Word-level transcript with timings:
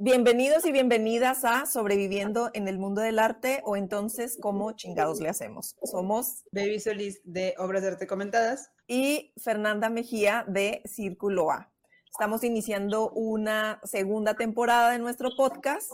Bienvenidos 0.00 0.64
y 0.64 0.70
bienvenidas 0.70 1.44
a 1.44 1.66
Sobreviviendo 1.66 2.52
en 2.54 2.68
el 2.68 2.78
Mundo 2.78 3.00
del 3.00 3.18
Arte 3.18 3.62
o 3.64 3.74
entonces 3.74 4.38
¿Cómo 4.40 4.70
chingados 4.70 5.18
le 5.18 5.28
hacemos? 5.28 5.74
Somos 5.82 6.44
Baby 6.52 6.78
Solís 6.78 7.20
de 7.24 7.56
Obras 7.58 7.82
de 7.82 7.88
Arte 7.88 8.06
Comentadas 8.06 8.70
y 8.86 9.32
Fernanda 9.42 9.90
Mejía 9.90 10.44
de 10.46 10.82
Círculo 10.84 11.50
A. 11.50 11.72
Estamos 12.12 12.44
iniciando 12.44 13.10
una 13.10 13.80
segunda 13.82 14.34
temporada 14.34 14.92
de 14.92 15.00
nuestro 15.00 15.30
podcast 15.36 15.90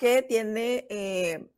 que 0.00 0.22
tiene 0.22 0.88
eh, 0.90 1.48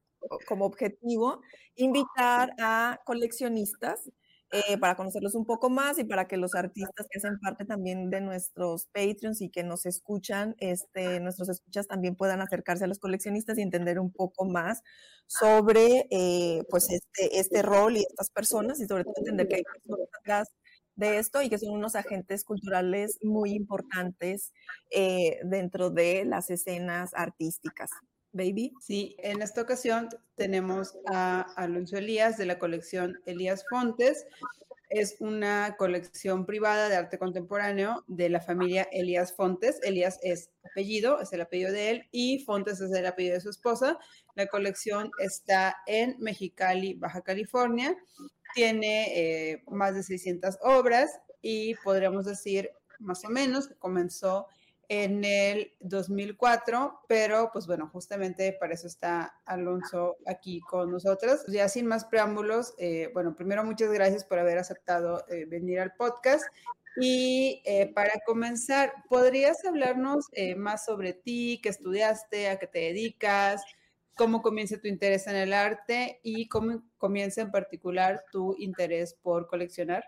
como 0.47 0.67
objetivo 0.67 1.41
invitar 1.77 2.55
a 2.59 3.01
coleccionistas 3.07 4.11
eh, 4.53 4.79
para 4.79 4.97
conocerlos 4.97 5.35
un 5.35 5.47
poco 5.47 5.71
más 5.71 5.99
y 5.99 6.05
para 6.05 6.27
que 6.27 6.37
los 6.37 6.55
artistas 6.55 7.07
que 7.11 7.19
hacen 7.19 7.39
parte 7.41 7.65
también 7.65 8.11
de 8.11 8.21
nuestros 8.21 8.87
Patreons 8.87 9.41
y 9.43 9.51
que 9.51 9.63
nos 9.63 9.87
escuchan, 9.87 10.57
este, 10.59 11.21
nuestros 11.21 11.49
escuchas 11.49 11.87
también 11.87 12.17
puedan 12.17 12.41
acercarse 12.41 12.85
a 12.85 12.89
los 12.89 12.99
coleccionistas 12.99 13.59
y 13.59 13.63
entender 13.63 14.01
un 14.01 14.13
poco 14.13 14.45
más 14.47 14.83
sobre 15.27 16.07
eh, 16.11 16.65
pues 16.69 16.91
este, 16.91 17.39
este 17.39 17.63
rol 17.63 17.97
y 17.97 18.01
estas 18.01 18.31
personas 18.31 18.81
y 18.81 18.87
sobre 18.87 19.05
todo 19.05 19.15
entender 19.19 19.47
que 19.49 19.57
hay 19.57 19.63
personas 19.63 20.09
atrás 20.21 20.49
de 20.97 21.19
esto 21.19 21.43
y 21.43 21.49
que 21.49 21.59
son 21.59 21.71
unos 21.73 21.95
agentes 21.95 22.45
culturales 22.45 23.19
muy 23.23 23.53
importantes 23.53 24.53
eh, 24.91 25.39
dentro 25.45 25.91
de 25.91 26.25
las 26.25 26.51
escenas 26.51 27.13
artísticas. 27.15 27.91
Baby. 28.33 28.73
Sí, 28.81 29.17
en 29.19 29.43
esta 29.43 29.63
ocasión 29.63 30.09
tenemos 30.37 30.97
a 31.07 31.43
Alonso 31.57 31.97
Elías 31.97 32.37
de 32.37 32.47
la 32.47 32.59
colección 32.59 33.21
Elías 33.27 33.65
Fontes. 33.69 34.27
Es 34.89 35.17
una 35.21 35.77
colección 35.79 36.47
privada 36.47 36.89
de 36.89 36.97
arte 36.97 37.19
contemporáneo 37.19 38.05
de 38.09 38.29
la 38.29 38.41
familia 38.41 38.89
Elías 38.93 39.33
Fontes. 39.33 39.81
Elías 39.83 40.19
es 40.23 40.51
apellido, 40.65 41.21
es 41.21 41.33
el 41.33 41.41
apellido 41.41 41.73
de 41.73 41.91
él, 41.91 42.09
y 42.11 42.41
Fontes 42.45 42.81
es 42.81 42.93
el 42.93 43.07
apellido 43.07 43.35
de 43.35 43.41
su 43.41 43.51
esposa. 43.51 43.99
La 44.35 44.47
colección 44.47 45.11
está 45.21 45.77
en 45.87 46.17
Mexicali, 46.19 46.95
Baja 46.95 47.23
California. 47.23 47.97
Tiene 48.55 49.53
eh, 49.53 49.65
más 49.69 49.95
de 49.95 50.03
600 50.03 50.59
obras 50.63 51.21
y 51.41 51.75
podríamos 51.77 52.27
decir 52.27 52.71
más 52.99 53.25
o 53.25 53.29
menos 53.29 53.69
que 53.69 53.77
comenzó 53.77 54.47
en 54.91 55.25
el 55.25 55.73
2004, 55.79 57.03
pero 57.07 57.51
pues 57.53 57.69
bueno, 57.69 57.89
justamente 57.93 58.53
para 58.53 58.75
eso 58.75 58.89
está 58.89 59.41
Alonso 59.47 60.17
aquí 60.27 60.61
con 60.69 60.91
nosotros. 60.91 61.45
Ya 61.47 61.69
sin 61.69 61.87
más 61.87 62.05
preámbulos, 62.05 62.75
eh, 62.77 63.09
bueno, 63.15 63.37
primero 63.37 63.63
muchas 63.63 63.93
gracias 63.93 64.25
por 64.25 64.41
haber 64.41 64.59
aceptado 64.59 65.25
eh, 65.29 65.45
venir 65.45 65.79
al 65.79 65.95
podcast. 65.95 66.45
Y 67.01 67.63
eh, 67.67 67.93
para 67.95 68.15
comenzar, 68.27 68.93
¿podrías 69.09 69.65
hablarnos 69.65 70.27
más 70.57 70.85
sobre 70.87 71.13
ti, 71.13 71.61
qué 71.63 71.69
estudiaste, 71.69 72.49
a 72.49 72.59
qué 72.59 72.67
te 72.67 72.81
dedicas, 72.81 73.63
cómo 74.17 74.43
comienza 74.43 74.81
tu 74.81 74.89
interés 74.89 75.29
en 75.29 75.37
el 75.37 75.53
arte 75.53 76.19
y 76.25 76.49
cómo 76.49 76.83
comienza 76.99 77.43
en 77.43 77.53
particular 77.53 78.25
tu 78.33 78.57
interés 78.59 79.15
por 79.15 79.47
coleccionar? 79.47 80.03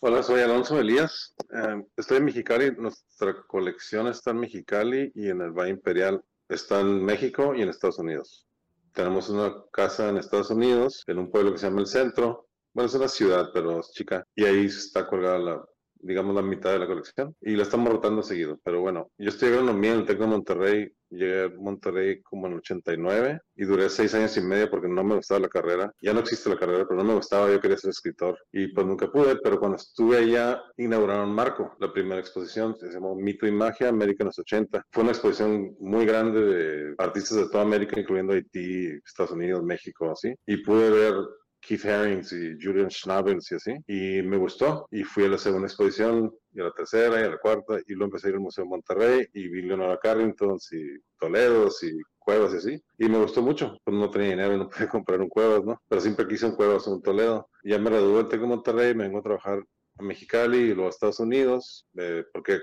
Hola, 0.00 0.22
soy 0.22 0.40
Alonso 0.40 0.78
Elías. 0.78 1.34
Eh, 1.52 1.84
estoy 1.96 2.18
en 2.18 2.24
Mexicali. 2.24 2.70
Nuestra 2.76 3.42
colección 3.46 4.08
está 4.08 4.30
en 4.30 4.38
Mexicali 4.40 5.12
y 5.14 5.28
en 5.28 5.40
el 5.40 5.52
Valle 5.52 5.70
Imperial. 5.70 6.22
Está 6.48 6.80
en 6.80 7.04
México 7.04 7.54
y 7.54 7.62
en 7.62 7.68
Estados 7.68 7.98
Unidos. 7.98 8.46
Tenemos 8.92 9.28
una 9.28 9.54
casa 9.72 10.08
en 10.08 10.16
Estados 10.16 10.50
Unidos, 10.50 11.04
en 11.06 11.18
un 11.18 11.30
pueblo 11.30 11.52
que 11.52 11.58
se 11.58 11.66
llama 11.66 11.80
El 11.80 11.86
Centro. 11.86 12.48
Bueno, 12.72 12.88
es 12.88 12.94
una 12.94 13.08
ciudad, 13.08 13.50
pero 13.52 13.80
es 13.80 13.90
chica. 13.92 14.24
Y 14.34 14.44
ahí 14.44 14.66
está 14.66 15.06
colgada 15.06 15.38
la, 15.38 15.64
digamos, 16.02 16.34
la 16.34 16.42
mitad 16.42 16.72
de 16.72 16.78
la 16.78 16.86
colección. 16.86 17.34
Y 17.40 17.56
la 17.56 17.62
estamos 17.62 17.92
rotando 17.92 18.22
seguido. 18.22 18.58
Pero 18.64 18.80
bueno, 18.80 19.10
yo 19.18 19.28
estoy 19.28 19.48
agronomía 19.50 19.92
en 19.92 20.00
el 20.00 20.06
Tecno 20.06 20.26
Monterrey. 20.26 20.92
Llegué 21.10 21.44
a 21.44 21.48
Monterrey 21.48 22.22
como 22.22 22.46
en 22.46 22.52
el 22.52 22.58
89 22.58 23.40
y 23.56 23.64
duré 23.64 23.90
seis 23.90 24.14
años 24.14 24.36
y 24.36 24.42
medio 24.42 24.70
porque 24.70 24.88
no 24.88 25.02
me 25.02 25.16
gustaba 25.16 25.40
la 25.40 25.48
carrera. 25.48 25.92
Ya 26.00 26.12
no 26.12 26.20
existe 26.20 26.48
la 26.48 26.56
carrera, 26.56 26.86
pero 26.88 27.02
no 27.02 27.04
me 27.04 27.14
gustaba. 27.14 27.50
Yo 27.50 27.60
quería 27.60 27.76
ser 27.76 27.90
escritor 27.90 28.38
y 28.52 28.68
pues 28.68 28.86
nunca 28.86 29.10
pude. 29.10 29.36
Pero 29.42 29.58
cuando 29.58 29.76
estuve 29.76 30.18
allá, 30.18 30.62
inauguraron 30.76 31.32
Marco, 31.32 31.74
la 31.80 31.92
primera 31.92 32.20
exposición. 32.20 32.76
Se 32.76 32.90
llamó 32.90 33.16
Mito 33.16 33.46
y 33.46 33.50
Magia 33.50 33.88
América 33.88 34.22
en 34.22 34.26
los 34.26 34.38
80. 34.38 34.86
Fue 34.90 35.02
una 35.02 35.12
exposición 35.12 35.74
muy 35.80 36.06
grande 36.06 36.40
de 36.40 36.94
artistas 36.98 37.38
de 37.38 37.48
toda 37.48 37.64
América, 37.64 37.98
incluyendo 37.98 38.32
Haití, 38.32 38.86
Estados 39.04 39.32
Unidos, 39.32 39.64
México, 39.64 40.12
así. 40.12 40.32
Y 40.46 40.58
pude 40.58 40.90
ver 40.90 41.14
Keith 41.60 41.84
Herrings 41.84 42.32
y 42.32 42.56
Julian 42.60 42.90
Schnabels 42.90 43.50
y 43.52 43.54
así. 43.54 43.74
Y 43.86 44.22
me 44.22 44.36
gustó. 44.36 44.86
Y 44.90 45.04
fui 45.04 45.24
a 45.24 45.28
la 45.28 45.38
segunda 45.38 45.68
exposición, 45.68 46.32
y 46.52 46.60
a 46.60 46.64
la 46.64 46.72
tercera, 46.72 47.20
y 47.20 47.24
a 47.24 47.30
la 47.30 47.38
cuarta, 47.38 47.78
y 47.86 47.92
luego 47.92 48.06
empecé 48.06 48.26
a 48.26 48.30
ir 48.30 48.36
al 48.36 48.40
Museo 48.40 48.64
de 48.64 48.70
Monterrey, 48.70 49.26
y 49.34 49.48
vi 49.48 49.62
Leonora 49.62 49.98
Carrington, 49.98 50.58
y 50.72 50.98
Toledo, 51.18 51.68
y 51.82 52.00
Cuevas 52.18 52.54
y 52.54 52.56
así. 52.56 52.82
Y 52.98 53.08
me 53.08 53.18
gustó 53.18 53.42
mucho. 53.42 53.78
Pues 53.84 53.96
no 53.96 54.10
tenía 54.10 54.30
dinero, 54.30 54.56
no 54.56 54.68
podía 54.68 54.88
comprar 54.90 55.20
un 55.20 55.28
Cuevas, 55.28 55.64
¿no? 55.64 55.80
Pero 55.88 56.00
siempre 56.00 56.26
quise 56.26 56.46
un 56.46 56.56
Cuevas 56.56 56.86
o 56.88 56.92
un 56.92 57.02
Toledo. 57.02 57.48
Ya 57.64 57.78
me 57.78 57.90
gradué 57.90 58.24
del 58.24 58.40
Monterrey, 58.40 58.94
me 58.94 59.04
vengo 59.04 59.18
a 59.18 59.22
trabajar 59.22 59.62
a 59.98 60.02
Mexicali 60.02 60.58
y 60.58 60.74
luego 60.74 60.86
a 60.86 60.90
Estados 60.90 61.20
Unidos, 61.20 61.86
eh, 61.96 62.24
porque, 62.32 62.60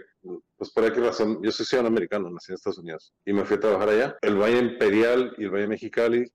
pues 0.58 0.72
por 0.72 0.86
aquí 0.86 1.00
razón, 1.00 1.40
yo 1.44 1.52
soy 1.52 1.66
ciudadano 1.66 1.90
americano, 1.90 2.30
nací 2.30 2.52
en 2.52 2.56
Estados 2.56 2.80
Unidos, 2.80 3.14
y 3.26 3.34
me 3.34 3.46
fui 3.46 3.58
a 3.58 3.60
trabajar 3.60 3.90
allá. 3.90 4.18
El 4.22 4.38
Valle 4.38 4.60
Imperial 4.60 5.36
y 5.38 5.44
el 5.44 5.52
Valle 5.52 5.68
Mexicali, 5.68 6.26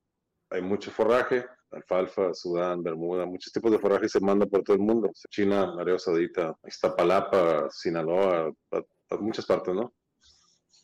hay 0.51 0.63
mucho 0.63 0.91
forraje, 0.91 1.47
alfalfa, 1.73 2.35
Sudán, 2.35 2.83
Bermuda, 2.83 3.27
muchos 3.27 3.53
tipos 3.53 3.71
de 3.73 3.79
forraje 3.79 4.09
se 4.09 4.21
mandan 4.21 4.49
por 4.49 4.63
todo 4.63 4.77
el 4.77 4.83
mundo. 4.83 5.11
China, 5.31 5.75
Arabia 5.75 5.99
Saudita, 5.99 6.57
Iztapalapa, 6.67 7.69
Sinaloa, 7.71 8.53
a, 8.73 9.17
muchas 9.17 9.47
partes, 9.47 9.75
¿no? 9.75 9.93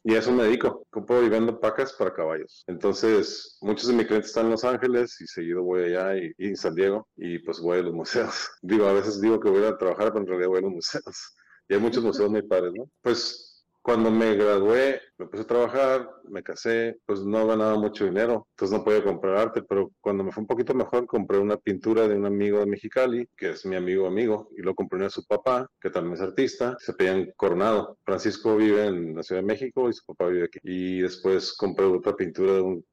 Y 0.04 0.15
a 0.15 0.19
eso 0.21 0.32
me 0.32 0.44
dedico. 0.44 0.87
Compro 0.91 1.22
y 1.22 1.28
vendo 1.28 1.59
pacas 1.59 1.93
para 1.93 2.15
caballos. 2.15 2.65
Entonces, 2.66 3.59
muchos 3.60 3.88
de 3.88 3.94
mis 3.94 4.06
clientes 4.06 4.31
están 4.31 4.47
en 4.47 4.53
Los 4.53 4.65
Ángeles 4.65 5.21
y 5.21 5.26
seguido 5.26 5.62
voy 5.62 5.84
allá 5.84 6.16
y, 6.16 6.32
en 6.38 6.56
San 6.56 6.75
Diego 6.75 7.09
y 7.16 7.38
pues 7.41 7.60
voy 7.60 7.78
a 7.78 7.82
los 7.82 7.94
museos. 7.94 8.50
Digo, 8.62 8.87
a 8.87 8.93
veces 8.93 9.20
digo 9.20 9.41
que 9.41 9.50
voy 9.50 9.65
a 9.65 9.76
trabajar, 9.76 10.12
pero 10.12 10.20
en 10.20 10.26
realidad 10.26 10.49
voy 10.49 10.59
a 10.59 10.62
los 10.62 10.72
museos. 10.72 11.05
Y 11.70 11.75
hay 11.75 11.81
muchos 11.81 12.03
museos 12.03 12.31
muy 12.31 12.41
padres, 12.41 12.72
¿no? 12.75 12.88
Pues 13.03 13.48
cuando 13.88 14.10
me 14.10 14.34
gradué, 14.34 15.00
me 15.16 15.26
puse 15.28 15.44
a 15.44 15.47
trabajar, 15.47 16.10
me 16.28 16.43
casé, 16.43 16.99
pues 17.06 17.21
no 17.21 17.47
ganaba 17.47 17.78
mucho 17.78 18.04
dinero, 18.04 18.47
entonces 18.50 18.76
no 18.76 18.84
podía 18.84 19.03
comprar 19.03 19.38
arte, 19.38 19.62
pero 19.62 19.93
cuando 20.03 20.22
me 20.22 20.31
fue 20.31 20.43
un 20.43 20.47
poquito 20.47 20.75
mejor, 20.75 21.06
compré 21.06 21.38
una 21.38 21.56
pintura 21.56 22.06
de 22.06 22.15
un 22.15 22.26
amigo 22.26 22.59
de 22.59 22.66
Mexicali, 22.66 23.26
que 23.34 23.53
es 23.53 23.65
mi 23.65 23.76
amigo 23.76 24.06
amigo, 24.06 24.50
y 24.59 24.60
lo 24.60 24.75
compré 24.75 25.06
a 25.06 25.09
su 25.09 25.25
papá, 25.25 25.66
que 25.81 25.88
también 25.88 26.16
es 26.16 26.21
artista, 26.21 26.76
se 26.78 26.93
pedían 26.93 27.32
Coronado. 27.34 27.97
Francisco 28.04 28.59
vive 28.59 28.84
en 28.84 29.16
la 29.16 29.22
Ciudad 29.22 29.41
de 29.41 29.47
México 29.47 29.88
y 29.88 29.94
su 29.94 30.05
papá 30.05 30.26
vive 30.26 30.44
aquí. 30.44 30.59
Y 30.65 31.00
después 31.00 31.55
compré 31.56 31.87
otra 31.87 32.15
pintura 32.15 32.53
de 32.53 32.60
un, 32.60 32.84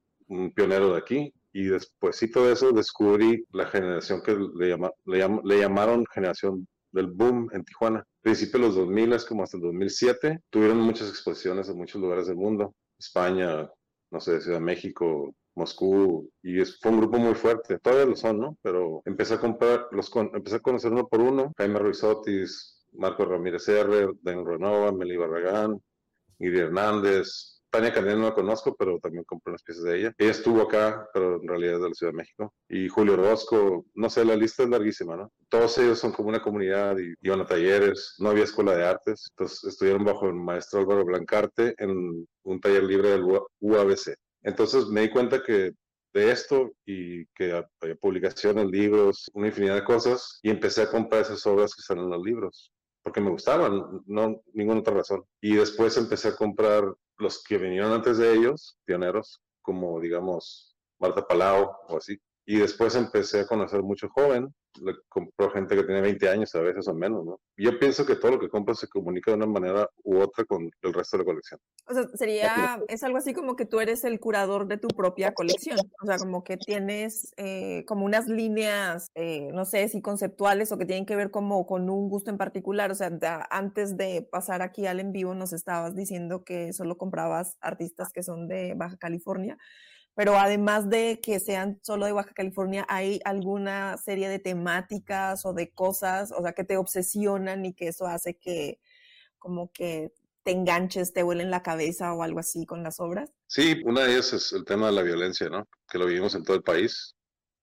pionero 0.55 0.93
de 0.93 0.97
aquí, 0.97 1.33
y 1.51 1.65
después 1.65 2.17
de 2.21 2.51
eso 2.53 2.71
descubrí 2.71 3.45
la 3.51 3.65
generación 3.65 4.21
que 4.21 4.33
le, 4.33 4.77
le 5.43 5.59
llamaron 5.59 6.05
generación 6.13 6.65
del 6.95 7.07
boom 7.07 7.49
en 7.53 7.63
Tijuana. 7.63 8.03
Principio 8.21 8.59
de 8.59 8.65
los 8.67 8.75
2000, 8.75 9.13
es 9.13 9.25
como 9.25 9.43
hasta 9.43 9.57
el 9.57 9.63
2007, 9.63 10.39
tuvieron 10.49 10.79
muchas 10.79 11.09
exposiciones 11.09 11.69
en 11.69 11.77
muchos 11.77 12.01
lugares 12.01 12.27
del 12.27 12.37
mundo. 12.37 12.73
España, 12.97 13.69
no 14.09 14.19
sé, 14.19 14.41
Ciudad 14.41 14.57
de 14.57 14.63
México, 14.63 15.35
Moscú, 15.55 16.29
y 16.41 16.63
fue 16.65 16.91
un 16.91 17.01
grupo 17.01 17.17
muy 17.17 17.35
fuerte, 17.35 17.79
todavía 17.79 18.05
lo 18.05 18.15
son, 18.15 18.39
¿no? 18.39 18.57
Pero 18.61 19.01
empecé 19.05 19.35
a 19.35 19.39
comprar, 19.39 19.87
los 19.91 20.11
empecé 20.15 20.55
a 20.55 20.59
conocer 20.59 20.91
uno 20.91 21.07
por 21.07 21.19
uno, 21.19 21.53
Jaime 21.57 21.79
Ruiz 21.79 22.03
Otis, 22.03 22.85
Marco 22.93 23.25
Ramírez 23.25 23.67
R., 23.67 24.09
Dan 24.21 24.45
Renova, 24.45 24.91
Meli 24.91 25.17
Barragán, 25.17 25.81
Iri 26.39 26.59
Hernández, 26.59 27.54
Tania 27.75 27.91
Candela 27.91 28.15
no 28.15 28.29
la 28.29 28.33
conozco, 28.33 28.73
pero 28.73 28.99
también 28.99 29.25
compré 29.25 29.51
unas 29.51 29.61
piezas 29.61 29.83
de 29.83 29.99
ella. 29.99 30.13
Ella 30.17 30.31
estuvo 30.31 30.61
acá, 30.61 31.09
pero 31.13 31.41
en 31.41 31.47
realidad 31.47 31.75
es 31.75 31.81
de 31.81 31.89
la 31.89 31.93
Ciudad 31.93 32.13
de 32.13 32.17
México. 32.17 32.53
Y 32.69 32.87
Julio 32.87 33.17
Rosco, 33.17 33.85
no 33.95 34.09
sé, 34.09 34.23
la 34.23 34.37
lista 34.37 34.63
es 34.63 34.69
larguísima, 34.69 35.17
¿no? 35.17 35.29
Todos 35.49 35.77
ellos 35.79 35.99
son 35.99 36.13
como 36.13 36.29
una 36.29 36.41
comunidad 36.41 36.97
y 36.97 37.13
iban 37.19 37.41
a 37.41 37.45
talleres, 37.45 38.15
no 38.19 38.29
había 38.29 38.45
escuela 38.45 38.77
de 38.77 38.85
artes, 38.85 39.27
entonces 39.31 39.61
estuvieron 39.65 40.05
bajo 40.05 40.25
el 40.25 40.35
maestro 40.35 40.79
Álvaro 40.79 41.03
Blancarte 41.03 41.75
en 41.77 42.25
un 42.43 42.61
taller 42.61 42.83
libre 42.85 43.09
del 43.09 43.25
UABC. 43.59 44.15
Entonces 44.43 44.85
me 44.85 45.01
di 45.01 45.09
cuenta 45.09 45.43
que 45.43 45.73
de 46.13 46.31
esto 46.31 46.71
y 46.85 47.25
que 47.35 47.61
había 47.81 47.95
publicaciones, 47.95 48.67
libros, 48.67 49.29
una 49.33 49.47
infinidad 49.47 49.75
de 49.75 49.83
cosas 49.83 50.39
y 50.43 50.49
empecé 50.49 50.83
a 50.83 50.89
comprar 50.89 51.23
esas 51.23 51.45
obras 51.45 51.75
que 51.75 51.81
están 51.81 51.99
en 51.99 52.09
los 52.09 52.23
libros 52.23 52.71
porque 53.05 53.21
me 53.21 53.29
gustaban, 53.29 54.01
no 54.07 54.41
ninguna 54.53 54.79
otra 54.79 54.95
razón. 54.95 55.23
Y 55.39 55.53
después 55.55 55.95
empecé 55.95 56.29
a 56.29 56.35
comprar 56.35 56.91
los 57.17 57.43
que 57.43 57.57
vinieron 57.57 57.91
antes 57.91 58.17
de 58.17 58.33
ellos, 58.33 58.77
pioneros, 58.85 59.41
como 59.61 59.99
digamos 59.99 60.77
Marta 60.99 61.25
Palau 61.25 61.71
o 61.87 61.97
así. 61.97 62.19
Y 62.45 62.57
después 62.59 62.95
empecé 62.95 63.39
a 63.41 63.47
conocer 63.47 63.81
mucho 63.81 64.07
joven, 64.09 64.53
le 64.81 64.93
compró 65.09 65.49
gente 65.51 65.75
que 65.75 65.83
tiene 65.83 66.01
20 66.01 66.29
años 66.29 66.53
a 66.53 66.61
veces 66.61 66.87
o 66.87 66.93
menos, 66.93 67.25
¿no? 67.25 67.39
Yo 67.57 67.79
pienso 67.79 68.05
que 68.05 68.15
todo 68.15 68.31
lo 68.31 68.39
que 68.39 68.49
compro 68.49 68.75
se 68.75 68.87
comunica 68.87 69.31
de 69.31 69.37
una 69.37 69.47
manera 69.47 69.89
u 70.03 70.19
otra 70.19 70.45
con 70.45 70.69
el 70.81 70.93
resto 70.93 71.17
de 71.17 71.23
la 71.23 71.25
colección. 71.25 71.59
O 71.87 71.93
sea, 71.93 72.03
sería, 72.13 72.79
es 72.87 73.03
algo 73.03 73.17
así 73.17 73.33
como 73.33 73.55
que 73.55 73.65
tú 73.65 73.79
eres 73.79 74.03
el 74.03 74.19
curador 74.19 74.67
de 74.67 74.77
tu 74.77 74.87
propia 74.89 75.33
colección, 75.33 75.79
o 76.01 76.05
sea, 76.05 76.17
como 76.17 76.43
que 76.43 76.57
tienes 76.57 77.33
eh, 77.37 77.83
como 77.87 78.05
unas 78.05 78.27
líneas, 78.27 79.07
eh, 79.15 79.49
no 79.53 79.65
sé 79.65 79.87
si 79.87 80.01
conceptuales 80.01 80.71
o 80.71 80.77
que 80.77 80.85
tienen 80.85 81.05
que 81.05 81.15
ver 81.15 81.31
como 81.31 81.65
con 81.65 81.89
un 81.89 82.09
gusto 82.09 82.29
en 82.29 82.37
particular, 82.37 82.91
o 82.91 82.95
sea, 82.95 83.09
antes 83.49 83.97
de 83.97 84.27
pasar 84.29 84.61
aquí 84.61 84.85
al 84.85 84.99
en 84.99 85.11
vivo 85.11 85.33
nos 85.33 85.53
estabas 85.53 85.95
diciendo 85.95 86.43
que 86.43 86.73
solo 86.73 86.97
comprabas 86.97 87.57
artistas 87.61 88.11
que 88.11 88.23
son 88.23 88.47
de 88.47 88.73
Baja 88.75 88.97
California 88.97 89.57
pero 90.15 90.37
además 90.37 90.89
de 90.89 91.19
que 91.21 91.39
sean 91.39 91.79
solo 91.83 92.05
de 92.05 92.13
Baja 92.13 92.33
California, 92.33 92.85
¿hay 92.87 93.19
alguna 93.25 93.97
serie 93.97 94.29
de 94.29 94.39
temáticas 94.39 95.45
o 95.45 95.53
de 95.53 95.71
cosas, 95.71 96.31
o 96.31 96.41
sea, 96.41 96.53
que 96.53 96.63
te 96.63 96.77
obsesionan 96.77 97.65
y 97.65 97.73
que 97.73 97.89
eso 97.89 98.07
hace 98.07 98.37
que 98.37 98.79
como 99.37 99.71
que 99.73 100.13
te 100.43 100.51
enganches, 100.51 101.11
te 101.11 101.21
vuelen 101.21 101.51
la 101.51 101.63
cabeza 101.63 102.13
o 102.13 102.23
algo 102.23 102.39
así 102.39 102.65
con 102.65 102.81
las 102.81 103.01
obras? 103.01 103.29
Sí, 103.47 103.81
una 103.83 104.03
de 104.03 104.13
ellas 104.13 104.31
es 104.31 104.53
el 104.53 104.63
tema 104.63 104.87
de 104.87 104.93
la 104.93 105.01
violencia, 105.01 105.49
¿no? 105.49 105.67
Que 105.89 105.97
lo 105.97 106.05
vivimos 106.05 106.33
en 106.33 106.43
todo 106.43 106.55
el 106.55 106.63
país 106.63 107.15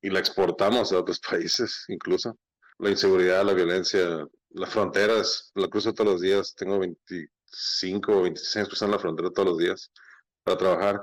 y 0.03 0.11
la 0.11 0.19
exportamos 0.19 0.93
a 0.93 0.99
otros 0.99 1.21
países 1.31 1.87
incluso. 1.89 2.37
La 2.79 2.91
inseguridad, 2.91 3.45
la 3.47 3.55
violencia, 3.55 4.27
las 4.51 4.71
fronteras, 4.71 5.53
la 5.55 5.69
cruzo 5.69 5.95
todos 5.95 6.13
los 6.13 6.21
días, 6.21 6.55
tengo 6.55 6.79
25 6.79 8.13
o 8.13 8.23
26 8.23 8.57
años 8.57 8.69
cruzando 8.69 8.97
la 8.97 9.01
frontera 9.01 9.31
todos 9.31 9.49
los 9.49 9.59
días 9.59 9.91
para 10.45 10.59
trabajar 10.59 11.01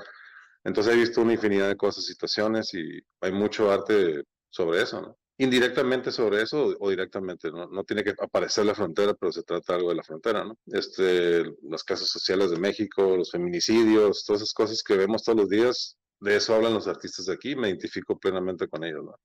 entonces 0.63 0.93
he 0.93 0.97
visto 0.97 1.21
una 1.21 1.33
infinidad 1.33 1.67
de 1.67 1.77
cosas, 1.77 2.05
situaciones 2.05 2.73
y 2.73 2.99
hay 3.21 3.31
mucho 3.31 3.71
arte 3.71 4.23
sobre 4.49 4.81
eso, 4.81 5.01
¿no? 5.01 5.17
Indirectamente 5.37 6.11
sobre 6.11 6.41
eso 6.41 6.75
o 6.79 6.89
directamente, 6.89 7.49
¿no? 7.49 7.67
No 7.67 7.83
tiene 7.85 8.03
que 8.03 8.13
aparecer 8.19 8.65
la 8.65 8.75
frontera, 8.75 9.13
pero 9.13 9.31
se 9.31 9.43
trata 9.43 9.75
algo 9.75 9.89
de 9.89 9.95
la 9.95 10.03
frontera, 10.03 10.43
¿no? 10.43 10.57
Este, 10.65 11.45
las 11.63 11.83
casas 11.83 12.09
sociales 12.09 12.51
de 12.51 12.59
México, 12.59 13.15
los 13.15 13.31
feminicidios, 13.31 14.25
todas 14.25 14.41
esas 14.41 14.53
cosas 14.53 14.83
que 14.83 14.97
vemos 14.97 15.23
todos 15.23 15.39
los 15.39 15.49
días, 15.49 15.97
de 16.19 16.35
eso 16.35 16.53
hablan 16.53 16.73
los 16.73 16.87
artistas 16.87 17.25
de 17.27 17.33
aquí, 17.33 17.55
me 17.55 17.69
identifico 17.69 18.19
plenamente 18.19 18.67
con 18.67 18.83
ellos, 18.83 19.05
¿no? 19.05 19.15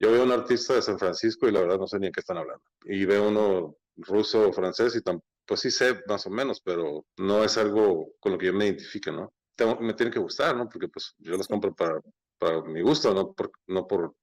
Yo 0.00 0.10
veo 0.10 0.24
un 0.24 0.32
artista 0.32 0.74
de 0.74 0.82
San 0.82 0.98
Francisco 0.98 1.46
y 1.46 1.52
la 1.52 1.60
verdad 1.60 1.78
no 1.78 1.86
sé 1.86 1.98
ni 1.98 2.06
en 2.06 2.12
qué 2.12 2.20
están 2.20 2.38
hablando. 2.38 2.62
Y 2.84 3.04
veo 3.04 3.28
uno 3.28 3.76
ruso 3.96 4.48
o 4.48 4.52
francés 4.52 4.96
y 4.96 5.00
pues 5.46 5.60
sí 5.60 5.70
sé 5.70 6.00
más 6.06 6.26
o 6.26 6.30
menos, 6.30 6.62
pero 6.64 7.04
no 7.18 7.44
es 7.44 7.58
algo 7.58 8.14
con 8.18 8.32
lo 8.32 8.38
que 8.38 8.46
yo 8.46 8.54
me 8.54 8.64
identifique, 8.64 9.12
¿no? 9.12 9.34
Me 9.66 9.94
tiene 9.94 10.12
que 10.12 10.18
gustar, 10.18 10.56
¿no? 10.56 10.68
Porque 10.68 10.88
pues 10.88 11.14
yo 11.18 11.36
las 11.36 11.48
compro 11.48 11.74
para, 11.74 12.00
para 12.38 12.62
mi 12.62 12.80
gusto, 12.82 13.14
no 13.14 13.32
por, 13.32 13.52
no 13.66 13.86
por 13.86 14.14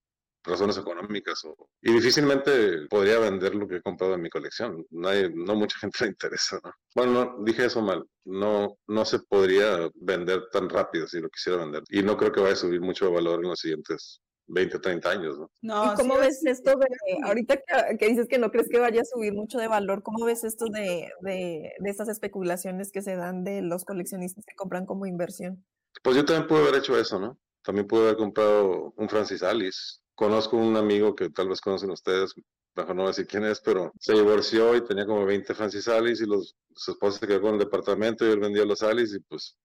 razones 0.43 0.77
económicas. 0.77 1.43
O, 1.45 1.69
y 1.81 1.91
difícilmente 1.91 2.87
podría 2.89 3.19
vender 3.19 3.53
lo 3.55 3.67
que 3.67 3.77
he 3.77 3.81
comprado 3.81 4.15
en 4.15 4.21
mi 4.21 4.29
colección. 4.29 4.85
Nadie, 4.89 5.29
no 5.33 5.55
mucha 5.55 5.77
gente 5.79 5.97
le 6.01 6.11
interesa, 6.11 6.59
¿no? 6.63 6.71
Bueno, 6.95 7.13
no, 7.13 7.43
dije 7.43 7.65
eso 7.65 7.81
mal. 7.81 8.03
No, 8.25 8.77
no 8.87 9.05
se 9.05 9.19
podría 9.19 9.89
vender 9.95 10.49
tan 10.51 10.69
rápido 10.69 11.07
si 11.07 11.19
lo 11.19 11.29
quisiera 11.29 11.59
vender. 11.59 11.83
Y 11.89 12.01
no 12.01 12.17
creo 12.17 12.31
que 12.31 12.41
vaya 12.41 12.53
a 12.53 12.57
subir 12.57 12.81
mucho 12.81 13.05
de 13.05 13.13
valor 13.13 13.41
en 13.43 13.49
los 13.49 13.59
siguientes 13.59 14.21
20, 14.47 14.79
30 14.79 15.09
años, 15.09 15.37
¿no? 15.61 15.93
¿Y 15.93 15.95
cómo 15.95 16.17
ves 16.17 16.45
esto 16.45 16.71
de, 16.71 16.87
ahorita 17.23 17.57
que, 17.99 18.07
dices 18.07 18.27
que 18.27 18.37
no 18.37 18.51
crees 18.51 18.69
que 18.69 18.79
vaya 18.79 19.01
a 19.01 19.05
subir 19.05 19.33
mucho 19.33 19.57
de 19.57 19.67
valor, 19.67 20.03
cómo 20.03 20.25
ves 20.25 20.43
esto 20.43 20.65
de, 20.65 21.09
de, 21.21 21.73
de 21.79 21.89
estas 21.89 22.09
especulaciones 22.09 22.91
que 22.91 23.01
se 23.01 23.15
dan 23.15 23.43
de 23.43 23.61
los 23.61 23.85
coleccionistas 23.85 24.45
que 24.45 24.55
compran 24.55 24.85
como 24.85 25.05
inversión? 25.05 25.65
Pues 26.03 26.15
yo 26.15 26.25
también 26.25 26.47
pude 26.47 26.59
haber 26.59 26.75
hecho 26.75 26.97
eso, 26.97 27.19
¿no? 27.19 27.37
También 27.63 27.87
pude 27.87 28.03
haber 28.03 28.17
comprado 28.17 28.93
un 28.95 29.09
Francis 29.09 29.43
Alice. 29.43 29.99
Conozco 30.15 30.57
un 30.57 30.77
amigo 30.77 31.15
que 31.15 31.29
tal 31.29 31.49
vez 31.49 31.61
conocen 31.61 31.91
ustedes, 31.91 32.33
mejor 32.77 32.95
no 32.95 33.01
voy 33.01 33.09
a 33.09 33.11
decir 33.11 33.27
quién 33.27 33.43
es, 33.43 33.59
pero 33.59 33.91
se 33.99 34.13
divorció 34.13 34.75
y 34.75 34.85
tenía 34.85 35.05
como 35.05 35.25
20 35.25 35.53
Francis 35.53 35.87
Alice 35.87 36.23
y 36.23 36.27
los, 36.27 36.55
su 36.75 36.91
esposa 36.91 37.19
se 37.19 37.27
quedó 37.27 37.41
con 37.41 37.53
el 37.53 37.59
departamento 37.59 38.25
y 38.25 38.31
él 38.31 38.39
vendía 38.39 38.65
los 38.65 38.83
Alice 38.83 39.17
y 39.17 39.19
pues 39.19 39.57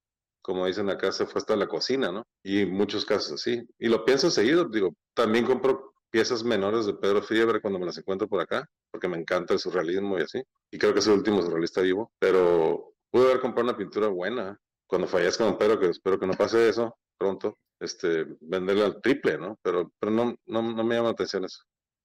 como 0.42 0.66
dicen 0.66 0.90
acá, 0.90 1.12
se 1.12 1.26
fue 1.26 1.38
hasta 1.38 1.56
la 1.56 1.68
cocina, 1.68 2.12
¿no? 2.12 2.26
Y 2.42 2.66
muchos 2.66 3.04
casos 3.04 3.32
así. 3.32 3.66
Y 3.78 3.88
lo 3.88 4.04
pienso 4.04 4.30
seguido, 4.30 4.64
digo, 4.66 4.94
también 5.14 5.46
compro 5.46 5.94
piezas 6.10 6.44
menores 6.44 6.84
de 6.84 6.94
Pedro 6.94 7.22
Fiebre 7.22 7.60
cuando 7.60 7.78
me 7.78 7.86
las 7.86 7.96
encuentro 7.96 8.28
por 8.28 8.40
acá, 8.40 8.68
porque 8.90 9.08
me 9.08 9.16
encanta 9.16 9.54
el 9.54 9.60
surrealismo 9.60 10.18
y 10.18 10.22
así. 10.22 10.42
Y 10.70 10.78
creo 10.78 10.92
que 10.92 10.98
es 10.98 11.06
el 11.06 11.14
último 11.14 11.40
surrealista 11.42 11.80
vivo, 11.80 12.12
pero 12.18 12.94
pude 13.10 13.24
haber 13.24 13.40
comprado 13.40 13.70
una 13.70 13.78
pintura 13.78 14.08
buena. 14.08 14.58
Cuando 14.86 15.08
fallezca 15.08 15.44
con 15.44 15.56
Pedro, 15.56 15.80
que 15.80 15.86
espero 15.86 16.18
que 16.18 16.26
no 16.26 16.34
pase 16.34 16.68
eso 16.68 16.94
pronto, 17.16 17.56
este, 17.80 18.26
venderla 18.40 18.86
al 18.86 19.00
triple, 19.00 19.38
¿no? 19.38 19.58
Pero, 19.62 19.92
pero 19.98 20.10
no, 20.10 20.34
no, 20.46 20.62
no 20.62 20.84
me 20.84 20.96
llama 20.96 21.08
la 21.08 21.12
atención 21.12 21.44
eso. 21.44 21.62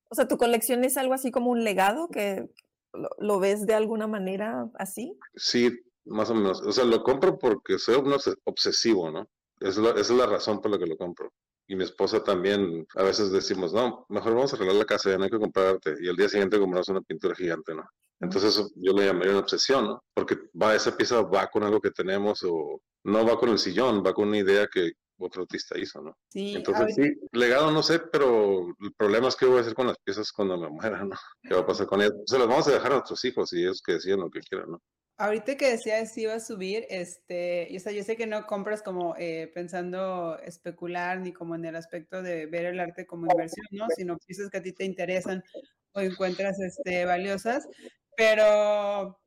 O 0.10 0.16
sea, 0.16 0.28
¿tu 0.28 0.38
colección 0.38 0.84
es 0.84 0.96
algo 0.96 1.14
así 1.14 1.32
como 1.32 1.50
un 1.50 1.64
legado 1.64 2.08
que 2.10 2.48
lo 3.18 3.40
ves 3.40 3.66
de 3.66 3.74
alguna 3.74 4.08
manera 4.08 4.70
así? 4.76 5.18
Sí, 5.36 5.72
más 6.08 6.30
o 6.30 6.36
menos. 6.36 6.62
O 6.62 6.72
sea, 6.72 6.86
lo 6.86 7.04
compro 7.04 7.38
porque 7.38 7.80
soy 7.80 7.96
un 7.96 8.16
obsesivo, 8.46 9.12
¿no? 9.12 9.28
Es 9.60 9.78
esa 9.78 10.00
es 10.00 10.10
la 10.12 10.26
razón 10.26 10.62
por 10.62 10.72
la 10.72 10.78
que 10.78 10.86
lo 10.86 10.98
compro. 10.98 11.32
Y 11.68 11.76
mi 11.76 11.84
esposa 11.84 12.24
también, 12.24 12.88
a 12.96 13.04
veces 13.04 13.32
decimos, 13.32 13.74
no, 13.74 14.06
mejor 14.10 14.34
vamos 14.34 14.54
a 14.54 14.56
arreglar 14.56 14.78
la 14.78 14.86
casa, 14.86 15.10
ya 15.10 15.18
no 15.18 15.26
hay 15.26 15.30
que 15.30 15.40
comprarte. 15.40 15.96
Y 16.00 16.08
al 16.08 16.16
día 16.16 16.30
siguiente 16.30 16.60
compramos 16.60 16.88
una 16.90 17.02
pintura 17.02 17.36
gigante, 17.36 17.76
¿no? 17.76 17.84
Entonces 18.20 18.72
yo 18.76 18.94
lo 18.94 19.02
llamaría 19.02 19.32
una 19.32 19.42
obsesión, 19.42 19.86
¿no? 19.86 20.04
Porque 20.14 20.38
va, 20.60 20.76
esa 20.76 20.96
pieza 20.96 21.22
va 21.22 21.48
con 21.48 21.64
algo 21.64 21.82
que 21.82 21.92
tenemos 21.92 22.42
o 22.44 22.82
no 23.04 23.26
va 23.26 23.38
con 23.38 23.50
el 23.50 23.60
sillón, 23.60 24.04
va 24.06 24.14
con 24.14 24.30
una 24.30 24.38
idea 24.38 24.68
que 24.68 24.94
otro 25.20 25.44
artista 25.44 25.78
hizo, 25.78 26.02
¿no? 26.02 26.18
Sí. 26.30 26.56
Entonces 26.56 26.96
sí, 26.96 27.14
legado 27.32 27.72
no 27.72 27.84
sé, 27.84 28.00
pero 28.00 28.68
el 28.80 28.94
problema 28.96 29.28
es 29.28 29.36
qué 29.36 29.46
voy 29.46 29.58
a 29.58 29.62
hacer 29.62 29.74
con 29.74 29.88
las 29.88 29.98
piezas 30.00 30.32
cuando 30.32 30.58
me 30.58 30.70
muera, 30.70 31.04
¿no? 31.04 31.16
¿Qué 31.42 31.54
va 31.54 31.62
a 31.62 31.66
pasar 31.66 31.88
con 31.88 32.02
ellas? 32.02 32.14
Se 32.26 32.40
las 32.40 32.48
vamos 32.48 32.68
a 32.68 32.72
dejar 32.72 32.92
a 32.92 32.96
nuestros 32.96 33.24
hijos 33.26 33.52
y 33.54 33.62
ellos 33.62 33.82
que 33.82 33.94
decían 33.94 34.20
lo 34.20 34.30
que 34.30 34.40
quieran, 34.42 34.72
¿no? 34.72 34.82
Ahorita 35.20 35.56
que 35.58 35.72
decías 35.72 36.14
si 36.14 36.22
iba 36.22 36.36
a 36.36 36.40
subir, 36.40 36.86
este, 36.90 37.76
o 37.76 37.80
sea, 37.80 37.92
yo 37.92 38.04
sé 38.04 38.16
que 38.16 38.28
no 38.28 38.46
compras 38.46 38.84
como 38.84 39.16
eh, 39.18 39.52
pensando 39.52 40.38
especular 40.40 41.20
ni 41.20 41.34
como 41.34 41.56
en 41.56 41.66
el 41.66 41.76
aspecto 41.76 42.22
de 42.22 42.46
ver 42.46 42.66
el 42.66 42.80
arte 42.80 43.08
como 43.08 43.26
inversión, 43.26 43.66
¿no? 43.72 43.88
Sino 43.96 44.18
piezas 44.20 44.52
que 44.52 44.58
a 44.60 44.62
ti 44.62 44.74
te 44.74 44.86
interesan 44.86 45.44
o 45.94 46.02
encuentras 46.02 46.60
este, 46.60 47.06
valiosas, 47.06 47.68
pero 48.16 49.20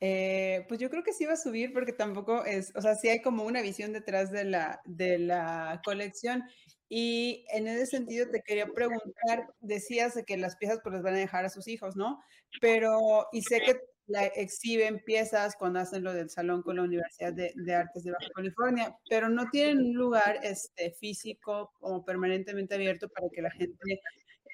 eh, 0.00 0.64
pues 0.66 0.80
yo 0.80 0.88
creo 0.88 1.02
que 1.02 1.12
sí 1.12 1.26
va 1.26 1.34
a 1.34 1.36
subir 1.36 1.74
porque 1.74 1.92
tampoco 1.92 2.46
es, 2.46 2.72
o 2.74 2.80
sea, 2.80 2.94
sí 2.94 3.08
hay 3.08 3.20
como 3.20 3.44
una 3.44 3.60
visión 3.60 3.92
detrás 3.92 4.30
de 4.32 4.44
la, 4.44 4.80
de 4.86 5.18
la 5.18 5.82
colección. 5.84 6.44
Y 6.88 7.44
en 7.52 7.68
ese 7.68 7.86
sentido 7.86 8.30
te 8.30 8.40
quería 8.42 8.66
preguntar, 8.66 9.46
decías 9.60 10.14
que 10.26 10.38
las 10.38 10.56
piezas 10.56 10.80
pues 10.82 10.94
las 10.94 11.02
van 11.02 11.14
a 11.14 11.18
dejar 11.18 11.44
a 11.44 11.50
sus 11.50 11.68
hijos, 11.68 11.96
¿no? 11.96 12.18
Pero, 12.60 13.26
y 13.32 13.42
sé 13.42 13.60
que 13.60 13.74
la 14.10 14.26
exhiben 14.26 15.02
piezas 15.04 15.54
cuando 15.56 15.78
hacen 15.78 16.02
lo 16.02 16.12
del 16.12 16.30
salón 16.30 16.62
con 16.62 16.76
la 16.76 16.82
Universidad 16.82 17.32
de, 17.32 17.74
Artes 17.74 18.02
de 18.02 18.10
Baja 18.10 18.28
California, 18.34 18.96
pero 19.08 19.28
no 19.28 19.48
tienen 19.50 19.78
un 19.78 19.94
lugar 19.94 20.40
este, 20.42 20.92
físico 20.92 21.72
o 21.80 22.04
permanentemente 22.04 22.74
abierto 22.74 23.08
para 23.08 23.28
que 23.32 23.42
la 23.42 23.50
gente 23.52 24.00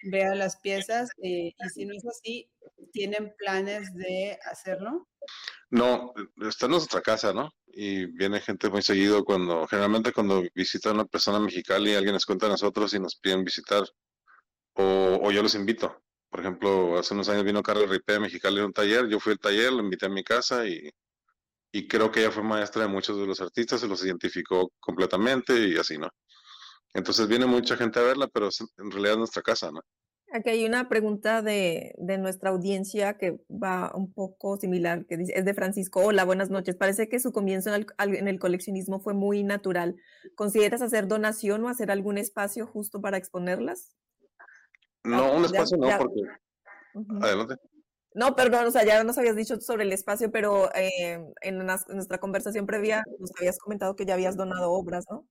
vea 0.05 0.35
las 0.35 0.59
piezas. 0.61 1.09
Eh, 1.23 1.55
y 1.59 1.69
si 1.71 1.87
no 1.87 1.95
es 1.95 2.07
así, 2.07 2.51
¿tienen 2.93 3.33
planes 3.39 3.95
de 3.95 4.39
hacerlo? 4.45 5.09
No, 5.71 6.13
está 6.49 6.67
en 6.67 6.73
nuestra 6.73 7.01
casa, 7.01 7.33
¿no? 7.33 7.51
Y 7.67 8.07
viene 8.07 8.41
gente 8.41 8.69
muy 8.69 8.83
seguido 8.83 9.25
cuando, 9.25 9.67
generalmente 9.67 10.13
cuando 10.13 10.45
visita 10.55 10.93
una 10.93 11.07
persona 11.07 11.41
mexicana 11.41 11.89
y 11.89 11.95
alguien 11.95 12.15
les 12.15 12.27
cuenta 12.27 12.47
a 12.47 12.51
nosotros 12.51 12.93
y 12.93 13.01
nos 13.01 13.17
piden 13.17 13.43
visitar, 13.43 13.85
o, 14.75 15.19
o 15.23 15.31
yo 15.31 15.43
los 15.43 15.55
invito 15.55 16.03
por 16.31 16.41
ejemplo, 16.41 16.99
hace 16.99 17.15
unos 17.15 17.29
años 17.29 17.45
vino 17.45 17.63
Carlos 17.63 17.89
Ripé 17.91 18.17
a 18.17 18.21
Mexicali 18.21 18.59
en 18.59 18.67
un 18.67 18.73
taller, 18.73 19.09
yo 19.09 19.21
fui 19.21 19.33
al 19.33 19.39
taller, 19.39 19.73
lo 19.73 19.81
invité 19.81 20.07
a 20.07 20.11
mi 20.11 20.25
casa 20.25 20.67
y, 20.67 20.91
y 21.73 21.89
creo 21.89 22.11
que 22.11 22.21
ella 22.21 22.31
fue 22.31 22.43
maestra 22.43 22.83
de 22.83 22.89
muchos 22.89 23.19
de 23.19 23.27
los 23.27 23.41
artistas, 23.41 23.81
se 23.81 23.89
los 23.89 24.05
identificó 24.05 24.73
completamente 24.81 25.69
y 25.69 25.77
así, 25.77 25.99
¿no? 25.99 26.09
Entonces 26.95 27.29
viene 27.29 27.47
mucha 27.47 27.77
gente 27.77 27.99
a 27.99 28.03
verla, 28.03 28.29
pero 28.29 28.49
en 28.79 28.91
realidad 28.91 29.13
es 29.13 29.19
nuestra 29.19 29.43
casa, 29.43 29.71
¿no? 29.71 29.81
Aquí 30.33 30.51
hay 30.51 30.65
una 30.65 30.89
pregunta 30.89 31.41
de, 31.41 31.95
de, 31.99 32.19
nuestra 32.19 32.51
audiencia 32.51 33.17
que 33.17 33.39
va 33.49 33.93
un 33.95 34.13
poco 34.13 34.57
similar, 34.57 35.07
que 35.07 35.17
dice, 35.17 35.33
es 35.37 35.45
de 35.45 35.55
Francisco. 35.55 36.01
Hola, 36.05 36.25
buenas 36.25 36.51
noches. 36.51 36.75
Parece 36.75 37.09
que 37.09 37.21
su 37.21 37.33
comienzo 37.33 37.73
en 37.73 37.87
el, 37.99 38.17
en 38.17 38.27
el, 38.27 38.41
coleccionismo 38.41 38.99
fue 38.99 39.15
muy 39.15 39.45
natural. 39.45 39.97
¿Consideras 40.35 40.83
hacer 40.83 41.07
donación 41.07 41.65
o 41.65 41.69
hacer 41.69 41.91
algún 41.93 42.19
espacio 42.19 42.67
justo 42.67 43.01
para 43.01 43.19
exponerlas? 43.19 43.95
No, 45.07 45.25
ah, 45.25 45.31
un 45.33 45.45
espacio 45.45 45.77
no, 45.77 45.89
porque... 45.99 46.23
Adelante. 47.21 47.57
No, 48.15 48.35
perdón, 48.35 48.67
o 48.67 48.71
sea, 48.71 48.85
ya 48.85 49.05
nos 49.05 49.19
habías 49.19 49.37
dicho 49.37 49.61
sobre 49.61 49.85
el 49.85 49.93
espacio, 49.93 50.31
pero 50.31 50.75
eh, 50.75 51.23
en, 51.43 51.67
nuestra 51.89 52.19
conversación 52.19 52.65
previa 52.65 53.05
nos 53.19 53.31
habías 53.39 53.59
comentado 53.59 53.95
que 53.95 54.07
ya 54.07 54.15
habías 54.15 54.37
donado 54.37 54.73
obras, 54.73 55.05
¿no? 55.11 55.29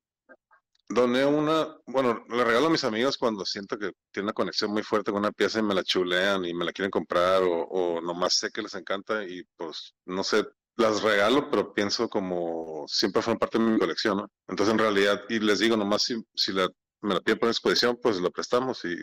Doné 0.87 1.25
una, 1.25 1.75
bueno, 1.87 2.23
le 2.29 2.43
regalo 2.43 2.67
a 2.67 2.69
mis 2.69 2.83
amigos 2.83 3.17
cuando 3.17 3.43
siento 3.43 3.79
que 3.79 3.91
tiene 4.11 4.25
una 4.25 4.33
conexión 4.33 4.69
muy 4.69 4.83
fuerte 4.83 5.11
con 5.11 5.21
una 5.21 5.31
pieza 5.31 5.57
y 5.57 5.63
me 5.63 5.73
la 5.73 5.83
chulean 5.83 6.45
y 6.45 6.53
me 6.53 6.63
la 6.63 6.71
quieren 6.71 6.91
comprar 6.91 7.41
o, 7.41 7.63
o 7.63 8.01
nomás 8.01 8.35
sé 8.35 8.51
que 8.51 8.61
les 8.61 8.75
encanta 8.75 9.23
y 9.23 9.43
pues 9.57 9.95
no 10.05 10.23
sé, 10.23 10.45
las 10.75 11.01
regalo, 11.01 11.49
pero 11.49 11.73
pienso 11.73 12.07
como 12.07 12.85
siempre 12.87 13.23
fueron 13.23 13.39
parte 13.39 13.57
de 13.57 13.63
mi 13.63 13.79
colección, 13.79 14.17
¿no? 14.17 14.29
Entonces 14.47 14.73
en 14.73 14.79
realidad, 14.79 15.21
y 15.27 15.39
les 15.39 15.57
digo 15.57 15.75
nomás 15.75 16.03
si, 16.03 16.23
si 16.35 16.53
la 16.53 16.69
me 17.05 17.13
la 17.13 17.21
piden 17.21 17.39
por 17.39 17.49
exposición, 17.49 17.97
pues 18.01 18.17
lo 18.17 18.31
prestamos 18.31 18.83
y, 18.85 18.95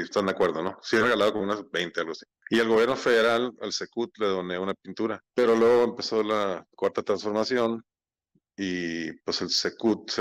están 0.00 0.26
de 0.26 0.32
acuerdo, 0.32 0.62
¿no? 0.62 0.78
Sí 0.82 0.96
he 0.96 1.00
regalado 1.00 1.32
como 1.32 1.44
unas 1.44 1.70
20, 1.70 2.00
algo 2.00 2.12
así. 2.12 2.24
Y 2.50 2.58
el 2.58 2.68
gobierno 2.68 2.96
federal, 2.96 3.52
al 3.60 3.72
SECUT, 3.72 4.18
le 4.18 4.26
doné 4.26 4.58
una 4.58 4.74
pintura. 4.74 5.22
Pero 5.34 5.54
luego 5.54 5.84
empezó 5.84 6.22
la 6.22 6.66
cuarta 6.74 7.02
transformación 7.02 7.84
y 8.56 9.12
pues 9.24 9.40
el 9.40 9.50
Secut, 9.50 10.12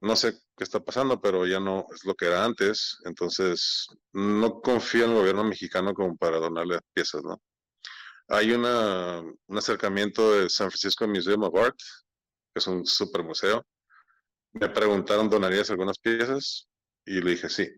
no 0.00 0.16
sé 0.16 0.34
qué 0.56 0.64
está 0.64 0.80
pasando, 0.80 1.20
pero 1.20 1.46
ya 1.46 1.60
no 1.60 1.86
es 1.92 2.04
lo 2.04 2.14
que 2.14 2.26
era 2.26 2.44
antes, 2.44 2.98
entonces 3.04 3.88
no 4.12 4.60
confío 4.60 5.04
en 5.04 5.10
el 5.10 5.16
gobierno 5.16 5.44
mexicano 5.44 5.92
como 5.92 6.16
para 6.16 6.38
donarle 6.38 6.78
piezas, 6.94 7.22
¿no? 7.24 7.40
Hay 8.28 8.52
una, 8.52 9.20
un 9.20 9.58
acercamiento 9.58 10.32
de 10.32 10.48
San 10.48 10.70
Francisco 10.70 11.06
Museum 11.06 11.42
of 11.44 11.54
Art, 11.56 11.76
que 12.54 12.58
es 12.60 12.66
un 12.66 12.84
super 12.86 13.22
museo. 13.22 13.64
Me 14.52 14.68
preguntaron, 14.68 15.28
¿donarías 15.28 15.70
algunas 15.70 15.98
piezas? 15.98 16.66
Y 17.04 17.20
le 17.20 17.32
dije, 17.32 17.48
sí. 17.48 17.68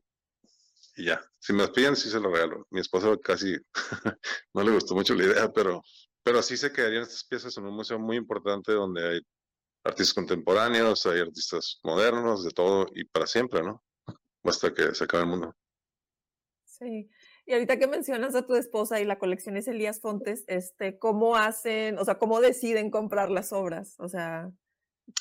Y 0.99 1.05
ya, 1.05 1.21
si 1.38 1.52
me 1.52 1.61
las 1.61 1.71
piden, 1.71 1.95
sí 1.95 2.11
se 2.11 2.19
lo 2.19 2.28
regalo. 2.28 2.67
Mi 2.71 2.81
esposa 2.81 3.17
casi 3.23 3.57
no 4.52 4.64
le 4.64 4.73
gustó 4.73 4.97
mucho 4.97 5.14
la 5.14 5.26
idea, 5.26 5.52
pero, 5.52 5.81
pero 6.25 6.43
sí 6.43 6.57
se 6.57 6.73
quedarían 6.73 7.05
estas 7.05 7.23
piezas 7.23 7.57
en 7.57 7.67
un 7.67 7.76
museo 7.76 8.00
muy 8.00 8.17
importante 8.17 8.73
donde 8.73 9.09
hay 9.09 9.21
artistas 9.85 10.12
contemporáneos, 10.12 11.07
hay 11.07 11.21
artistas 11.21 11.78
modernos, 11.85 12.45
de 12.45 12.50
todo, 12.50 12.87
y 12.95 13.05
para 13.05 13.28
siempre, 13.28 13.62
¿no? 13.62 13.85
Hasta 14.43 14.75
que 14.75 14.93
se 14.93 15.05
acabe 15.05 15.23
el 15.23 15.28
mundo. 15.31 15.57
Sí. 16.64 17.09
Y 17.47 17.52
ahorita 17.52 17.78
que 17.78 17.87
mencionas 17.87 18.35
a 18.35 18.45
tu 18.45 18.57
esposa 18.57 19.00
y 19.00 19.05
la 19.05 19.21
colección 19.21 19.57
es 19.57 19.69
Elías 19.69 20.00
Fontes, 20.00 20.43
este, 20.49 20.99
¿cómo 20.99 21.37
hacen, 21.37 21.97
o 21.99 22.05
sea, 22.05 22.19
cómo 22.19 22.40
deciden 22.40 22.90
comprar 22.90 23.31
las 23.31 23.52
obras? 23.52 23.95
O 23.99 24.09
sea, 24.09 24.50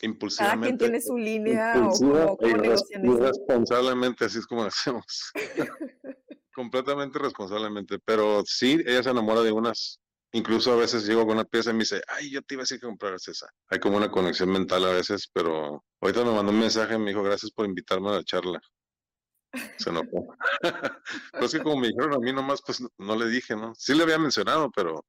impulsivamente. 0.01 0.59
Cada 0.59 0.67
quien 0.67 0.77
tiene 0.77 1.01
su 1.01 1.17
línea 1.17 1.87
o 1.87 1.91
cómo, 1.91 2.37
cómo 2.37 2.57
negocian 2.57 3.05
Irresponsablemente, 3.05 4.25
así 4.25 4.39
es 4.39 4.47
como 4.47 4.63
hacemos. 4.63 5.31
Completamente 6.53 7.19
responsablemente. 7.19 7.99
Pero 8.03 8.43
sí, 8.45 8.81
ella 8.85 9.03
se 9.03 9.09
enamora 9.09 9.41
de 9.41 9.51
unas 9.51 9.99
Incluso 10.33 10.73
a 10.73 10.75
veces 10.75 11.07
llego 11.07 11.25
con 11.25 11.35
una 11.37 11.45
pieza 11.45 11.69
y 11.69 11.73
me 11.73 11.79
dice, 11.79 12.01
ay, 12.07 12.29
yo 12.29 12.41
te 12.41 12.55
iba 12.55 12.61
a 12.61 12.65
decir 12.65 12.79
que 12.79 12.85
compraras 12.85 13.27
esa. 13.27 13.47
Hay 13.69 13.79
como 13.79 13.97
una 13.97 14.11
conexión 14.11 14.51
mental 14.51 14.83
a 14.85 14.93
veces, 14.93 15.29
pero 15.31 15.85
ahorita 16.01 16.23
me 16.25 16.33
mandó 16.33 16.51
un 16.51 16.59
mensaje 16.59 16.95
y 16.95 16.99
me 16.99 17.11
dijo, 17.11 17.23
gracias 17.23 17.51
por 17.51 17.65
invitarme 17.65 18.09
a 18.09 18.15
la 18.17 18.23
charla. 18.23 18.59
Se 19.77 19.89
enojó. 19.89 20.35
pero 21.31 21.45
es 21.45 21.51
que 21.51 21.63
como 21.63 21.77
me 21.77 21.87
dijeron 21.87 22.13
a 22.13 22.19
mí 22.19 22.33
nomás, 22.33 22.61
pues 22.61 22.83
no, 22.97 23.15
le 23.15 23.27
dije, 23.29 23.55
¿no? 23.55 23.73
Sí 23.75 23.95
le 23.95 24.03
había 24.03 24.19
mencionado, 24.19 24.69
pero 24.75 25.05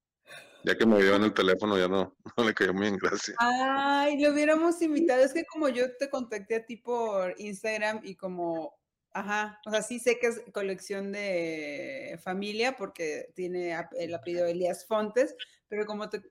ya 0.68 0.76
que 0.76 0.86
me 0.86 1.00
vio 1.02 1.16
en 1.16 1.24
el 1.24 1.32
teléfono 1.32 1.78
ya 1.78 1.88
no, 1.88 2.14
no 2.36 2.44
le 2.44 2.54
cayó 2.54 2.74
muy 2.74 2.86
en 2.86 2.96
gracia. 2.96 3.34
Ay, 3.38 4.20
lo 4.20 4.32
hubiéramos 4.32 4.80
invitado. 4.82 5.22
Es 5.22 5.32
que 5.32 5.44
como 5.46 5.68
yo 5.68 5.96
te 5.96 6.10
contacté 6.10 6.56
a 6.56 6.66
ti 6.66 6.76
por 6.76 7.34
Instagram 7.38 8.00
y 8.04 8.14
como 8.14 8.78
Ajá, 9.12 9.58
o 9.66 9.70
sea, 9.70 9.82
sí 9.82 9.98
sé 9.98 10.18
que 10.18 10.28
es 10.28 10.42
colección 10.52 11.12
de 11.12 12.20
familia 12.22 12.76
porque 12.76 13.32
tiene 13.34 13.74
el 13.98 14.14
apellido 14.14 14.46
Elías 14.46 14.86
Fontes, 14.86 15.34
pero 15.66 15.86
como 15.86 16.08
te 16.08 16.22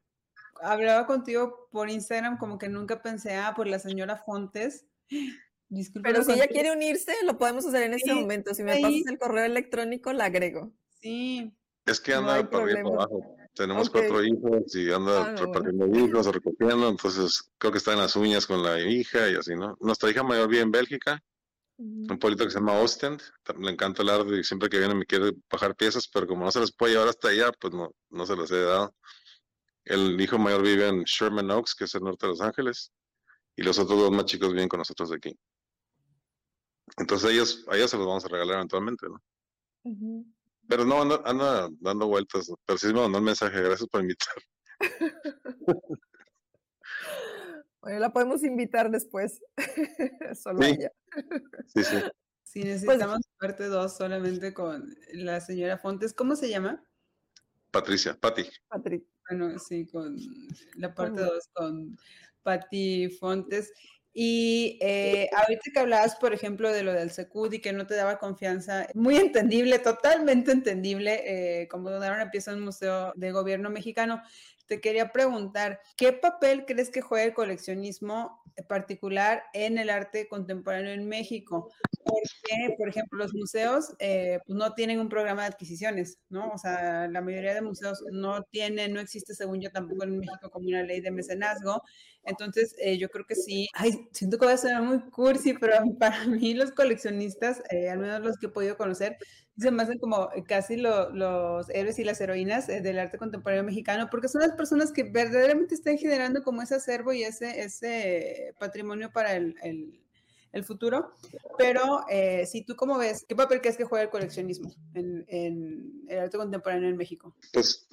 hablaba 0.61 1.05
contigo 1.05 1.67
por 1.71 1.89
Instagram, 1.89 2.37
como 2.37 2.57
que 2.57 2.69
nunca 2.69 3.01
pensé, 3.01 3.35
ah, 3.35 3.53
por 3.55 3.67
la 3.67 3.79
señora 3.79 4.15
Fontes. 4.17 4.85
pero 6.03 6.23
si 6.23 6.33
ella 6.33 6.47
quiere 6.47 6.71
unirse, 6.71 7.13
lo 7.25 7.37
podemos 7.37 7.65
hacer 7.65 7.83
en 7.83 7.95
este 7.95 8.13
momento. 8.13 8.53
Si 8.53 8.63
me 8.63 8.79
pasas 8.79 9.07
el 9.07 9.17
correo 9.17 9.43
electrónico, 9.43 10.13
la 10.13 10.25
agrego. 10.25 10.71
Sí. 11.01 11.51
Es 11.85 11.99
que 11.99 12.13
anda 12.13 12.49
para 12.49 12.63
arriba 12.63 12.89
abajo. 12.89 13.36
Tenemos 13.57 13.89
cuatro 13.89 14.23
hijos 14.23 14.75
y 14.75 14.91
anda 14.91 15.31
ah, 15.31 15.35
repartiendo 15.35 15.87
hijos 15.87 16.27
o 16.27 16.31
recogiendo, 16.31 16.87
entonces 16.89 17.51
creo 17.57 17.71
que 17.71 17.79
está 17.79 17.93
en 17.93 17.99
las 17.99 18.15
uñas 18.15 18.45
con 18.45 18.61
la 18.61 18.79
hija 18.79 19.29
y 19.29 19.35
así, 19.35 19.55
¿no? 19.55 19.75
Nuestra 19.81 20.11
hija 20.11 20.23
mayor 20.23 20.47
vive 20.47 20.61
en 20.61 20.71
Bélgica 20.71 21.21
un 21.77 22.17
pueblito 22.19 22.43
que 22.43 22.51
se 22.51 22.59
llama 22.59 22.79
Ostend, 22.79 23.21
le 23.59 23.71
encanta 23.71 24.01
el 24.01 24.09
arte 24.09 24.39
y 24.39 24.43
siempre 24.43 24.69
que 24.69 24.79
viene 24.79 24.95
me 24.95 25.05
quiere 25.05 25.33
bajar 25.51 25.75
piezas, 25.75 26.07
pero 26.07 26.25
como 26.25 26.43
no 26.43 26.51
se 26.51 26.59
las 26.59 26.71
puede 26.71 26.93
llevar 26.93 27.07
hasta 27.09 27.29
allá, 27.29 27.51
pues 27.51 27.73
no, 27.73 27.91
no 28.09 28.25
se 28.25 28.35
las 28.35 28.49
he 28.51 28.61
dado. 28.63 28.95
El 29.85 30.19
hijo 30.19 30.39
mayor 30.39 30.63
vive 30.63 30.87
en 30.87 31.03
Sherman 31.03 31.51
Oaks, 31.51 31.75
que 31.75 31.85
es 31.85 31.93
el 31.95 32.03
norte 32.03 32.25
de 32.25 32.31
Los 32.31 32.41
Ángeles, 32.41 32.91
y 33.55 33.61
los 33.61 33.77
otros 33.77 33.99
dos 33.99 34.11
más 34.11 34.25
chicos 34.25 34.53
viven 34.53 34.67
con 34.67 34.79
nosotros 34.79 35.11
aquí. 35.11 35.37
Entonces 36.97 37.31
ellos, 37.31 37.65
a 37.67 37.75
ellos 37.75 37.91
se 37.91 37.97
los 37.97 38.07
vamos 38.07 38.25
a 38.25 38.29
regalar 38.29 38.55
eventualmente, 38.55 39.07
¿no? 39.07 39.21
Pero 40.67 40.85
no, 40.85 41.01
anda, 41.01 41.21
anda, 41.25 41.69
dando 41.79 42.07
vueltas, 42.07 42.51
pero 42.65 42.77
sí 42.77 42.87
me 42.87 43.01
mandó 43.01 43.19
un 43.19 43.23
mensaje, 43.23 43.61
gracias 43.61 43.89
por 43.89 44.01
invitar. 44.01 44.33
Bueno, 47.79 47.99
la 48.01 48.11
podemos 48.11 48.43
invitar 48.43 48.91
después. 48.91 49.39
Solo 50.43 50.61
sí. 50.61 50.71
ella. 50.71 50.91
Sí, 51.67 51.83
sí. 51.85 51.97
Sí, 52.43 52.61
pues 52.61 52.81
necesitamos 52.81 53.21
parte 53.39 53.65
2 53.67 53.95
solamente 53.95 54.53
con 54.53 54.93
la 55.13 55.39
señora 55.39 55.77
Fontes. 55.77 56.13
¿Cómo 56.13 56.35
se 56.35 56.49
llama? 56.49 56.83
Patricia, 57.71 58.17
Patti. 58.19 58.43
Bueno, 59.29 59.57
sí, 59.59 59.85
con 59.85 60.17
la 60.75 60.93
parte 60.93 61.21
2 61.21 61.49
con 61.53 61.97
Patti 62.43 63.09
Fontes. 63.09 63.71
Y 64.19 64.79
eh, 64.81 65.29
ahorita 65.37 65.69
que 65.71 65.79
hablabas, 65.79 66.15
por 66.15 66.33
ejemplo, 66.33 66.71
de 66.71 66.81
lo 66.81 66.91
del 66.91 67.11
Secud 67.11 67.53
y 67.53 67.59
que 67.59 67.71
no 67.71 67.85
te 67.85 67.93
daba 67.93 68.17
confianza, 68.17 68.87
muy 68.95 69.15
entendible, 69.15 69.77
totalmente 69.77 70.51
entendible, 70.51 71.61
eh, 71.61 71.67
como 71.67 71.91
donar 71.91 72.13
una 72.13 72.31
pieza 72.31 72.49
en 72.49 72.57
un 72.57 72.63
museo 72.63 73.13
de 73.15 73.31
gobierno 73.31 73.69
mexicano 73.69 74.23
te 74.67 74.81
quería 74.81 75.11
preguntar, 75.11 75.79
¿qué 75.95 76.13
papel 76.13 76.65
crees 76.65 76.89
que 76.89 77.01
juega 77.01 77.25
el 77.25 77.33
coleccionismo 77.33 78.43
particular 78.67 79.43
en 79.53 79.77
el 79.77 79.89
arte 79.89 80.27
contemporáneo 80.27 80.91
en 80.91 81.07
México? 81.07 81.71
Porque, 82.03 82.75
por 82.77 82.89
ejemplo, 82.89 83.17
los 83.17 83.33
museos 83.33 83.95
eh, 83.99 84.39
pues 84.45 84.57
no 84.57 84.73
tienen 84.73 84.99
un 84.99 85.09
programa 85.09 85.43
de 85.43 85.47
adquisiciones, 85.47 86.19
¿no? 86.29 86.49
O 86.49 86.57
sea, 86.57 87.07
la 87.07 87.21
mayoría 87.21 87.53
de 87.53 87.61
museos 87.61 88.03
no 88.11 88.43
tienen, 88.43 88.93
no 88.93 88.99
existe, 88.99 89.33
según 89.33 89.61
yo, 89.61 89.71
tampoco 89.71 90.03
en 90.03 90.19
México 90.19 90.49
como 90.51 90.67
una 90.67 90.83
ley 90.83 90.99
de 90.99 91.11
mecenazgo. 91.11 91.81
Entonces, 92.27 92.75
eh, 92.77 92.97
yo 92.97 93.09
creo 93.09 93.25
que 93.25 93.35
sí. 93.35 93.67
Ay, 93.73 94.07
siento 94.11 94.37
que 94.37 94.45
voy 94.45 94.53
a 94.53 94.57
ser 94.57 94.81
muy 94.81 94.99
cursi, 95.09 95.53
pero 95.53 95.75
para 95.99 96.25
mí 96.25 96.53
los 96.53 96.71
coleccionistas, 96.71 97.63
eh, 97.71 97.89
al 97.89 97.99
menos 97.99 98.21
los 98.21 98.37
que 98.37 98.47
he 98.47 98.49
podido 98.49 98.77
conocer, 98.77 99.17
se 99.57 99.71
me 99.71 99.81
hacen 99.81 99.97
como 99.97 100.29
casi 100.47 100.77
los 100.77 101.69
héroes 101.69 101.97
y 101.97 102.03
las 102.03 102.21
heroínas 102.21 102.67
del 102.67 102.99
arte 102.99 103.17
contemporáneo 103.17 103.63
mexicano, 103.63 104.07
porque 104.11 104.27
son 104.27 104.41
las 104.41 104.51
personas 104.51 104.91
que 104.91 105.03
verdaderamente 105.03 105.73
están 105.73 105.97
generando 105.97 106.43
como 106.43 106.61
ese 106.61 106.75
acervo 106.75 107.11
y 107.11 107.23
ese, 107.23 107.61
ese 107.61 108.53
patrimonio 108.59 109.11
para 109.11 109.35
el, 109.35 109.55
el, 109.63 110.63
futuro. 110.63 111.13
Pero 111.57 112.03
eh, 112.09 112.45
si 112.45 112.65
tú 112.65 112.75
cómo 112.75 112.97
ves, 112.97 113.25
¿qué 113.27 113.35
papel 113.35 113.61
crees 113.61 113.77
que 113.77 113.83
juega 113.83 114.03
el 114.03 114.09
coleccionismo 114.09 114.71
en, 114.93 115.25
en 115.27 116.03
el 116.07 116.19
arte 116.19 116.37
contemporáneo 116.37 116.89
en 116.89 116.97
México? 116.97 117.35
Pues 117.53 117.87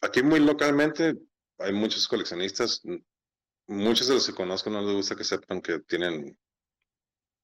aquí 0.00 0.22
muy 0.22 0.40
localmente 0.40 1.14
hay 1.58 1.72
muchos 1.72 2.08
coleccionistas, 2.08 2.82
muchos 3.66 4.08
de 4.08 4.14
los 4.14 4.26
que 4.26 4.34
conozco 4.34 4.70
no 4.70 4.82
les 4.82 4.94
gusta 4.94 5.16
que 5.16 5.24
sepan 5.24 5.60
que 5.60 5.80
tienen 5.80 6.38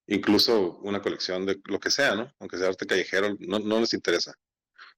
incluso 0.07 0.79
una 0.79 1.01
colección 1.01 1.47
de 1.47 1.61
lo 1.67 1.79
que 1.79 1.91
sea, 1.91 2.15
¿no? 2.15 2.33
Aunque 2.41 2.59
sea 2.59 2.69
arte 2.69 2.87
callejero, 2.87 3.37
no, 3.39 3.59
no 3.61 3.81
les 3.81 3.95
interesa. 3.95 4.35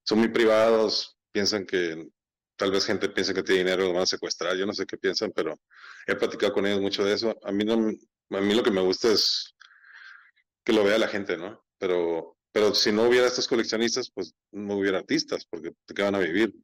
Son 0.03 0.19
muy 0.19 0.29
privados, 0.29 1.17
piensan 1.31 1.67
que 1.67 2.09
tal 2.57 2.71
vez 2.71 2.87
gente 2.87 3.09
piensa 3.09 3.35
que 3.35 3.43
tiene 3.43 3.61
dinero, 3.61 3.85
lo 3.85 3.93
van 3.93 4.03
a 4.03 4.07
secuestrar, 4.07 4.57
yo 4.57 4.67
no 4.67 4.73
sé 4.73 4.87
qué 4.87 4.97
piensan, 4.97 5.33
pero 5.35 5.61
he 6.07 6.15
platicado 6.17 6.53
con 6.53 6.67
ellos 6.67 6.81
mucho 6.81 7.05
de 7.05 7.15
eso. 7.15 7.37
A 7.43 7.53
mí, 7.53 7.65
a 7.71 8.41
mí 8.41 8.55
lo 8.55 8.63
que 8.63 8.71
me 8.71 8.81
gusta 8.81 9.13
es 9.13 9.55
que 10.65 10.73
lo 10.73 10.85
vea 10.85 10.99
la 10.99 11.09
gente, 11.09 11.37
¿no? 11.37 11.65
Pero, 11.79 12.39
pero 12.53 12.75
si 12.75 12.93
no 12.93 13.05
hubiera 13.05 13.27
estos 13.27 13.49
coleccionistas, 13.49 14.11
pues 14.11 14.35
no 14.53 14.77
hubiera 14.77 14.99
artistas, 14.99 15.45
porque 15.45 15.71
¿de 15.71 15.95
qué 15.95 16.03
van 16.03 16.15
a 16.15 16.21
vivir? 16.21 16.55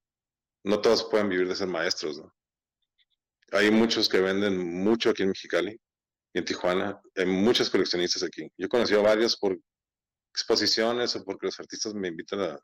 No 0.65 0.81
todos 0.81 1.05
pueden 1.05 1.29
vivir 1.29 1.49
de 1.49 1.57
ser 1.57 1.69
maestros, 1.69 2.19
¿no? 2.19 2.33
Hay 3.53 3.71
muchos 3.71 4.09
que 4.09 4.21
venden 4.21 4.59
mucho 4.59 5.11
aquí 5.11 5.23
en 5.23 5.31
Mexicali 5.31 5.81
y 6.33 6.39
en 6.39 6.45
Tijuana. 6.45 7.01
Hay 7.17 7.27
muchos 7.27 7.71
coleccionistas 7.71 8.23
aquí. 8.23 8.51
Yo 8.57 8.67
he 8.67 8.69
conocido 8.69 9.01
a 9.01 9.05
varios 9.05 9.37
por 9.37 9.59
exposiciones 10.31 11.17
o 11.17 11.25
porque 11.25 11.47
los 11.47 11.59
artistas 11.59 11.95
me 11.95 12.09
invitan 12.09 12.41
a 12.41 12.59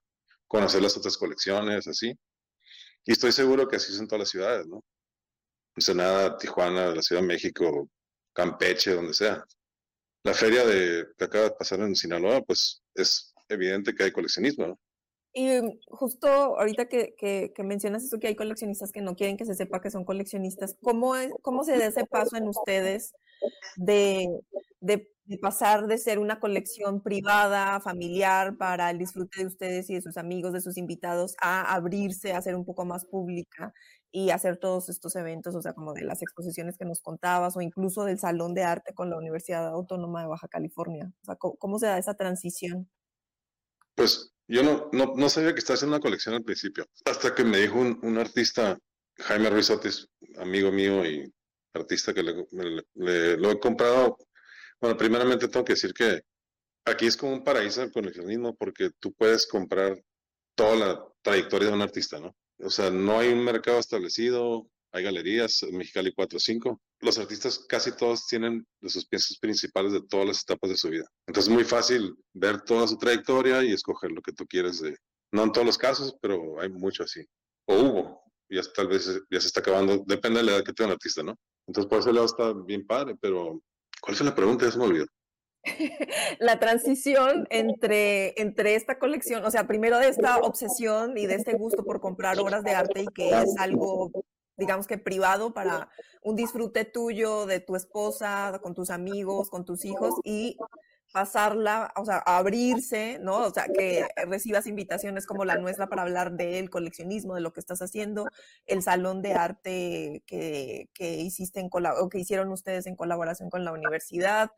conocer 0.46 0.82
las 0.82 0.96
otras 0.96 1.16
colecciones, 1.16 1.86
así. 1.86 2.14
Y 3.04 3.12
estoy 3.12 3.32
seguro 3.32 3.66
que 3.66 3.76
así 3.76 3.92
son 3.92 4.06
todas 4.06 4.20
las 4.20 4.28
ciudades, 4.30 4.66
¿no? 4.66 4.84
Ensenada, 5.74 6.36
Tijuana, 6.36 6.94
la 6.94 7.02
Ciudad 7.02 7.22
de 7.22 7.28
México, 7.28 7.88
Campeche, 8.32 8.94
donde 8.94 9.14
sea. 9.14 9.44
La 10.22 10.34
feria 10.34 10.64
de, 10.64 11.06
que 11.18 11.24
acaba 11.24 11.44
de 11.44 11.50
pasar 11.50 11.80
en 11.80 11.96
Sinaloa, 11.96 12.42
pues 12.42 12.82
es 12.94 13.34
evidente 13.48 13.94
que 13.94 14.04
hay 14.04 14.12
coleccionismo, 14.12 14.68
¿no? 14.68 14.80
Y 15.36 15.80
justo 15.88 16.28
ahorita 16.28 16.86
que, 16.86 17.16
que, 17.16 17.62
mencionas 17.64 18.04
eso, 18.04 18.20
que 18.20 18.28
hay 18.28 18.36
coleccionistas 18.36 18.92
que 18.92 19.00
no 19.00 19.16
quieren 19.16 19.36
que 19.36 19.44
se 19.44 19.56
sepa 19.56 19.80
que 19.80 19.90
son 19.90 20.04
coleccionistas, 20.04 20.76
¿cómo, 20.80 21.16
es, 21.16 21.32
cómo 21.42 21.64
se 21.64 21.76
da 21.76 21.86
ese 21.86 22.06
paso 22.06 22.36
en 22.36 22.46
ustedes 22.46 23.14
de, 23.74 24.28
de, 24.80 25.08
pasar 25.42 25.88
de 25.88 25.98
ser 25.98 26.20
una 26.20 26.38
colección 26.38 27.02
privada, 27.02 27.80
familiar, 27.80 28.56
para 28.56 28.90
el 28.90 28.98
disfrute 28.98 29.40
de 29.40 29.46
ustedes 29.46 29.90
y 29.90 29.94
de 29.94 30.02
sus 30.02 30.16
amigos, 30.18 30.52
de 30.52 30.60
sus 30.60 30.76
invitados, 30.76 31.34
a 31.42 31.74
abrirse, 31.74 32.32
a 32.32 32.40
ser 32.40 32.54
un 32.54 32.64
poco 32.64 32.84
más 32.84 33.04
pública 33.04 33.72
y 34.12 34.30
hacer 34.30 34.58
todos 34.58 34.88
estos 34.88 35.16
eventos, 35.16 35.56
o 35.56 35.62
sea, 35.62 35.72
como 35.72 35.94
de 35.94 36.02
las 36.02 36.22
exposiciones 36.22 36.78
que 36.78 36.84
nos 36.84 37.00
contabas 37.00 37.56
o 37.56 37.60
incluso 37.60 38.04
del 38.04 38.20
Salón 38.20 38.54
de 38.54 38.62
Arte 38.62 38.94
con 38.94 39.10
la 39.10 39.16
Universidad 39.16 39.66
Autónoma 39.66 40.20
de 40.20 40.28
Baja 40.28 40.46
California? 40.46 41.12
O 41.22 41.24
sea, 41.24 41.34
¿cómo, 41.34 41.80
se 41.80 41.86
da 41.86 41.98
esa 41.98 42.14
transición? 42.14 42.88
Pues 43.96 44.33
yo 44.46 44.62
no, 44.62 44.90
no, 44.92 45.28
sabía 45.28 45.52
que 45.52 45.58
estaba 45.58 45.74
haciendo 45.74 45.96
una 45.96 46.02
colección 46.02 46.34
al 46.34 46.44
principio, 46.44 46.86
hasta 47.04 47.34
que 47.34 47.44
me 47.44 47.58
dijo 47.58 47.78
un, 47.78 48.18
artista, 48.18 48.78
Jaime 49.18 49.50
Ruiz 49.50 49.70
Otis, 49.70 50.08
amigo 50.38 50.70
mío 50.70 51.04
y 51.04 51.32
artista 51.72 52.12
que 52.12 52.22
le, 52.22 53.36
lo 53.36 53.50
he 53.50 53.60
comprado. 53.60 54.18
Bueno, 54.80 54.96
primeramente 54.96 55.48
tengo 55.48 55.64
que 55.64 55.72
decir 55.72 55.92
que 55.94 56.22
aquí 56.84 57.06
es 57.06 57.16
como 57.16 57.32
un 57.32 57.44
paraíso 57.44 57.80
del 57.80 57.92
coleccionismo 57.92 58.54
porque 58.54 58.90
tú 59.00 59.12
puedes 59.14 59.46
comprar 59.46 59.98
toda 60.54 60.76
la 60.76 61.04
trayectoria 61.22 61.68
de 61.68 61.74
un 61.74 61.82
artista, 61.82 62.20
¿no? 62.20 62.36
O 62.58 62.70
sea, 62.70 62.90
no 62.90 63.18
hay 63.18 63.32
un 63.32 63.44
mercado 63.44 63.78
establecido, 63.78 64.68
hay 64.94 65.02
galerías, 65.02 65.64
Mexicali 65.72 66.12
4 66.12 66.36
o 66.36 66.40
5. 66.40 66.80
Los 67.00 67.18
artistas 67.18 67.66
casi 67.68 67.96
todos 67.96 68.28
tienen 68.28 68.64
de 68.80 68.88
sus 68.88 69.04
piezas 69.06 69.36
principales 69.38 69.92
de 69.92 70.00
todas 70.02 70.26
las 70.26 70.42
etapas 70.42 70.70
de 70.70 70.76
su 70.76 70.88
vida. 70.88 71.04
Entonces 71.26 71.50
es 71.50 71.54
muy 71.54 71.64
fácil 71.64 72.14
ver 72.32 72.60
toda 72.60 72.86
su 72.86 72.96
trayectoria 72.96 73.64
y 73.64 73.72
escoger 73.72 74.12
lo 74.12 74.22
que 74.22 74.32
tú 74.32 74.46
quieres 74.46 74.80
de... 74.80 74.96
No 75.32 75.42
en 75.42 75.50
todos 75.50 75.66
los 75.66 75.78
casos, 75.78 76.16
pero 76.22 76.60
hay 76.60 76.68
mucho 76.68 77.02
así. 77.02 77.26
O 77.66 77.74
hubo, 77.74 78.22
ya 78.48 78.62
tal 78.72 78.86
vez 78.86 79.06
ya 79.30 79.40
se 79.40 79.48
está 79.48 79.60
acabando, 79.60 80.04
depende 80.06 80.38
de 80.38 80.46
la 80.46 80.52
edad 80.52 80.64
que 80.64 80.72
tenga 80.72 80.90
el 80.90 80.94
artista, 80.94 81.24
¿no? 81.24 81.34
Entonces 81.66 81.90
por 81.90 81.98
ese 81.98 82.12
lado 82.12 82.26
está 82.26 82.52
bien 82.52 82.86
padre, 82.86 83.16
pero 83.20 83.60
¿cuál 84.00 84.16
fue 84.16 84.26
la 84.26 84.34
pregunta? 84.34 84.64
Ya 84.64 84.70
se 84.70 84.78
me 84.78 84.84
olvidó. 84.84 85.06
la 86.38 86.60
transición 86.60 87.48
entre, 87.50 88.40
entre 88.40 88.76
esta 88.76 89.00
colección, 89.00 89.44
o 89.44 89.50
sea, 89.50 89.66
primero 89.66 89.98
de 89.98 90.08
esta 90.08 90.38
obsesión 90.38 91.18
y 91.18 91.26
de 91.26 91.34
este 91.34 91.54
gusto 91.54 91.84
por 91.84 92.00
comprar 92.00 92.38
obras 92.38 92.62
de 92.62 92.72
arte 92.72 93.02
y 93.02 93.06
que 93.06 93.30
es 93.30 93.56
algo, 93.58 94.12
digamos 94.56 94.86
que 94.86 94.98
privado 94.98 95.52
para 95.52 95.88
un 96.22 96.36
disfrute 96.36 96.84
tuyo, 96.84 97.46
de 97.46 97.60
tu 97.60 97.76
esposa, 97.76 98.58
con 98.62 98.74
tus 98.74 98.90
amigos, 98.90 99.50
con 99.50 99.64
tus 99.64 99.84
hijos 99.84 100.14
y 100.24 100.56
pasarla, 101.14 101.92
o 101.96 102.04
sea, 102.04 102.18
abrirse, 102.18 103.20
¿no? 103.20 103.36
O 103.44 103.50
sea, 103.50 103.66
que 103.72 104.04
recibas 104.26 104.66
invitaciones 104.66 105.26
como 105.26 105.44
la 105.44 105.56
nuestra 105.58 105.88
para 105.88 106.02
hablar 106.02 106.32
del 106.32 106.70
coleccionismo, 106.70 107.36
de 107.36 107.40
lo 107.40 107.52
que 107.52 107.60
estás 107.60 107.80
haciendo, 107.82 108.26
el 108.66 108.82
salón 108.82 109.22
de 109.22 109.34
arte 109.34 110.24
que, 110.26 110.88
que 110.92 111.18
hiciste 111.20 111.60
en 111.60 111.70
o 111.72 112.08
que 112.08 112.18
hicieron 112.18 112.50
ustedes 112.50 112.88
en 112.88 112.96
colaboración 112.96 113.48
con 113.48 113.64
la 113.64 113.70
universidad, 113.70 114.50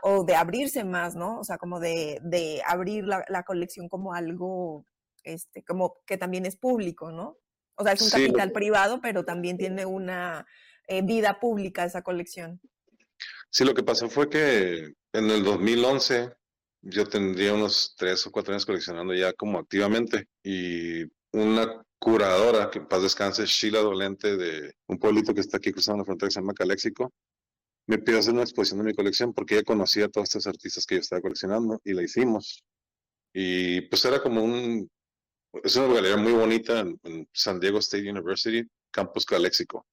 o 0.00 0.22
de 0.22 0.36
abrirse 0.36 0.84
más, 0.84 1.16
¿no? 1.16 1.40
O 1.40 1.44
sea, 1.44 1.58
como 1.58 1.80
de, 1.80 2.20
de 2.22 2.62
abrir 2.64 3.04
la, 3.04 3.24
la, 3.28 3.42
colección 3.42 3.88
como 3.88 4.14
algo, 4.14 4.86
este, 5.24 5.64
como 5.64 5.96
que 6.06 6.16
también 6.16 6.46
es 6.46 6.56
público, 6.56 7.10
¿no? 7.10 7.36
O 7.76 7.84
sea, 7.84 7.92
es 7.92 8.02
un 8.02 8.10
capital 8.10 8.52
privado, 8.52 9.00
pero 9.00 9.24
también 9.24 9.58
tiene 9.58 9.86
una 9.86 10.46
eh, 10.88 11.02
vida 11.02 11.38
pública 11.40 11.84
esa 11.84 12.02
colección. 12.02 12.60
Sí, 13.50 13.64
lo 13.64 13.74
que 13.74 13.82
pasó 13.82 14.08
fue 14.08 14.28
que 14.28 14.92
en 15.12 15.30
el 15.30 15.44
2011 15.44 16.30
yo 16.82 17.06
tendría 17.06 17.54
unos 17.54 17.94
tres 17.96 18.26
o 18.26 18.30
cuatro 18.30 18.52
años 18.52 18.66
coleccionando 18.66 19.14
ya 19.14 19.32
como 19.32 19.58
activamente 19.58 20.28
y 20.42 21.04
una 21.32 21.82
curadora, 21.98 22.70
que 22.70 22.80
paz 22.80 23.02
descanse, 23.02 23.46
Sheila 23.46 23.80
Dolente 23.80 24.36
de 24.36 24.74
un 24.86 24.98
pueblito 24.98 25.34
que 25.34 25.40
está 25.40 25.56
aquí 25.56 25.72
cruzando 25.72 25.98
la 25.98 26.04
frontera 26.04 26.28
que 26.28 26.34
se 26.34 26.40
llama 26.40 26.54
Caléxico, 26.54 27.12
me 27.86 27.98
pidió 27.98 28.18
hacer 28.18 28.32
una 28.32 28.42
exposición 28.42 28.78
de 28.80 28.86
mi 28.86 28.94
colección 28.94 29.32
porque 29.32 29.54
ella 29.54 29.64
conocía 29.64 30.06
a 30.06 30.08
todos 30.08 30.28
estos 30.28 30.46
artistas 30.46 30.86
que 30.86 30.96
yo 30.96 31.00
estaba 31.00 31.22
coleccionando 31.22 31.80
y 31.84 31.94
la 31.94 32.02
hicimos. 32.02 32.64
Y 33.32 33.82
pues 33.82 34.04
era 34.04 34.22
como 34.22 34.42
un, 34.42 34.90
es 35.64 35.76
una 35.76 35.94
galería 35.94 36.16
muy 36.16 36.32
bonita 36.32 36.80
en, 36.80 37.28
San 37.32 37.60
Diego 37.60 37.78
State 37.78 38.10
University, 38.10 38.68
Campus 38.90 39.24
Caléxico. 39.24 39.86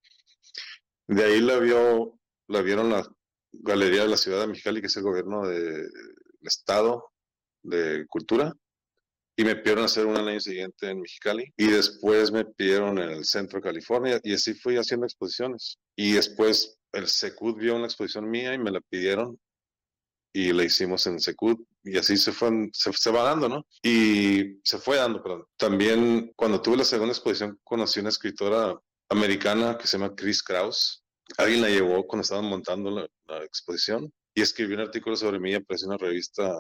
De 1.07 1.23
ahí 1.23 1.41
la 1.41 1.57
vio, 1.59 2.19
la 2.47 2.61
vieron 2.61 2.89
la 2.89 3.07
Galería 3.51 4.03
de 4.03 4.09
la 4.09 4.17
Ciudad 4.17 4.41
de 4.41 4.47
Mexicali, 4.47 4.81
que 4.81 4.87
es 4.87 4.97
el 4.97 5.03
gobierno 5.03 5.47
del 5.47 5.89
Estado 6.41 7.11
de 7.61 8.05
Cultura, 8.07 8.53
y 9.35 9.43
me 9.43 9.55
pidieron 9.55 9.85
hacer 9.85 10.07
el 10.07 10.27
año 10.27 10.39
siguiente 10.39 10.89
en 10.89 11.01
Mexicali, 11.01 11.53
y 11.57 11.67
después 11.67 12.31
me 12.31 12.45
pidieron 12.45 12.97
en 12.99 13.09
el 13.09 13.25
Centro 13.25 13.59
de 13.59 13.63
California, 13.63 14.19
y 14.23 14.33
así 14.33 14.53
fui 14.53 14.77
haciendo 14.77 15.05
exposiciones. 15.05 15.77
Y 15.95 16.13
después 16.13 16.77
el 16.93 17.07
Secud 17.07 17.57
vio 17.57 17.75
una 17.75 17.85
exposición 17.85 18.29
mía 18.29 18.53
y 18.53 18.57
me 18.57 18.71
la 18.71 18.81
pidieron, 18.81 19.39
y 20.33 20.51
la 20.51 20.63
hicimos 20.63 21.05
en 21.05 21.19
Secud, 21.19 21.57
y 21.83 21.97
así 21.97 22.17
se, 22.17 22.31
fue, 22.31 22.69
se, 22.73 23.11
va 23.11 23.23
dando, 23.23 23.47
¿no? 23.47 23.65
Y 23.83 24.59
se 24.63 24.79
fue 24.79 24.97
dando, 24.97 25.21
perdón. 25.21 25.45
También 25.57 26.33
cuando 26.35 26.61
tuve 26.61 26.77
la 26.77 26.85
segunda 26.85 27.13
exposición 27.13 27.59
conocí 27.63 27.99
una 27.99 28.09
escritora 28.09 28.75
americana 29.09 29.77
que 29.77 29.85
se 29.85 29.97
llama 29.97 30.15
Chris 30.15 30.41
Kraus, 30.41 31.03
alguien 31.37 31.61
la 31.61 31.69
llevó 31.69 32.05
cuando 32.07 32.23
estaban 32.23 32.45
montando 32.45 32.89
la, 32.89 33.07
exposición 33.43 34.11
y 34.33 34.41
escribió 34.41 34.75
un 34.75 34.83
artículo 34.83 35.15
sobre 35.15 35.39
mí, 35.39 35.53
apareció 35.53 35.85
en 35.85 35.93
una 35.93 35.97
revista 35.97 36.51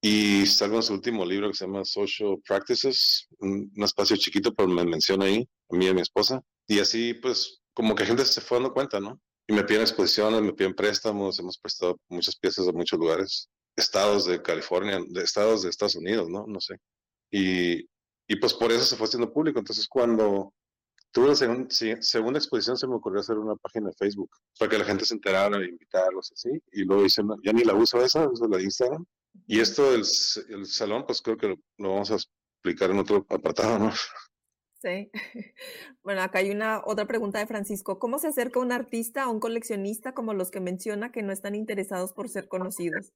y 0.00 0.46
salgo 0.46 0.76
en 0.76 0.82
su 0.82 0.92
último 0.94 1.24
libro 1.24 1.48
que 1.48 1.56
se 1.56 1.66
llama 1.66 1.84
Social 1.84 2.36
Practices, 2.46 3.28
un, 3.38 3.70
espacio 3.76 4.16
chiquito, 4.16 4.54
pero 4.54 4.68
me 4.68 4.84
menciona 4.84 5.26
ahí, 5.26 5.48
a 5.70 5.76
mí 5.76 5.86
y 5.86 5.88
a 5.88 5.94
mi 5.94 6.00
esposa. 6.00 6.40
Y 6.66 6.78
así, 6.78 7.14
pues, 7.14 7.60
como 7.74 7.94
que 7.94 8.06
gente 8.06 8.24
se 8.24 8.40
fue 8.40 8.58
dando 8.58 8.72
cuenta, 8.72 9.00
¿no? 9.00 9.20
Y 9.48 9.54
me 9.54 9.64
piden 9.64 9.82
exposiciones, 9.82 10.42
me 10.42 10.52
piden 10.52 10.74
préstamos, 10.74 11.38
hemos 11.38 11.58
prestado 11.58 11.98
muchas 12.08 12.36
piezas 12.36 12.66
de 12.66 12.72
muchos 12.72 12.98
lugares, 12.98 13.48
estados 13.74 14.26
de 14.26 14.42
California, 14.42 15.00
de 15.08 15.22
estados 15.22 15.62
de 15.62 15.70
Estados 15.70 15.96
Unidos, 15.96 16.28
¿no? 16.28 16.46
No 16.46 16.60
sé. 16.60 16.76
Y, 17.30 17.88
y 18.28 18.36
pues 18.36 18.52
por 18.52 18.70
eso 18.70 18.84
se 18.84 18.96
fue 18.96 19.06
haciendo 19.06 19.32
público. 19.32 19.58
Entonces, 19.58 19.88
cuando 19.88 20.52
tuve 21.12 21.28
la 21.28 21.34
segunda 21.34 22.38
exposición, 22.38 22.76
se 22.76 22.86
me 22.86 22.96
ocurrió 22.96 23.20
hacer 23.20 23.38
una 23.38 23.56
página 23.56 23.88
de 23.88 23.94
Facebook 23.94 24.30
para 24.58 24.70
que 24.70 24.78
la 24.78 24.84
gente 24.84 25.06
se 25.06 25.14
enterara 25.14 25.58
e 25.58 25.68
invitarlos 25.68 26.30
así. 26.32 26.50
Y 26.72 26.84
luego 26.84 27.06
hice, 27.06 27.22
ya 27.42 27.52
ni 27.52 27.64
la 27.64 27.74
uso 27.74 28.04
esa, 28.04 28.28
uso 28.28 28.46
la 28.46 28.58
de 28.58 28.64
Instagram. 28.64 29.04
Y 29.46 29.60
esto 29.60 29.92
del 29.92 30.02
el 30.50 30.66
salón, 30.66 31.04
pues 31.06 31.22
creo 31.22 31.38
que 31.38 31.48
lo, 31.48 31.56
vamos 31.78 32.10
a 32.10 32.16
explicar 32.16 32.90
en 32.90 32.98
otro 32.98 33.24
apartado, 33.30 33.78
¿no? 33.78 33.92
Sí. 34.80 35.10
Bueno, 36.02 36.22
acá 36.22 36.38
hay 36.38 36.50
una 36.50 36.80
otra 36.86 37.06
pregunta 37.06 37.38
de 37.38 37.46
Francisco. 37.46 37.98
¿Cómo 37.98 38.18
se 38.18 38.28
acerca 38.28 38.60
un 38.60 38.72
artista 38.72 39.24
a 39.24 39.28
un 39.28 39.40
coleccionista 39.40 40.14
como 40.14 40.32
los 40.32 40.50
que 40.50 40.60
menciona 40.60 41.12
que 41.12 41.22
no 41.22 41.32
están 41.32 41.54
interesados 41.54 42.14
por 42.14 42.30
ser 42.30 42.48
conocidos? 42.48 43.12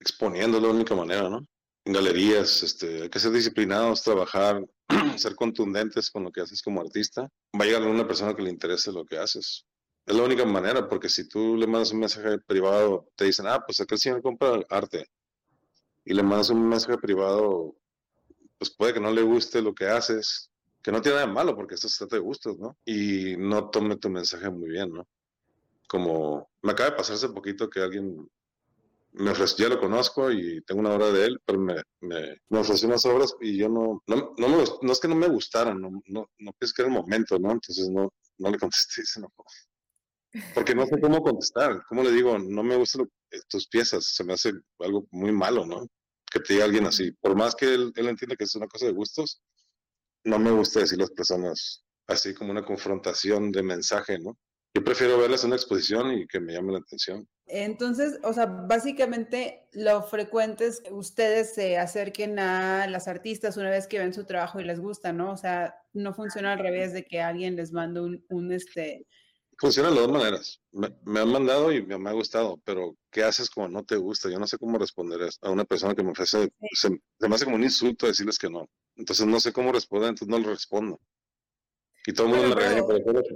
Exponiendo 0.00 0.58
la 0.58 0.68
única 0.68 0.94
manera, 0.94 1.28
¿no? 1.28 1.44
En 1.84 1.92
galerías, 1.92 2.62
este, 2.62 3.02
hay 3.02 3.10
que 3.10 3.18
ser 3.18 3.32
disciplinados, 3.32 4.02
trabajar, 4.02 4.64
ser 5.16 5.34
contundentes 5.34 6.10
con 6.10 6.24
lo 6.24 6.32
que 6.32 6.40
haces 6.40 6.62
como 6.62 6.80
artista, 6.80 7.22
va 7.22 7.64
a 7.64 7.66
llegar 7.66 7.82
una 7.82 8.06
persona 8.06 8.34
que 8.34 8.42
le 8.42 8.50
interese 8.50 8.90
lo 8.90 9.04
que 9.04 9.18
haces. 9.18 9.66
Es 10.06 10.16
la 10.16 10.22
única 10.22 10.46
manera, 10.46 10.88
porque 10.88 11.08
si 11.08 11.28
tú 11.28 11.56
le 11.56 11.66
mandas 11.66 11.92
un 11.92 12.00
mensaje 12.00 12.38
privado, 12.38 13.08
te 13.16 13.26
dicen, 13.26 13.46
ah, 13.48 13.62
pues 13.66 13.80
aquel 13.80 13.98
señor 13.98 14.22
compra 14.22 14.60
arte, 14.70 15.06
y 16.04 16.14
le 16.14 16.22
mandas 16.22 16.50
un 16.50 16.68
mensaje 16.68 16.96
privado, 16.96 17.76
pues 18.58 18.70
puede 18.74 18.94
que 18.94 19.00
no 19.00 19.12
le 19.12 19.22
guste 19.22 19.60
lo 19.60 19.74
que 19.74 19.86
haces, 19.86 20.51
que 20.82 20.92
no 20.92 21.00
tiene 21.00 21.16
nada 21.16 21.28
de 21.28 21.32
malo, 21.32 21.54
porque 21.54 21.74
esto 21.74 21.88
se 21.88 21.98
trata 21.98 22.16
de 22.16 22.22
gustos, 22.22 22.58
¿no? 22.58 22.76
Y 22.84 23.36
no 23.36 23.70
tome 23.70 23.96
tu 23.96 24.10
mensaje 24.10 24.50
muy 24.50 24.70
bien, 24.70 24.92
¿no? 24.92 25.06
Como 25.88 26.50
me 26.62 26.72
acaba 26.72 26.90
de 26.90 26.96
pasar 26.96 27.16
hace 27.16 27.28
poquito 27.28 27.70
que 27.70 27.80
alguien 27.80 28.28
me 29.12 29.30
ofreció, 29.30 29.68
ya 29.68 29.74
lo 29.74 29.80
conozco 29.80 30.30
y 30.30 30.62
tengo 30.62 30.80
una 30.80 30.94
obra 30.94 31.10
de 31.10 31.26
él, 31.26 31.40
pero 31.44 31.58
me, 31.58 31.74
me, 32.00 32.40
me 32.48 32.58
ofreció 32.58 32.88
unas 32.88 33.04
obras 33.04 33.34
y 33.40 33.58
yo 33.58 33.68
no, 33.68 34.02
no, 34.06 34.34
no, 34.38 34.48
me, 34.48 34.64
no 34.80 34.92
es 34.92 35.00
que 35.00 35.08
no 35.08 35.14
me 35.14 35.28
gustaran, 35.28 35.80
no, 35.80 35.90
no, 36.06 36.30
no 36.38 36.52
pienso 36.58 36.74
que 36.74 36.82
era 36.82 36.90
el 36.90 36.96
momento, 36.96 37.38
¿no? 37.38 37.52
Entonces 37.52 37.90
no, 37.90 38.12
no 38.38 38.50
le 38.50 38.58
contesté, 38.58 39.02
no, 39.20 39.32
porque 40.54 40.74
no 40.74 40.86
sé 40.86 40.98
cómo 41.00 41.22
contestar, 41.22 41.84
¿cómo 41.88 42.02
le 42.02 42.10
digo? 42.10 42.38
No 42.38 42.62
me 42.62 42.76
gustan 42.76 43.06
eh, 43.30 43.40
tus 43.48 43.68
piezas, 43.68 44.06
se 44.06 44.24
me 44.24 44.32
hace 44.32 44.52
algo 44.78 45.06
muy 45.10 45.30
malo, 45.30 45.66
¿no? 45.66 45.86
Que 46.30 46.40
te 46.40 46.54
diga 46.54 46.64
alguien 46.64 46.86
así, 46.86 47.12
por 47.12 47.36
más 47.36 47.54
que 47.54 47.66
él, 47.66 47.92
él 47.94 48.08
entienda 48.08 48.36
que 48.36 48.44
es 48.44 48.54
una 48.54 48.66
cosa 48.66 48.86
de 48.86 48.92
gustos, 48.92 49.42
no 50.24 50.38
me 50.38 50.50
gusta 50.50 50.80
decir 50.80 50.98
las 50.98 51.10
personas 51.10 51.84
así 52.06 52.34
como 52.34 52.50
una 52.50 52.64
confrontación 52.64 53.52
de 53.52 53.62
mensaje, 53.62 54.18
¿no? 54.18 54.36
Yo 54.74 54.82
prefiero 54.82 55.18
verlas 55.18 55.42
en 55.42 55.48
una 55.48 55.56
exposición 55.56 56.12
y 56.12 56.26
que 56.26 56.40
me 56.40 56.54
llame 56.54 56.72
la 56.72 56.78
atención. 56.78 57.28
Entonces, 57.46 58.18
o 58.22 58.32
sea, 58.32 58.46
básicamente 58.46 59.68
lo 59.72 60.02
frecuente 60.02 60.66
es 60.66 60.80
que 60.80 60.92
ustedes 60.94 61.54
se 61.54 61.76
acerquen 61.76 62.38
a 62.38 62.86
las 62.86 63.06
artistas 63.06 63.58
una 63.58 63.68
vez 63.68 63.86
que 63.86 63.98
ven 63.98 64.14
su 64.14 64.24
trabajo 64.24 64.60
y 64.60 64.64
les 64.64 64.80
gusta, 64.80 65.12
¿no? 65.12 65.32
O 65.32 65.36
sea, 65.36 65.74
no 65.92 66.14
funciona 66.14 66.52
al 66.52 66.58
revés 66.58 66.94
de 66.94 67.04
que 67.04 67.20
alguien 67.20 67.56
les 67.56 67.72
mande 67.72 68.00
un, 68.00 68.24
un 68.30 68.52
este... 68.52 69.06
Funciona 69.58 69.90
de 69.90 69.96
las 69.96 70.04
dos 70.04 70.12
maneras. 70.12 70.60
Me, 70.72 71.20
han 71.20 71.30
mandado 71.30 71.70
y 71.70 71.84
me, 71.84 72.08
ha 72.08 72.14
gustado, 72.14 72.58
pero 72.64 72.96
¿qué 73.10 73.22
haces 73.22 73.50
cuando 73.50 73.78
no 73.78 73.84
te 73.84 73.96
gusta? 73.96 74.30
Yo 74.30 74.38
no 74.38 74.46
sé 74.46 74.56
cómo 74.56 74.78
responder 74.78 75.28
a 75.42 75.50
una 75.50 75.66
persona 75.66 75.94
que 75.94 76.02
me 76.02 76.12
ofrece, 76.12 76.50
se, 76.72 76.88
me 76.88 77.34
hace 77.34 77.44
como 77.44 77.56
un 77.56 77.64
insulto 77.64 78.06
decirles 78.06 78.38
que 78.38 78.48
no. 78.48 78.66
Entonces 79.02 79.26
no 79.26 79.40
sé 79.40 79.52
cómo 79.52 79.72
responder, 79.72 80.10
entonces 80.10 80.28
no 80.28 80.38
lo 80.38 80.50
respondo. 80.50 81.00
Y 82.06 82.12
todo 82.12 82.28
el 82.28 82.34
mundo 82.34 82.48
me 82.50 82.54
regaña 82.54 82.84
por 82.84 82.94
eso. 82.94 83.34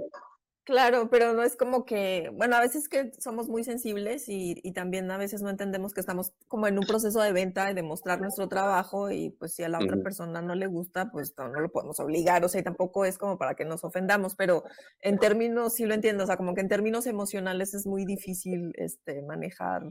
Claro, 0.63 1.09
pero 1.09 1.33
no 1.33 1.43
es 1.43 1.57
como 1.57 1.85
que, 1.85 2.29
bueno, 2.33 2.55
a 2.55 2.61
veces 2.61 2.87
que 2.87 3.11
somos 3.19 3.49
muy 3.49 3.65
sensibles 3.65 4.29
y, 4.29 4.61
y, 4.63 4.71
también 4.71 5.11
a 5.11 5.17
veces 5.17 5.41
no 5.41 5.49
entendemos 5.49 5.93
que 5.93 5.99
estamos 5.99 6.31
como 6.47 6.67
en 6.67 6.77
un 6.77 6.85
proceso 6.85 7.21
de 7.21 7.33
venta 7.33 7.69
y 7.69 7.73
de 7.73 7.83
mostrar 7.83 8.21
nuestro 8.21 8.47
trabajo 8.47 9.11
y 9.11 9.29
pues 9.31 9.55
si 9.55 9.63
a 9.63 9.69
la 9.69 9.79
otra 9.79 9.97
persona 9.97 10.41
no 10.41 10.55
le 10.55 10.67
gusta, 10.67 11.11
pues 11.11 11.33
no, 11.37 11.49
no, 11.49 11.59
lo 11.59 11.69
podemos 11.69 11.99
obligar, 11.99 12.43
o 12.45 12.49
sea, 12.49 12.63
tampoco 12.63 13.03
es 13.03 13.17
como 13.17 13.37
para 13.37 13.55
que 13.55 13.65
nos 13.65 13.83
ofendamos, 13.83 14.35
pero 14.35 14.63
en 15.01 15.19
términos, 15.19 15.73
sí 15.73 15.85
lo 15.85 15.93
entiendo, 15.93 16.23
o 16.23 16.27
sea, 16.27 16.37
como 16.37 16.53
que 16.53 16.61
en 16.61 16.69
términos 16.69 17.07
emocionales 17.07 17.73
es 17.73 17.85
muy 17.85 18.05
difícil 18.05 18.71
este, 18.75 19.21
manejar 19.21 19.83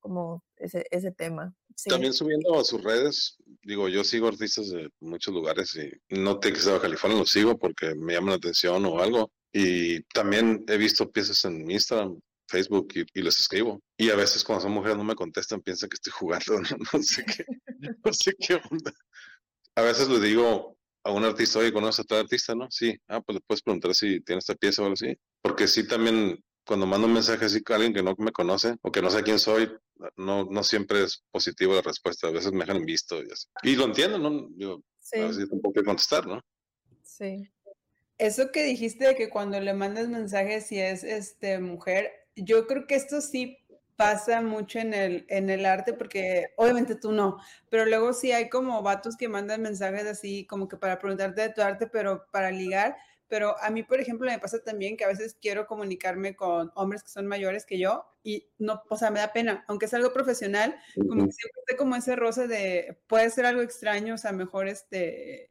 como 0.00 0.44
ese, 0.56 0.86
ese 0.92 1.10
tema. 1.10 1.54
También 1.84 2.12
subiendo 2.12 2.58
a 2.58 2.64
sus 2.64 2.82
redes, 2.82 3.36
digo, 3.62 3.88
yo 3.88 4.02
sigo 4.02 4.28
artistas 4.28 4.70
de 4.70 4.88
muchos 5.00 5.34
lugares 5.34 5.76
y 5.76 5.90
no 6.14 6.38
te 6.38 6.52
que 6.52 6.58
sea 6.58 6.80
California, 6.80 7.18
los 7.18 7.30
sigo 7.30 7.58
porque 7.58 7.94
me 7.94 8.14
llaman 8.14 8.30
la 8.30 8.36
atención 8.36 8.84
o 8.86 9.00
algo 9.00 9.30
y 9.52 10.02
también 10.04 10.64
he 10.68 10.76
visto 10.76 11.10
piezas 11.10 11.44
en 11.44 11.70
Instagram, 11.70 12.18
Facebook 12.48 12.88
y, 12.94 13.22
les 13.22 13.40
escribo. 13.40 13.80
Y 13.96 14.10
a 14.10 14.16
veces 14.16 14.44
cuando 14.44 14.62
son 14.62 14.72
mujeres 14.72 14.96
no 14.96 15.04
me 15.04 15.14
contestan, 15.14 15.60
piensan 15.60 15.88
que 15.88 15.94
estoy 15.94 16.12
jugando, 16.12 16.60
no, 16.92 17.02
sé 17.02 17.24
qué, 17.24 17.44
no 18.04 18.12
sé 18.12 18.34
qué 18.38 18.60
onda. 18.70 18.92
A 19.74 19.82
veces 19.82 20.08
le 20.08 20.20
digo 20.20 20.76
a 21.04 21.10
un 21.10 21.24
artista, 21.24 21.58
oye, 21.58 21.72
¿conoces 21.72 22.00
a 22.00 22.04
tal 22.04 22.20
artista? 22.20 22.54
No, 22.54 22.66
sí. 22.70 22.98
Ah, 23.08 23.20
pues 23.20 23.36
le 23.36 23.40
puedes 23.46 23.62
preguntar 23.62 23.94
si 23.94 24.20
tiene 24.20 24.40
esta 24.40 24.54
pieza 24.54 24.82
o 24.82 24.86
algo 24.86 24.94
así. 24.94 25.16
Porque 25.42 25.68
sí, 25.68 25.86
también 25.86 26.42
cuando 26.66 26.86
mando 26.86 27.06
un 27.06 27.14
mensaje 27.14 27.44
así 27.44 27.62
a 27.66 27.74
alguien 27.74 27.94
que 27.94 28.02
no 28.02 28.14
me 28.18 28.32
conoce 28.32 28.76
o 28.82 28.90
que 28.90 29.00
no 29.00 29.10
sé 29.10 29.22
quién 29.22 29.38
soy, 29.38 29.70
no, 30.16 30.44
no 30.44 30.62
siempre 30.62 31.04
es 31.04 31.24
positivo 31.30 31.74
la 31.74 31.82
respuesta. 31.82 32.28
A 32.28 32.32
veces 32.32 32.52
me 32.52 32.64
dejan 32.64 32.84
visto 32.84 33.22
y 33.22 33.30
así. 33.30 33.46
Y 33.62 33.76
lo 33.76 33.84
entiendo, 33.84 34.18
¿no? 34.18 34.48
Yo, 34.56 34.82
sí. 35.00 35.20
a 35.20 35.26
veces 35.26 35.48
tampoco 35.48 35.74
que 35.74 35.84
contestar, 35.84 36.26
¿no? 36.26 36.40
Sí. 37.02 37.50
Eso 38.18 38.50
que 38.50 38.64
dijiste 38.64 39.06
de 39.06 39.14
que 39.14 39.28
cuando 39.28 39.60
le 39.60 39.74
mandas 39.74 40.08
mensajes 40.08 40.66
si 40.66 40.78
es 40.78 41.04
este 41.04 41.58
mujer, 41.58 42.10
yo 42.34 42.66
creo 42.66 42.86
que 42.86 42.94
esto 42.94 43.20
sí 43.20 43.58
pasa 43.96 44.42
mucho 44.42 44.78
en 44.78 44.94
el, 44.94 45.26
en 45.28 45.50
el 45.50 45.66
arte, 45.66 45.92
porque 45.92 46.48
obviamente 46.56 46.96
tú 46.96 47.12
no, 47.12 47.38
pero 47.70 47.86
luego 47.86 48.12
sí 48.12 48.30
hay 48.32 48.48
como 48.48 48.82
vatos 48.82 49.16
que 49.16 49.28
mandan 49.28 49.62
mensajes 49.62 50.04
así 50.06 50.46
como 50.46 50.68
que 50.68 50.76
para 50.76 50.98
preguntarte 50.98 51.42
de 51.42 51.48
tu 51.50 51.62
arte, 51.62 51.86
pero 51.86 52.26
para 52.30 52.50
ligar. 52.50 52.96
Pero 53.28 53.56
a 53.60 53.70
mí, 53.70 53.82
por 53.82 54.00
ejemplo, 54.00 54.30
me 54.30 54.38
pasa 54.38 54.62
también 54.62 54.96
que 54.96 55.04
a 55.04 55.08
veces 55.08 55.36
quiero 55.40 55.66
comunicarme 55.66 56.36
con 56.36 56.70
hombres 56.74 57.02
que 57.02 57.10
son 57.10 57.26
mayores 57.26 57.66
que 57.66 57.78
yo 57.78 58.06
y 58.22 58.48
no, 58.58 58.82
o 58.88 58.96
sea, 58.96 59.10
me 59.10 59.20
da 59.20 59.32
pena, 59.32 59.64
aunque 59.68 59.86
es 59.86 59.94
algo 59.94 60.12
profesional, 60.12 60.76
como 60.94 61.26
que 61.26 61.32
siempre 61.32 61.60
estoy 61.60 61.76
como 61.76 61.96
ese 61.96 62.16
roce 62.16 62.48
de, 62.48 62.98
puede 63.06 63.30
ser 63.30 63.46
algo 63.46 63.62
extraño, 63.62 64.14
o 64.14 64.18
sea, 64.18 64.32
mejor 64.32 64.68
este, 64.68 65.50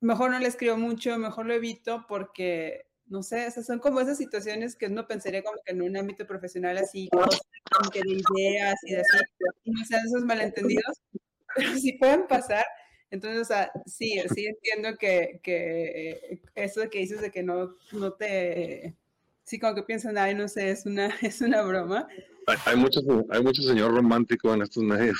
mejor 0.00 0.30
no 0.30 0.38
le 0.38 0.48
escribo 0.48 0.76
mucho, 0.76 1.18
mejor 1.18 1.46
lo 1.46 1.54
evito 1.54 2.06
porque, 2.08 2.86
no 3.06 3.22
sé, 3.22 3.46
esas 3.46 3.66
son 3.66 3.78
como 3.78 4.00
esas 4.00 4.18
situaciones 4.18 4.76
que 4.76 4.86
uno 4.86 5.06
pensaría 5.06 5.42
como 5.42 5.58
que 5.64 5.72
en 5.72 5.82
un 5.82 5.96
ámbito 5.96 6.26
profesional 6.26 6.78
así, 6.78 7.08
como 7.10 7.90
que 7.90 8.00
de 8.00 8.22
ideas 8.36 8.76
y 8.84 8.92
de 8.92 9.00
así, 9.00 9.18
y 9.64 9.70
no 9.70 9.84
sean 9.84 10.06
esos 10.06 10.24
malentendidos, 10.24 11.00
pero 11.56 11.74
sí 11.76 11.92
pueden 11.94 12.26
pasar. 12.26 12.64
Entonces, 13.10 13.40
o 13.40 13.44
sea, 13.44 13.70
sí, 13.86 14.20
sí 14.34 14.46
entiendo 14.46 14.96
que, 14.98 15.40
que 15.42 16.40
eso 16.54 16.88
que 16.90 16.98
dices 16.98 17.20
de 17.20 17.30
que 17.30 17.42
no, 17.42 17.74
no 17.92 18.12
te, 18.12 18.96
sí, 19.44 19.58
como 19.58 19.74
que 19.74 19.82
piensan, 19.82 20.18
ay, 20.18 20.34
no 20.34 20.46
sé, 20.46 20.70
es 20.70 20.84
una, 20.84 21.06
es 21.22 21.40
una 21.40 21.62
broma. 21.62 22.06
Hay, 22.46 22.56
hay 22.66 22.76
mucho, 22.76 23.00
hay 23.30 23.42
mucho 23.42 23.62
señor 23.62 23.94
romántico 23.94 24.52
en 24.52 24.62
estos 24.62 24.82
medios. 24.82 25.18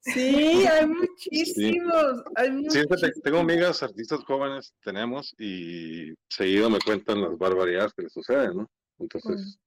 Sí, 0.00 0.66
hay 0.66 0.86
muchísimos. 0.86 2.24
Sí, 2.68 2.80
tengo 3.22 3.38
amigas, 3.38 3.82
artistas 3.82 4.20
jóvenes, 4.24 4.74
tenemos, 4.84 5.34
y 5.38 6.12
seguido 6.28 6.68
me 6.68 6.78
cuentan 6.80 7.22
las 7.22 7.38
barbaridades 7.38 7.92
que 7.94 8.02
les 8.02 8.12
suceden, 8.12 8.56
¿no? 8.56 8.70
Entonces, 8.98 9.58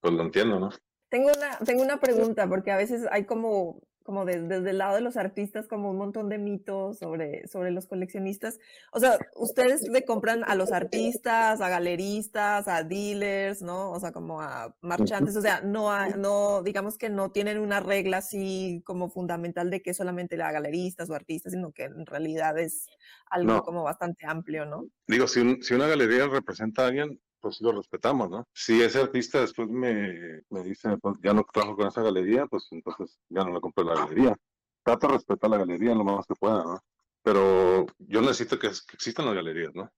pues 0.00 0.14
lo 0.14 0.22
entiendo, 0.22 0.60
¿no? 0.60 0.70
Tengo 1.08 1.30
una, 1.34 1.58
tengo 1.58 1.82
una 1.82 1.98
pregunta, 1.98 2.48
porque 2.48 2.70
a 2.70 2.76
veces 2.76 3.06
hay 3.10 3.24
como 3.24 3.80
como 4.08 4.24
desde 4.24 4.70
el 4.70 4.78
lado 4.78 4.94
de 4.94 5.02
los 5.02 5.18
artistas, 5.18 5.68
como 5.68 5.90
un 5.90 5.98
montón 5.98 6.30
de 6.30 6.38
mitos 6.38 6.98
sobre, 6.98 7.46
sobre 7.46 7.72
los 7.72 7.86
coleccionistas. 7.86 8.58
O 8.90 9.00
sea, 9.00 9.18
ustedes 9.36 9.82
le 9.86 10.06
compran 10.06 10.44
a 10.44 10.54
los 10.54 10.72
artistas, 10.72 11.60
a 11.60 11.68
galeristas, 11.68 12.68
a 12.68 12.84
dealers, 12.84 13.60
¿no? 13.60 13.90
O 13.90 14.00
sea, 14.00 14.10
como 14.10 14.40
a 14.40 14.74
marchantes. 14.80 15.36
O 15.36 15.42
sea, 15.42 15.60
no, 15.60 15.90
no 16.16 16.62
digamos 16.62 16.96
que 16.96 17.10
no 17.10 17.32
tienen 17.32 17.58
una 17.58 17.80
regla 17.80 18.16
así 18.16 18.80
como 18.86 19.10
fundamental 19.10 19.68
de 19.68 19.82
que 19.82 19.92
solamente 19.92 20.42
a 20.42 20.52
galeristas 20.52 21.10
o 21.10 21.14
artistas, 21.14 21.52
sino 21.52 21.72
que 21.72 21.84
en 21.84 22.06
realidad 22.06 22.58
es 22.58 22.86
algo 23.26 23.62
como 23.62 23.82
bastante 23.82 24.24
amplio, 24.24 24.64
¿no? 24.64 24.86
Digo, 25.06 25.28
si, 25.28 25.60
si 25.60 25.74
una 25.74 25.86
galería 25.86 26.28
representa 26.28 26.84
a 26.84 26.86
alguien, 26.86 27.20
pues 27.40 27.60
lo 27.60 27.72
respetamos, 27.72 28.30
¿no? 28.30 28.46
Si 28.52 28.82
ese 28.82 29.00
artista 29.00 29.40
después 29.40 29.68
me, 29.68 30.42
me 30.50 30.62
dice, 30.62 30.96
pues 30.98 31.16
ya 31.22 31.32
no 31.32 31.44
trabajo 31.44 31.76
con 31.76 31.88
esa 31.88 32.02
galería, 32.02 32.46
pues 32.46 32.66
entonces 32.70 33.18
ya 33.28 33.44
no 33.44 33.52
le 33.52 33.60
compro 33.60 33.84
la 33.84 33.94
galería. 33.94 34.36
Trata 34.82 35.06
de 35.06 35.12
respetar 35.14 35.50
la 35.50 35.58
galería 35.58 35.94
lo 35.94 36.04
más 36.04 36.26
que 36.26 36.34
pueda, 36.34 36.64
¿no? 36.64 36.80
Pero 37.22 37.86
yo 37.98 38.20
necesito 38.20 38.58
que, 38.58 38.68
existan 38.68 39.26
las 39.26 39.34
galerías, 39.34 39.74
¿no? 39.74 39.90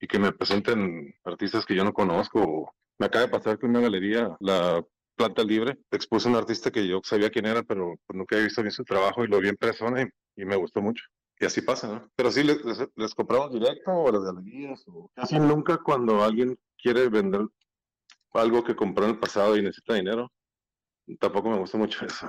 Y 0.00 0.06
que 0.06 0.18
me 0.18 0.32
presenten 0.32 1.14
artistas 1.24 1.64
que 1.66 1.74
yo 1.74 1.84
no 1.84 1.92
conozco. 1.92 2.74
Me 2.98 3.06
acaba 3.06 3.26
de 3.26 3.30
pasar 3.30 3.58
que 3.58 3.66
una 3.66 3.80
galería, 3.80 4.36
la 4.40 4.84
Planta 5.16 5.42
Libre, 5.42 5.78
expuso 5.90 6.28
a 6.28 6.32
un 6.32 6.38
artista 6.38 6.70
que 6.70 6.86
yo 6.86 7.00
sabía 7.04 7.30
quién 7.30 7.46
era, 7.46 7.62
pero 7.62 7.94
pues, 8.06 8.16
nunca 8.16 8.36
había 8.36 8.46
visto 8.46 8.62
bien 8.62 8.72
su 8.72 8.84
trabajo 8.84 9.24
y 9.24 9.28
lo 9.28 9.40
vi 9.40 9.48
en 9.48 9.56
persona 9.56 10.08
y 10.36 10.44
me 10.44 10.56
gustó 10.56 10.80
mucho. 10.80 11.04
Y 11.40 11.46
así 11.46 11.60
pasa, 11.62 11.88
¿no? 11.88 12.10
Pero 12.14 12.30
sí, 12.30 12.42
les, 12.44 12.58
les, 12.94 13.14
compramos 13.14 13.52
directo 13.52 13.90
o 13.90 14.12
las 14.12 14.22
galerías. 14.22 14.84
O... 14.86 15.10
Casi 15.14 15.38
nunca 15.38 15.78
cuando 15.78 16.22
alguien 16.22 16.58
quiere 16.80 17.08
vender 17.08 17.46
algo 18.32 18.62
que 18.64 18.76
compró 18.76 19.04
en 19.04 19.12
el 19.12 19.18
pasado 19.18 19.56
y 19.56 19.62
necesita 19.62 19.94
dinero. 19.94 20.30
Tampoco 21.18 21.50
me 21.50 21.58
gusta 21.58 21.78
mucho 21.78 22.04
eso. 22.06 22.28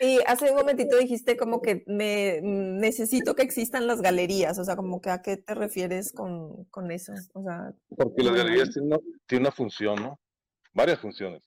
Y 0.00 0.20
hace 0.26 0.50
un 0.50 0.56
momentito 0.56 0.96
dijiste 0.96 1.36
como 1.36 1.60
que 1.60 1.82
me 1.86 2.40
necesito 2.42 3.34
que 3.34 3.42
existan 3.42 3.88
las 3.88 4.00
galerías, 4.00 4.58
o 4.58 4.64
sea, 4.64 4.76
como 4.76 5.00
que 5.00 5.10
a 5.10 5.22
qué 5.22 5.36
te 5.36 5.54
refieres 5.54 6.12
con, 6.12 6.64
con 6.66 6.90
eso, 6.92 7.12
o 7.34 7.42
sea. 7.42 7.72
Porque 7.96 8.22
las 8.22 8.34
galerías 8.34 8.70
tienen 8.70 8.92
una, 8.92 8.98
tienen 9.26 9.46
una 9.46 9.52
función, 9.52 9.96
¿no? 9.96 10.20
Varias 10.72 11.00
funciones. 11.00 11.42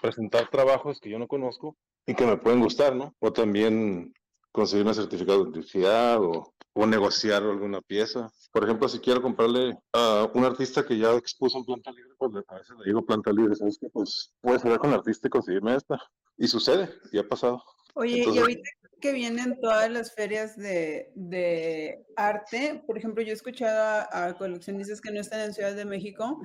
Presentar 0.00 0.48
trabajos 0.50 1.00
que 1.00 1.10
yo 1.10 1.18
no 1.18 1.26
conozco 1.26 1.76
y 2.06 2.14
que 2.14 2.26
me 2.26 2.36
pueden 2.36 2.60
gustar, 2.60 2.94
¿no? 2.94 3.12
O 3.18 3.32
también 3.32 4.14
conseguir 4.56 4.86
un 4.86 4.94
certificado 4.94 5.38
de 5.38 5.44
autenticidad 5.44 6.18
o, 6.18 6.54
o, 6.72 6.86
negociar 6.86 7.42
alguna 7.42 7.82
pieza. 7.82 8.32
Por 8.50 8.64
ejemplo, 8.64 8.88
si 8.88 8.98
quiero 9.00 9.20
comprarle 9.20 9.78
a 9.92 10.28
un 10.32 10.44
artista 10.44 10.84
que 10.84 10.96
ya 10.98 11.12
expuso 11.12 11.58
en 11.58 11.64
planta 11.64 11.92
libre, 11.92 12.14
pues 12.18 12.32
a 12.48 12.54
veces 12.54 12.76
le 12.78 12.86
digo 12.86 13.04
planta 13.04 13.30
libre, 13.32 13.54
¿sabes 13.54 13.76
qué? 13.78 13.88
Pues 13.90 14.32
puedes 14.40 14.64
hablar 14.64 14.78
con 14.78 14.90
el 14.90 14.96
artista 14.96 15.28
y 15.28 15.30
conseguirme 15.30 15.76
esta. 15.76 15.98
Y 16.38 16.48
sucede, 16.48 16.88
y 17.12 17.18
ha 17.18 17.28
pasado. 17.28 17.62
Oye, 17.94 18.24
y 18.26 18.38
ahorita 18.38 18.68
que 19.00 19.12
vienen 19.12 19.60
todas 19.60 19.90
las 19.90 20.14
ferias 20.14 20.56
de, 20.56 21.12
de 21.14 22.06
arte, 22.16 22.82
por 22.86 22.96
ejemplo, 22.96 23.22
yo 23.22 23.30
he 23.30 23.34
escuchado 23.34 24.06
a, 24.10 24.26
a, 24.26 24.38
coleccionistas 24.38 25.02
que 25.02 25.12
no 25.12 25.20
están 25.20 25.40
en 25.40 25.52
Ciudad 25.52 25.74
de 25.74 25.84
México 25.84 26.40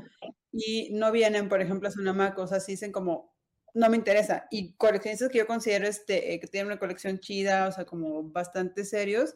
y 0.51 0.89
no 0.93 1.11
vienen, 1.13 1.47
por 1.47 1.61
ejemplo, 1.61 1.87
a 1.87 1.91
Sonamaco, 1.91 2.41
o 2.41 2.47
sea, 2.47 2.59
se 2.59 2.73
dicen 2.73 2.91
como, 2.91 3.30
no 3.73 3.89
me 3.89 3.97
interesa. 3.97 4.47
Y 4.51 4.73
coleccionistas 4.73 5.29
que 5.29 5.39
yo 5.39 5.47
considero 5.47 5.87
este, 5.87 6.33
eh, 6.33 6.39
que 6.39 6.47
tienen 6.47 6.67
una 6.67 6.79
colección 6.79 7.19
chida, 7.19 7.67
o 7.67 7.71
sea, 7.71 7.85
como 7.85 8.23
bastante 8.23 8.85
serios. 8.85 9.35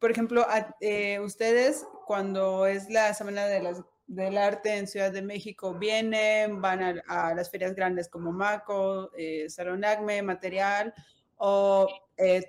Por 0.00 0.10
ejemplo, 0.10 0.46
eh, 0.80 1.20
ustedes 1.20 1.86
cuando 2.06 2.66
es 2.66 2.88
la 2.88 3.12
Semana 3.12 3.46
de 3.46 3.60
las, 3.60 3.82
del 4.06 4.38
Arte 4.38 4.76
en 4.78 4.88
Ciudad 4.88 5.12
de 5.12 5.20
México, 5.20 5.74
vienen, 5.74 6.60
van 6.62 7.02
a, 7.06 7.34
las 7.34 7.50
ferias 7.50 7.74
grandes 7.74 8.08
como 8.08 8.32
Maco, 8.32 9.10
eh, 9.16 9.48
Salón 9.50 9.84
Acme, 9.84 10.22
Material, 10.22 10.94
o 11.36 11.86
eh, 12.16 12.44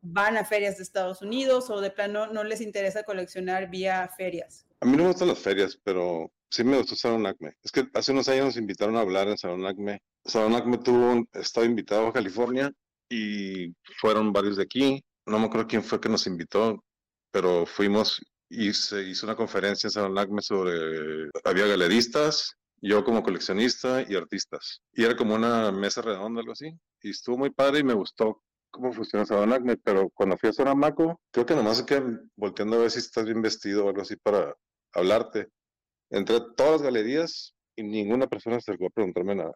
van 0.00 0.38
a 0.38 0.44
ferias 0.44 0.78
de 0.78 0.82
Estados 0.82 1.20
Unidos, 1.20 1.68
o 1.68 1.80
de 1.80 1.90
plano 1.90 2.26
no 2.26 2.42
les 2.42 2.62
interesa 2.62 3.02
coleccionar 3.02 3.68
vía 3.68 4.10
ferias. 4.16 4.66
A 4.80 4.86
mí 4.86 4.92
no 4.96 5.04
me 5.04 5.08
gustan 5.10 5.28
las 5.28 5.38
ferias, 5.38 5.78
pero 5.84 6.32
sí 6.48 6.64
me 6.64 6.78
gustó 6.78 6.96
Salón 6.96 7.26
Acme. 7.26 7.54
Es 7.62 7.70
que 7.70 7.86
hace 7.92 8.12
unos 8.12 8.28
años 8.28 8.46
nos 8.46 8.56
invitaron 8.56 8.96
a 8.96 9.00
hablar 9.00 9.28
en 9.28 9.36
Salón 9.36 9.66
Acme 9.66 10.02
Sabanak 10.24 10.66
me 10.66 10.78
tuvo, 10.78 11.24
estaba 11.32 11.66
invitado 11.66 12.08
a 12.08 12.12
California 12.12 12.72
y 13.08 13.74
fueron 14.00 14.32
varios 14.32 14.56
de 14.56 14.62
aquí. 14.62 15.04
No 15.26 15.38
me 15.38 15.46
acuerdo 15.46 15.66
quién 15.66 15.82
fue 15.82 16.00
que 16.00 16.08
nos 16.08 16.26
invitó, 16.26 16.82
pero 17.30 17.66
fuimos 17.66 18.20
y 18.48 18.72
se 18.72 19.02
hizo 19.02 19.26
una 19.26 19.36
conferencia 19.36 19.88
en 19.88 19.90
Sabanacme 19.92 20.42
sobre, 20.42 21.28
había 21.44 21.66
galeristas, 21.66 22.54
yo 22.80 23.04
como 23.04 23.22
coleccionista 23.22 24.04
y 24.08 24.14
artistas. 24.14 24.80
Y 24.92 25.04
era 25.04 25.16
como 25.16 25.34
una 25.34 25.72
mesa 25.72 26.02
redonda, 26.02 26.40
algo 26.40 26.52
así. 26.52 26.70
Y 27.02 27.10
estuvo 27.10 27.38
muy 27.38 27.50
padre 27.50 27.80
y 27.80 27.84
me 27.84 27.94
gustó 27.94 28.42
cómo 28.70 28.92
funciona 28.92 29.24
Sabanacme, 29.24 29.76
pero 29.76 30.10
cuando 30.10 30.36
fui 30.36 30.50
a 30.50 30.52
Sonamaco, 30.52 31.20
creo 31.30 31.46
que 31.46 31.54
nomás 31.54 31.78
se 31.78 31.86
quedan 31.86 32.30
volteando 32.36 32.76
a 32.76 32.80
ver 32.80 32.90
si 32.90 32.98
estás 32.98 33.24
bien 33.24 33.40
vestido 33.42 33.84
o 33.84 33.88
algo 33.88 34.02
así 34.02 34.16
para 34.16 34.54
hablarte. 34.92 35.48
Entré 36.10 36.40
todas 36.56 36.72
las 36.72 36.82
galerías 36.82 37.54
y 37.76 37.82
ninguna 37.82 38.26
persona 38.26 38.56
se 38.60 38.70
acercó 38.70 38.86
a 38.86 38.90
preguntarme 38.90 39.34
nada. 39.34 39.54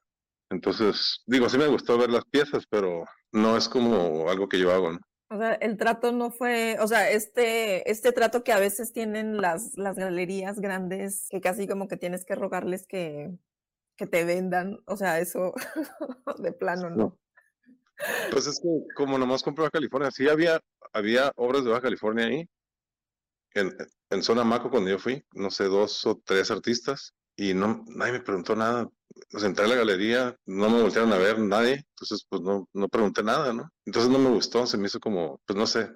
Entonces, 0.51 1.23
digo, 1.27 1.49
sí 1.49 1.59
me 1.59 1.67
gustó 1.67 1.99
ver 1.99 2.11
las 2.11 2.25
piezas, 2.25 2.65
pero 2.69 3.05
no 3.33 3.57
es 3.57 3.69
como 3.69 4.29
algo 4.31 4.49
que 4.49 4.59
yo 4.59 4.73
hago. 4.73 4.93
¿no? 4.93 4.99
O 5.31 5.37
sea, 5.37 5.55
el 5.55 5.77
trato 5.77 6.11
no 6.11 6.31
fue, 6.31 6.79
o 6.81 6.89
sea, 6.89 7.11
este, 7.11 7.91
este 7.91 8.13
trato 8.13 8.43
que 8.43 8.53
a 8.53 8.59
veces 8.59 8.93
tienen 8.93 9.37
las, 9.37 9.77
las 9.77 9.97
galerías 9.97 10.59
grandes, 10.59 11.27
que 11.29 11.43
casi 11.43 11.69
como 11.69 11.87
que 11.87 11.99
tienes 11.99 12.25
que 12.25 12.35
rogarles 12.35 12.87
que, 12.87 13.31
que 13.97 14.07
te 14.07 14.25
vendan, 14.25 14.79
o 14.87 14.97
sea, 14.97 15.21
eso 15.21 15.53
de 16.39 16.53
plano 16.53 16.89
no. 16.89 17.19
Pues 18.31 18.47
es 18.47 18.59
que 18.61 18.95
como 18.95 19.19
nomás 19.19 19.43
compré 19.43 19.63
Baja 19.63 19.73
California, 19.73 20.11
sí 20.11 20.29
había, 20.29 20.61
había 20.93 21.31
obras 21.37 21.65
de 21.65 21.71
Baja 21.71 21.83
California 21.83 22.27
ahí, 22.27 22.49
en, 23.53 23.77
en 24.09 24.23
zona 24.23 24.45
Maco 24.45 24.71
cuando 24.71 24.89
yo 24.89 24.99
fui, 24.99 25.23
no 25.35 25.51
sé, 25.51 25.65
dos 25.65 26.07
o 26.07 26.23
tres 26.25 26.51
artistas, 26.51 27.13
y 27.39 27.55
no, 27.55 27.85
nadie 27.87 28.13
me 28.13 28.21
preguntó 28.21 28.57
nada. 28.57 28.91
Pues 29.31 29.45
entré 29.45 29.65
a 29.65 29.69
la 29.69 29.77
galería, 29.77 30.37
no 30.47 30.69
me 30.69 30.83
voltearon 30.83 31.13
a 31.13 31.19
ver 31.19 31.39
nadie, 31.39 31.85
entonces 31.91 32.27
pues 32.29 32.43
no, 32.43 32.69
no 32.73 32.89
pregunté 32.89 33.23
nada, 33.23 33.53
¿no? 33.53 33.71
Entonces 33.87 34.11
no 34.11 34.19
me 34.19 34.31
gustó, 34.31 34.67
se 34.67 34.77
me 34.77 34.87
hizo 34.87 35.01
como, 35.01 35.41
pues 35.47 35.57
no 35.57 35.67
sé, 35.67 35.91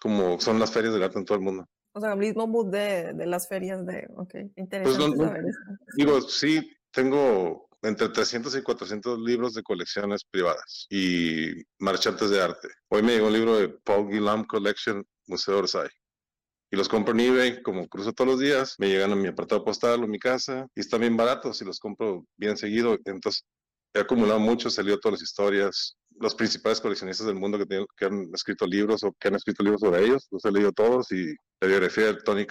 como 0.00 0.40
son 0.40 0.58
las 0.58 0.72
ferias 0.72 0.94
del 0.94 1.02
arte 1.02 1.18
en 1.18 1.24
todo 1.24 1.38
el 1.38 1.44
mundo. 1.44 1.66
O 1.92 2.00
sea, 2.00 2.12
el 2.12 2.18
mismo 2.18 2.46
mood 2.46 2.70
de, 2.70 3.12
de 3.12 3.26
las 3.26 3.48
ferias 3.48 3.84
de, 3.84 4.08
ok, 4.16 4.30
pues, 4.30 4.46
interesante 4.56 5.16
saber 5.16 5.44
Digo, 5.96 6.20
sí, 6.22 6.70
tengo 6.90 7.68
entre 7.82 8.08
300 8.08 8.56
y 8.56 8.62
400 8.62 9.18
libros 9.18 9.54
de 9.54 9.62
colecciones 9.62 10.24
privadas 10.24 10.86
y 10.90 11.52
marchantes 11.78 12.30
de 12.30 12.40
arte. 12.40 12.68
Hoy 12.88 13.02
me 13.02 13.12
llegó 13.12 13.26
un 13.26 13.32
libro 13.32 13.56
de 13.56 13.68
Paul 13.68 14.08
Guillaume 14.08 14.46
Collection, 14.46 15.04
Museo 15.26 15.58
Orsay 15.58 15.88
y 16.74 16.76
los 16.76 16.88
compro 16.88 17.14
en 17.14 17.20
eBay, 17.20 17.62
como 17.62 17.86
cruzo 17.86 18.12
todos 18.12 18.32
los 18.32 18.40
días, 18.40 18.74
me 18.78 18.88
llegan 18.88 19.12
a 19.12 19.14
mi 19.14 19.28
apartado 19.28 19.64
postal 19.64 20.02
o 20.02 20.08
mi 20.08 20.18
casa 20.18 20.66
y 20.74 20.80
están 20.80 21.02
bien 21.02 21.16
baratos 21.16 21.62
y 21.62 21.64
los 21.64 21.78
compro 21.78 22.26
bien 22.36 22.56
seguido. 22.56 22.98
Entonces, 23.04 23.44
he 23.94 24.00
acumulado 24.00 24.40
mucho, 24.40 24.68
salido 24.68 24.98
todas 24.98 25.20
las 25.20 25.30
historias. 25.30 25.96
Los 26.18 26.34
principales 26.34 26.80
coleccionistas 26.80 27.28
del 27.28 27.36
mundo 27.36 27.58
que, 27.58 27.84
que 27.96 28.04
han 28.04 28.28
escrito 28.34 28.66
libros 28.66 29.04
o 29.04 29.12
que 29.12 29.28
han 29.28 29.36
escrito 29.36 29.62
libros 29.62 29.82
sobre 29.82 30.04
ellos, 30.04 30.26
los 30.32 30.44
he 30.44 30.50
leído 30.50 30.72
todos 30.72 31.12
y 31.12 31.36
la 31.60 31.68
biografía 31.68 32.06
de 32.06 32.14
Tony, 32.24 32.44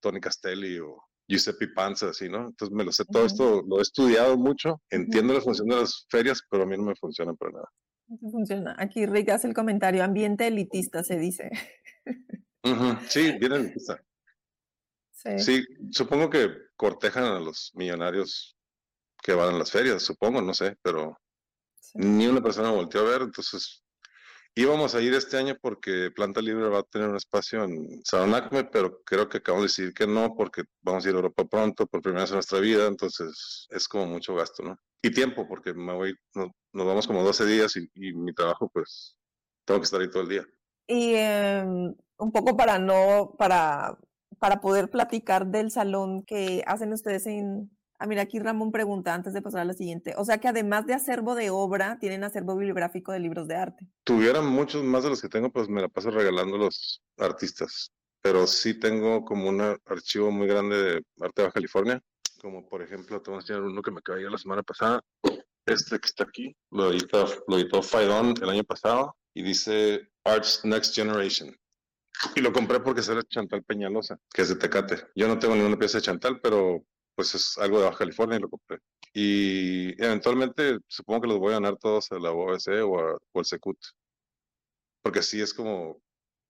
Tony 0.00 0.20
Castelli 0.20 0.78
o 0.78 0.96
Giuseppe 1.28 1.68
Panza, 1.68 2.08
así, 2.08 2.30
¿no? 2.30 2.46
Entonces 2.46 2.74
me 2.74 2.82
lo 2.82 2.92
sé, 2.92 3.04
todo 3.04 3.26
esto 3.26 3.62
lo 3.68 3.78
he 3.78 3.82
estudiado 3.82 4.38
mucho, 4.38 4.80
entiendo 4.88 5.34
la 5.34 5.42
función 5.42 5.68
de 5.68 5.76
las 5.76 6.06
ferias, 6.08 6.40
pero 6.48 6.62
a 6.62 6.66
mí 6.66 6.78
no 6.78 6.84
me 6.84 6.96
funciona 6.96 7.34
para 7.34 7.52
nada. 7.52 7.68
No 8.08 8.30
funciona. 8.30 8.74
Aquí 8.78 9.04
Rick 9.04 9.28
hace 9.28 9.48
el 9.48 9.54
comentario, 9.54 10.02
ambiente 10.02 10.46
elitista 10.46 11.04
se 11.04 11.18
dice. 11.18 11.50
Sí, 13.08 13.38
Sí. 15.12 15.38
sí, 15.38 15.66
supongo 15.90 16.28
que 16.30 16.50
cortejan 16.76 17.24
a 17.24 17.40
los 17.40 17.72
millonarios 17.74 18.56
que 19.22 19.34
van 19.34 19.54
a 19.54 19.58
las 19.58 19.70
ferias, 19.70 20.02
supongo, 20.02 20.40
no 20.40 20.54
sé, 20.54 20.76
pero 20.82 21.18
ni 21.94 22.26
una 22.26 22.42
persona 22.42 22.70
volteó 22.70 23.00
a 23.00 23.10
ver, 23.10 23.22
entonces 23.22 23.82
íbamos 24.54 24.94
a 24.94 25.02
ir 25.02 25.14
este 25.14 25.36
año 25.36 25.56
porque 25.60 26.10
Planta 26.14 26.40
Libre 26.40 26.68
va 26.68 26.80
a 26.80 26.82
tener 26.84 27.08
un 27.08 27.16
espacio 27.16 27.64
en 27.64 28.04
Saronacme, 28.04 28.64
pero 28.64 29.02
creo 29.04 29.28
que 29.28 29.38
acabamos 29.38 29.64
de 29.64 29.82
decir 29.82 29.94
que 29.94 30.06
no 30.06 30.34
porque 30.34 30.64
vamos 30.80 31.04
a 31.04 31.08
ir 31.08 31.14
a 31.14 31.18
Europa 31.18 31.44
pronto, 31.44 31.86
por 31.86 32.02
primera 32.02 32.22
vez 32.22 32.30
en 32.30 32.36
nuestra 32.36 32.60
vida, 32.60 32.86
entonces 32.86 33.66
es 33.70 33.88
como 33.88 34.06
mucho 34.06 34.34
gasto, 34.34 34.62
¿no? 34.62 34.78
Y 35.02 35.10
tiempo, 35.10 35.46
porque 35.46 35.74
me 35.74 35.92
voy, 35.92 36.14
nos, 36.34 36.50
vamos 36.72 37.06
como 37.06 37.22
12 37.22 37.44
días 37.46 37.76
y, 37.76 37.88
y, 37.94 38.12
mi 38.14 38.32
trabajo, 38.32 38.70
pues, 38.72 39.16
tengo 39.64 39.80
que 39.80 39.84
estar 39.84 40.00
ahí 40.00 40.10
todo 40.10 40.22
el 40.22 40.28
día. 40.28 40.46
Y 40.88 41.14
em, 41.14 41.94
un 42.18 42.32
poco 42.32 42.56
para 42.56 42.78
no, 42.78 43.34
para, 43.38 43.98
para 44.38 44.60
poder 44.60 44.90
platicar 44.90 45.46
del 45.46 45.70
salón 45.70 46.22
que 46.24 46.62
hacen 46.66 46.92
ustedes 46.92 47.26
en... 47.26 47.70
Ah, 47.98 48.06
mira, 48.06 48.22
aquí 48.22 48.38
Ramón 48.38 48.72
pregunta 48.72 49.14
antes 49.14 49.32
de 49.32 49.40
pasar 49.40 49.62
a 49.62 49.64
la 49.64 49.72
siguiente. 49.72 50.14
O 50.18 50.24
sea 50.24 50.38
que 50.38 50.48
además 50.48 50.86
de 50.86 50.92
acervo 50.92 51.34
de 51.34 51.48
obra, 51.48 51.98
tienen 51.98 52.24
acervo 52.24 52.54
bibliográfico 52.54 53.12
de 53.12 53.20
libros 53.20 53.48
de 53.48 53.56
arte. 53.56 53.86
Tuvieran 54.04 54.46
muchos 54.46 54.84
más 54.84 55.02
de 55.02 55.10
los 55.10 55.22
que 55.22 55.30
tengo, 55.30 55.50
pues 55.50 55.68
me 55.70 55.80
la 55.80 55.88
paso 55.88 56.10
regalando 56.10 56.58
los 56.58 57.02
artistas. 57.16 57.90
Pero 58.20 58.46
sí 58.46 58.78
tengo 58.78 59.24
como 59.24 59.48
un 59.48 59.62
archivo 59.86 60.30
muy 60.30 60.46
grande 60.46 60.76
de 60.76 61.02
arte 61.20 61.40
de 61.40 61.42
Baja 61.44 61.54
California. 61.54 62.02
Como 62.42 62.68
por 62.68 62.82
ejemplo, 62.82 63.22
te 63.22 63.30
voy 63.30 63.38
a 63.38 63.40
enseñar 63.40 63.62
uno 63.62 63.80
que 63.80 63.90
me 63.90 63.98
acabó 63.98 64.18
la 64.18 64.36
semana 64.36 64.62
pasada. 64.62 65.00
Este 65.64 65.98
que 65.98 66.06
está 66.06 66.24
aquí, 66.24 66.54
lo 66.70 66.92
editó, 66.92 67.26
lo 67.48 67.56
editó 67.56 67.82
Faidon 67.82 68.34
el 68.40 68.50
año 68.50 68.62
pasado 68.62 69.16
y 69.34 69.42
dice 69.42 70.08
Arts 70.24 70.60
Next 70.64 70.94
Generation. 70.94 71.56
Y 72.34 72.40
lo 72.40 72.52
compré 72.52 72.80
porque 72.80 73.00
es 73.00 73.10
Chantal 73.28 73.62
Peñalosa, 73.64 74.18
que 74.32 74.42
es 74.42 74.48
de 74.48 74.56
Tecate. 74.56 75.08
Yo 75.14 75.28
no 75.28 75.38
tengo 75.38 75.54
ninguna 75.54 75.78
pieza 75.78 75.98
de 75.98 76.02
Chantal, 76.02 76.40
pero 76.40 76.84
pues 77.14 77.34
es 77.34 77.58
algo 77.58 77.78
de 77.78 77.84
Baja 77.84 77.98
California 77.98 78.36
y 78.36 78.40
lo 78.40 78.48
compré. 78.48 78.78
Y 79.12 80.02
eventualmente 80.02 80.78
supongo 80.86 81.22
que 81.22 81.28
los 81.28 81.38
voy 81.38 81.52
a 81.52 81.56
ganar 81.56 81.76
todos 81.78 82.12
a 82.12 82.18
la 82.18 82.32
OSC 82.32 82.68
o, 82.84 82.98
a, 82.98 83.14
o 83.32 83.38
al 83.38 83.44
Secut. 83.44 83.78
Porque 85.02 85.20
así 85.20 85.40
es 85.40 85.54
como 85.54 86.00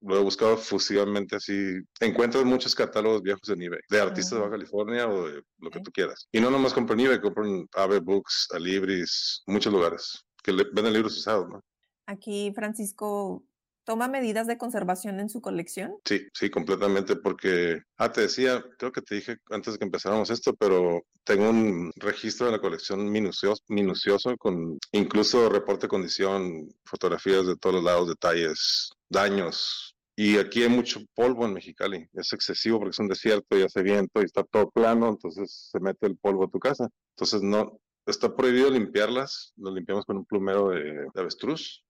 lo 0.01 0.19
he 0.19 0.23
buscado 0.23 0.57
fusivamente 0.57 1.37
así. 1.37 1.81
Encuentras 2.01 2.45
muchos 2.45 2.75
catálogos 2.75 3.23
viejos 3.23 3.49
en 3.49 3.63
eBay, 3.63 3.81
de 3.89 4.01
artistas 4.01 4.33
de 4.33 4.39
Baja 4.39 4.53
California 4.53 5.09
o 5.09 5.29
de 5.29 5.43
lo 5.59 5.71
que 5.71 5.81
tú 5.81 5.91
quieras. 5.91 6.29
Y 6.33 6.41
no 6.41 6.51
nomás 6.51 6.75
compro 6.75 6.95
en 6.95 7.01
eBay, 7.01 7.21
compro 7.21 7.47
en 7.47 7.69
Ave 7.75 8.01
Books, 8.01 8.49
Alibris, 8.53 9.43
muchos 9.47 9.73
lugares 9.73 10.25
que 10.43 10.53
venden 10.53 10.93
libros 10.93 11.17
usados, 11.17 11.49
¿no? 11.49 11.65
Aquí 12.07 12.53
Francisco 12.55 13.45
¿Toma 13.87 14.09
medidas 14.09 14.49
de 14.49 14.59
conservación 14.59 15.20
en 15.20 15.29
su 15.29 15.40
colección? 15.40 15.94
Sí, 16.05 16.27
sí, 16.35 16.51
completamente, 16.51 17.14
porque, 17.14 17.83
ah, 17.99 18.11
te 18.11 18.22
decía, 18.22 18.64
creo 18.79 18.90
que 18.90 19.01
te 19.01 19.14
dije 19.14 19.37
antes 19.49 19.75
de 19.75 19.79
que 19.79 19.85
empezáramos 19.85 20.29
esto, 20.31 20.57
pero 20.57 21.05
tengo 21.22 21.49
un 21.49 21.92
registro 21.94 22.46
de 22.46 22.53
la 22.53 22.61
colección 22.61 23.09
minucioso, 23.09 23.62
minucioso 23.68 24.37
con 24.38 24.77
incluso 24.90 25.49
reporte 25.49 25.83
de 25.83 25.90
condición, 25.90 26.68
fotografías 26.85 27.46
de 27.46 27.57
todos 27.57 27.77
los 27.77 27.85
lados, 27.85 28.09
detalles, 28.09 28.90
daños. 29.09 29.94
Y 30.16 30.38
aquí 30.38 30.64
hay 30.64 30.68
mucho 30.68 31.03
polvo 31.14 31.46
en 31.46 31.53
Mexicali, 31.53 32.09
es 32.14 32.33
excesivo 32.33 32.81
porque 32.81 32.90
es 32.90 32.99
un 32.99 33.07
desierto 33.07 33.57
y 33.57 33.62
hace 33.62 33.83
viento 33.85 34.20
y 34.20 34.25
está 34.25 34.42
todo 34.42 34.68
plano, 34.68 35.11
entonces 35.11 35.68
se 35.70 35.79
mete 35.79 36.09
el 36.09 36.16
polvo 36.16 36.46
a 36.46 36.51
tu 36.51 36.59
casa. 36.59 36.88
Entonces 37.11 37.40
no, 37.40 37.79
está 38.05 38.35
prohibido 38.35 38.68
limpiarlas, 38.68 39.53
lo 39.57 39.72
limpiamos 39.72 40.05
con 40.05 40.16
un 40.16 40.25
plumero 40.25 40.70
de, 40.70 40.83
de 41.14 41.20
avestruz. 41.20 41.85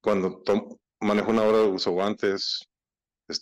Cuando 0.00 0.42
manejo 1.00 1.30
una 1.30 1.42
hora, 1.42 1.62
uso 1.62 1.92
guantes, 1.92 2.60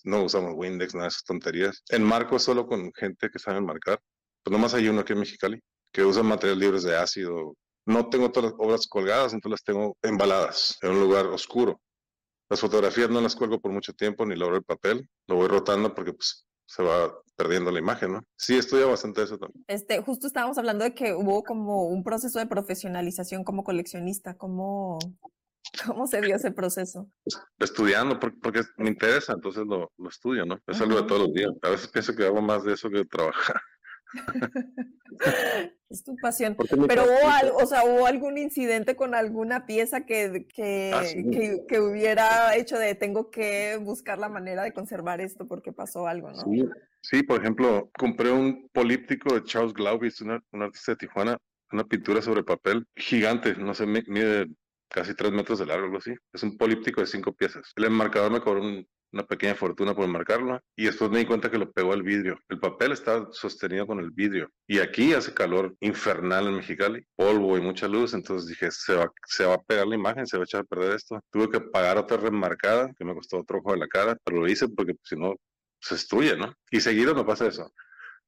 no 0.04 0.24
usamos 0.24 0.52
Windex, 0.54 0.94
nada 0.94 1.04
de 1.04 1.08
esas 1.08 1.24
tonterías. 1.24 1.82
En 1.88 2.02
marco 2.02 2.38
solo 2.38 2.66
con 2.66 2.92
gente 2.94 3.30
que 3.30 3.38
sabe 3.38 3.60
marcar. 3.60 4.00
Pues 4.42 4.52
nomás 4.52 4.74
hay 4.74 4.88
uno 4.88 5.00
aquí 5.00 5.12
en 5.12 5.20
Mexicali 5.20 5.60
que 5.92 6.04
usa 6.04 6.22
materiales 6.22 6.60
libres 6.60 6.82
de 6.82 6.96
ácido. 6.96 7.54
No 7.86 8.08
tengo 8.10 8.30
todas 8.30 8.52
las 8.52 8.60
obras 8.60 8.86
colgadas, 8.86 9.32
entonces 9.32 9.60
las 9.60 9.64
tengo 9.64 9.96
embaladas 10.02 10.76
en 10.82 10.90
un 10.90 11.00
lugar 11.00 11.26
oscuro. 11.26 11.80
Las 12.50 12.60
fotografías 12.60 13.10
no 13.10 13.20
las 13.20 13.36
cuelgo 13.36 13.60
por 13.60 13.72
mucho 13.72 13.92
tiempo 13.92 14.24
ni 14.24 14.36
logro 14.36 14.56
el 14.56 14.64
papel. 14.64 15.08
Lo 15.26 15.36
voy 15.36 15.48
rotando 15.48 15.94
porque 15.94 16.12
pues, 16.12 16.46
se 16.66 16.82
va 16.82 17.12
perdiendo 17.36 17.70
la 17.70 17.78
imagen, 17.78 18.12
¿no? 18.12 18.22
Sí, 18.36 18.56
estudia 18.56 18.86
bastante 18.86 19.22
eso 19.22 19.38
también. 19.38 19.64
Este, 19.68 20.02
justo 20.02 20.26
estábamos 20.26 20.58
hablando 20.58 20.84
de 20.84 20.94
que 20.94 21.14
hubo 21.14 21.42
como 21.42 21.84
un 21.84 22.02
proceso 22.02 22.38
de 22.38 22.46
profesionalización 22.46 23.44
como 23.44 23.64
coleccionista, 23.64 24.34
como 24.36 24.98
¿Cómo 25.86 26.06
se 26.06 26.20
vio 26.20 26.36
ese 26.36 26.50
proceso? 26.50 27.10
Estudiando, 27.58 28.18
porque, 28.18 28.62
me 28.76 28.88
interesa, 28.88 29.32
entonces 29.34 29.64
lo, 29.66 29.92
estudio, 30.08 30.44
¿no? 30.46 30.58
Es 30.66 30.80
algo 30.80 31.00
de 31.00 31.08
todos 31.08 31.22
los 31.22 31.32
días. 31.32 31.50
A 31.62 31.70
veces 31.70 31.88
pienso 31.88 32.14
que 32.14 32.24
hago 32.24 32.40
más 32.40 32.64
de 32.64 32.74
eso 32.74 32.90
que 32.90 32.98
de 32.98 33.04
trabajar. 33.04 33.60
es 35.90 36.02
tu 36.02 36.16
pasión. 36.16 36.56
Pero 36.86 37.04
hubo 37.04 37.28
algo, 37.28 37.56
o 37.58 37.66
sea, 37.66 37.84
hubo 37.84 38.06
algún 38.06 38.38
incidente 38.38 38.96
con 38.96 39.14
alguna 39.14 39.66
pieza 39.66 40.06
que, 40.06 40.46
que, 40.54 40.92
ah, 40.94 41.02
que, 41.68 41.80
hubiera 41.80 42.56
hecho 42.56 42.78
de 42.78 42.94
tengo 42.94 43.30
que 43.30 43.76
buscar 43.76 44.18
la 44.18 44.28
manera 44.28 44.62
de 44.62 44.72
conservar 44.72 45.20
esto 45.20 45.46
porque 45.46 45.72
pasó 45.72 46.06
algo, 46.06 46.30
¿no? 46.30 46.44
Sí, 47.02 47.22
por 47.22 47.40
ejemplo, 47.40 47.90
compré 47.96 48.30
un 48.30 48.68
políptico 48.72 49.34
de 49.34 49.44
Charles 49.44 49.72
Glaubitz, 49.72 50.20
un 50.20 50.62
artista 50.62 50.92
de 50.92 50.96
Tijuana, 50.96 51.38
una 51.70 51.84
pintura 51.84 52.22
sobre 52.22 52.42
papel 52.42 52.86
gigante, 52.96 53.54
no 53.54 53.74
sé, 53.74 53.86
mide 53.86 54.46
casi 54.88 55.14
tres 55.14 55.32
metros 55.32 55.58
de 55.58 55.66
largo, 55.66 55.86
algo 55.86 55.98
así. 55.98 56.14
Es 56.32 56.42
un 56.42 56.56
políptico 56.56 57.00
de 57.00 57.06
cinco 57.06 57.32
piezas. 57.32 57.72
El 57.76 57.84
enmarcador 57.84 58.32
me 58.32 58.40
cobró 58.40 58.62
una 59.12 59.26
pequeña 59.26 59.54
fortuna 59.54 59.94
por 59.94 60.04
enmarcarlo 60.04 60.60
y 60.76 60.84
después 60.84 61.10
me 61.10 61.18
di 61.18 61.26
cuenta 61.26 61.50
que 61.50 61.58
lo 61.58 61.70
pegó 61.72 61.92
al 61.92 62.02
vidrio. 62.02 62.38
El 62.48 62.60
papel 62.60 62.92
está 62.92 63.26
sostenido 63.32 63.86
con 63.86 64.00
el 64.00 64.10
vidrio 64.10 64.50
y 64.66 64.78
aquí 64.78 65.14
hace 65.14 65.32
calor 65.32 65.76
infernal 65.80 66.48
en 66.48 66.56
Mexicali, 66.56 67.04
polvo 67.16 67.56
y 67.56 67.60
mucha 67.60 67.88
luz, 67.88 68.14
entonces 68.14 68.48
dije, 68.48 68.70
se 68.70 68.94
va, 68.94 69.10
se 69.26 69.46
va 69.46 69.54
a 69.54 69.62
pegar 69.62 69.86
la 69.86 69.94
imagen, 69.94 70.26
se 70.26 70.36
va 70.36 70.42
a 70.42 70.44
echar 70.44 70.60
a 70.60 70.64
perder 70.64 70.96
esto. 70.96 71.20
Tuve 71.30 71.50
que 71.50 71.60
pagar 71.60 71.98
otra 71.98 72.16
remarcada 72.18 72.92
que 72.96 73.04
me 73.04 73.14
costó 73.14 73.38
otro 73.38 73.58
ojo 73.58 73.72
de 73.72 73.78
la 73.78 73.88
cara, 73.88 74.16
pero 74.24 74.40
lo 74.40 74.48
hice 74.48 74.68
porque 74.68 74.94
si 75.04 75.16
no 75.16 75.34
se 75.80 75.94
destruye, 75.94 76.36
¿no? 76.36 76.54
Y 76.70 76.80
seguido 76.80 77.14
no 77.14 77.24
pasa 77.24 77.46
eso. 77.46 77.70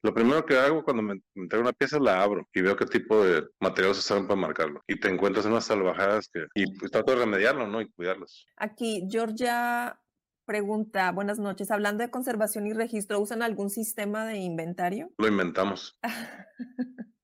Lo 0.02 0.14
primero 0.14 0.46
que 0.46 0.56
hago 0.56 0.82
cuando 0.82 1.02
me, 1.02 1.20
entrego 1.34 1.62
una 1.62 1.72
pieza 1.72 1.98
la 1.98 2.22
abro 2.22 2.48
y 2.54 2.62
veo 2.62 2.76
qué 2.76 2.86
tipo 2.86 3.22
de 3.22 3.46
materiales 3.60 3.98
usaron 3.98 4.26
para 4.26 4.40
marcarlo. 4.40 4.82
Y 4.86 4.98
te 4.98 5.08
encuentras 5.08 5.44
unas 5.44 5.64
salvajadas 5.64 6.28
que... 6.32 6.46
Y 6.54 6.78
pues, 6.78 6.90
trato 6.90 7.12
de 7.12 7.18
remediarlo, 7.18 7.66
¿no? 7.66 7.80
Y 7.80 7.90
cuidarlos. 7.90 8.46
Aquí, 8.56 9.06
Georgia 9.10 10.00
pregunta, 10.46 11.12
buenas 11.12 11.38
noches, 11.38 11.70
hablando 11.70 12.02
de 12.02 12.10
conservación 12.10 12.66
y 12.66 12.72
registro, 12.72 13.20
¿usan 13.20 13.40
algún 13.40 13.70
sistema 13.70 14.24
de 14.24 14.38
inventario? 14.38 15.12
Lo 15.16 15.28
inventamos. 15.28 15.96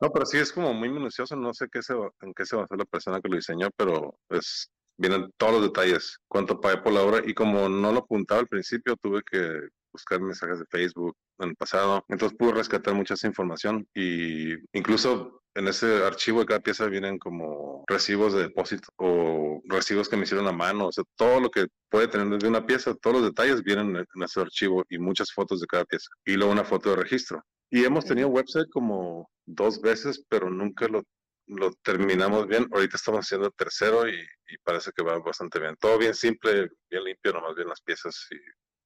no, 0.00 0.10
pero 0.12 0.26
sí 0.26 0.38
es 0.38 0.50
como 0.50 0.74
muy 0.74 0.88
minucioso, 0.88 1.36
no 1.36 1.54
sé 1.54 1.68
qué 1.70 1.82
se, 1.82 1.94
en 1.94 2.34
qué 2.34 2.44
se 2.44 2.56
basó 2.56 2.74
la 2.74 2.84
persona 2.84 3.20
que 3.20 3.28
lo 3.28 3.36
diseñó, 3.36 3.68
pero 3.76 4.18
es 4.30 4.72
vienen 4.98 5.32
todos 5.36 5.52
los 5.52 5.62
detalles, 5.62 6.18
cuánto 6.26 6.60
pagué 6.60 6.78
por 6.78 6.92
la 6.92 7.02
obra 7.02 7.22
y 7.24 7.32
como 7.32 7.68
no 7.68 7.92
lo 7.92 8.00
apuntaba 8.00 8.40
al 8.40 8.48
principio, 8.48 8.96
tuve 8.96 9.22
que 9.22 9.68
buscar 9.92 10.20
mensajes 10.20 10.58
de 10.58 10.66
Facebook 10.70 11.16
en 11.38 11.50
el 11.50 11.56
pasado, 11.56 12.04
entonces 12.08 12.36
pude 12.38 12.52
rescatar 12.52 12.94
mucha 12.94 13.14
esa 13.14 13.26
información 13.26 13.86
y 13.94 14.54
incluso 14.76 15.42
en 15.54 15.66
ese 15.66 16.04
archivo 16.04 16.40
de 16.40 16.46
cada 16.46 16.60
pieza 16.60 16.86
vienen 16.86 17.18
como 17.18 17.84
recibos 17.88 18.32
de 18.32 18.42
depósito 18.42 18.88
o 18.96 19.60
recibos 19.64 20.08
que 20.08 20.16
me 20.16 20.22
hicieron 20.22 20.46
a 20.46 20.52
mano, 20.52 20.86
o 20.86 20.92
sea, 20.92 21.04
todo 21.16 21.40
lo 21.40 21.50
que 21.50 21.66
puede 21.88 22.08
tener 22.08 22.28
desde 22.28 22.48
una 22.48 22.64
pieza, 22.64 22.94
todos 22.94 23.16
los 23.16 23.24
detalles 23.24 23.62
vienen 23.62 23.96
en 23.96 24.22
ese 24.22 24.40
archivo 24.40 24.84
y 24.88 24.98
muchas 24.98 25.32
fotos 25.32 25.60
de 25.60 25.66
cada 25.66 25.84
pieza 25.84 26.08
y 26.24 26.34
luego 26.34 26.52
una 26.52 26.64
foto 26.64 26.90
de 26.90 26.96
registro. 26.96 27.42
Y 27.70 27.84
hemos 27.84 28.04
tenido 28.04 28.28
website 28.28 28.70
como 28.70 29.28
dos 29.46 29.80
veces, 29.80 30.24
pero 30.28 30.48
nunca 30.48 30.88
lo, 30.88 31.02
lo 31.46 31.72
terminamos 31.82 32.46
bien. 32.46 32.66
Ahorita 32.72 32.96
estamos 32.96 33.20
haciendo 33.20 33.48
el 33.48 33.52
tercero 33.54 34.08
y, 34.08 34.14
y, 34.14 34.58
parece 34.62 34.90
que 34.96 35.02
va 35.02 35.18
bastante 35.18 35.58
bien. 35.58 35.76
Todo 35.78 35.98
bien 35.98 36.14
simple, 36.14 36.70
bien 36.90 37.04
limpio, 37.04 37.32
nomás 37.32 37.54
bien 37.56 37.68
las 37.68 37.82
piezas 37.82 38.26
y 38.30 38.36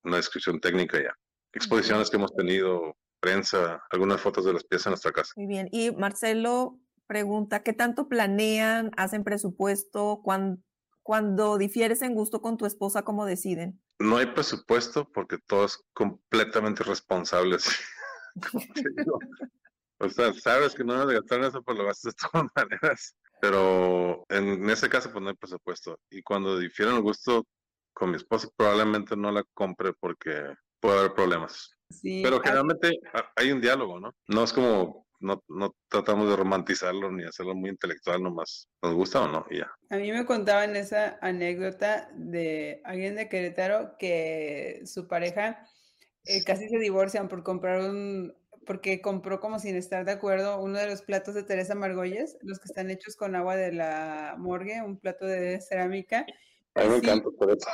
una 0.04 0.16
descripción 0.16 0.60
técnica 0.60 1.02
ya. 1.02 1.14
Exposiciones 1.52 2.10
que 2.10 2.16
hemos 2.16 2.34
tenido, 2.34 2.96
prensa, 3.20 3.82
algunas 3.90 4.20
fotos 4.20 4.44
de 4.44 4.52
las 4.52 4.64
piezas 4.64 4.86
en 4.86 4.90
nuestra 4.92 5.12
casa. 5.12 5.32
Muy 5.36 5.46
bien. 5.46 5.68
Y 5.70 5.92
Marcelo 5.92 6.78
pregunta, 7.06 7.62
¿qué 7.62 7.72
tanto 7.72 8.08
planean, 8.08 8.90
hacen 8.96 9.22
presupuesto? 9.22 10.20
Cuando, 10.24 10.62
cuando 11.02 11.58
difieres 11.58 12.02
en 12.02 12.14
gusto 12.14 12.40
con 12.40 12.56
tu 12.56 12.66
esposa, 12.66 13.02
¿cómo 13.02 13.26
deciden? 13.26 13.80
No 13.98 14.16
hay 14.16 14.26
presupuesto 14.26 15.08
porque 15.12 15.38
todos 15.46 15.84
completamente 15.92 16.82
responsables. 16.84 17.68
o 19.98 20.08
sea, 20.08 20.32
sabes 20.32 20.74
que 20.74 20.84
no 20.84 20.94
debes 20.94 21.08
de 21.08 21.14
gastar 21.14 21.44
eso, 21.44 21.62
pero 21.62 21.82
lo 21.82 21.90
haces 21.90 22.14
de 22.14 22.28
todas 22.30 22.46
maneras. 22.56 23.14
Pero 23.40 24.24
en 24.28 24.70
ese 24.70 24.88
caso, 24.88 25.10
pues 25.12 25.22
no 25.22 25.28
hay 25.30 25.36
presupuesto. 25.36 25.98
Y 26.10 26.22
cuando 26.22 26.58
difieren 26.58 26.96
el 26.96 27.02
gusto 27.02 27.46
con 27.92 28.10
mi 28.10 28.16
esposa, 28.16 28.48
probablemente 28.56 29.16
no 29.16 29.30
la 29.30 29.44
compre 29.54 29.92
porque 29.92 30.54
puede 30.80 30.98
haber 30.98 31.14
problemas. 31.14 31.76
Pero 32.02 32.40
generalmente 32.40 32.98
hay 33.36 33.52
un 33.52 33.60
diálogo, 33.60 34.00
¿no? 34.00 34.14
No 34.28 34.44
es 34.44 34.52
como, 34.52 35.06
no, 35.20 35.42
no 35.48 35.76
tratamos 35.88 36.28
de 36.28 36.36
romantizarlo 36.36 37.10
ni 37.10 37.24
hacerlo 37.24 37.54
muy 37.54 37.70
intelectual 37.70 38.22
nomás. 38.22 38.68
¿Nos 38.82 38.94
gusta 38.94 39.22
o 39.22 39.28
no? 39.28 39.46
Y 39.50 39.58
ya. 39.58 39.70
A 39.90 39.96
mí 39.96 40.10
me 40.10 40.24
contaban 40.24 40.74
esa 40.76 41.18
anécdota 41.20 42.10
de 42.14 42.80
alguien 42.84 43.14
de 43.14 43.28
Querétaro 43.28 43.96
que 43.98 44.82
su 44.84 45.06
pareja 45.06 45.66
eh, 46.24 46.44
casi 46.44 46.68
se 46.68 46.78
divorcian 46.78 47.28
por 47.28 47.42
comprar 47.42 47.80
un, 47.80 48.34
porque 48.66 49.00
compró 49.00 49.40
como 49.40 49.58
sin 49.58 49.76
estar 49.76 50.04
de 50.04 50.12
acuerdo 50.12 50.60
uno 50.60 50.78
de 50.78 50.86
los 50.86 51.02
platos 51.02 51.34
de 51.34 51.42
Teresa 51.42 51.74
Margolles, 51.74 52.38
los 52.42 52.58
que 52.58 52.66
están 52.66 52.90
hechos 52.90 53.16
con 53.16 53.34
agua 53.34 53.56
de 53.56 53.72
la 53.72 54.36
morgue, 54.38 54.82
un 54.82 54.98
plato 54.98 55.26
de 55.26 55.60
cerámica. 55.60 56.26
A 56.74 56.82
mí 56.82 56.88
me 56.88 56.96
encanta 56.96 57.30
por 57.38 57.50
eso. 57.50 57.68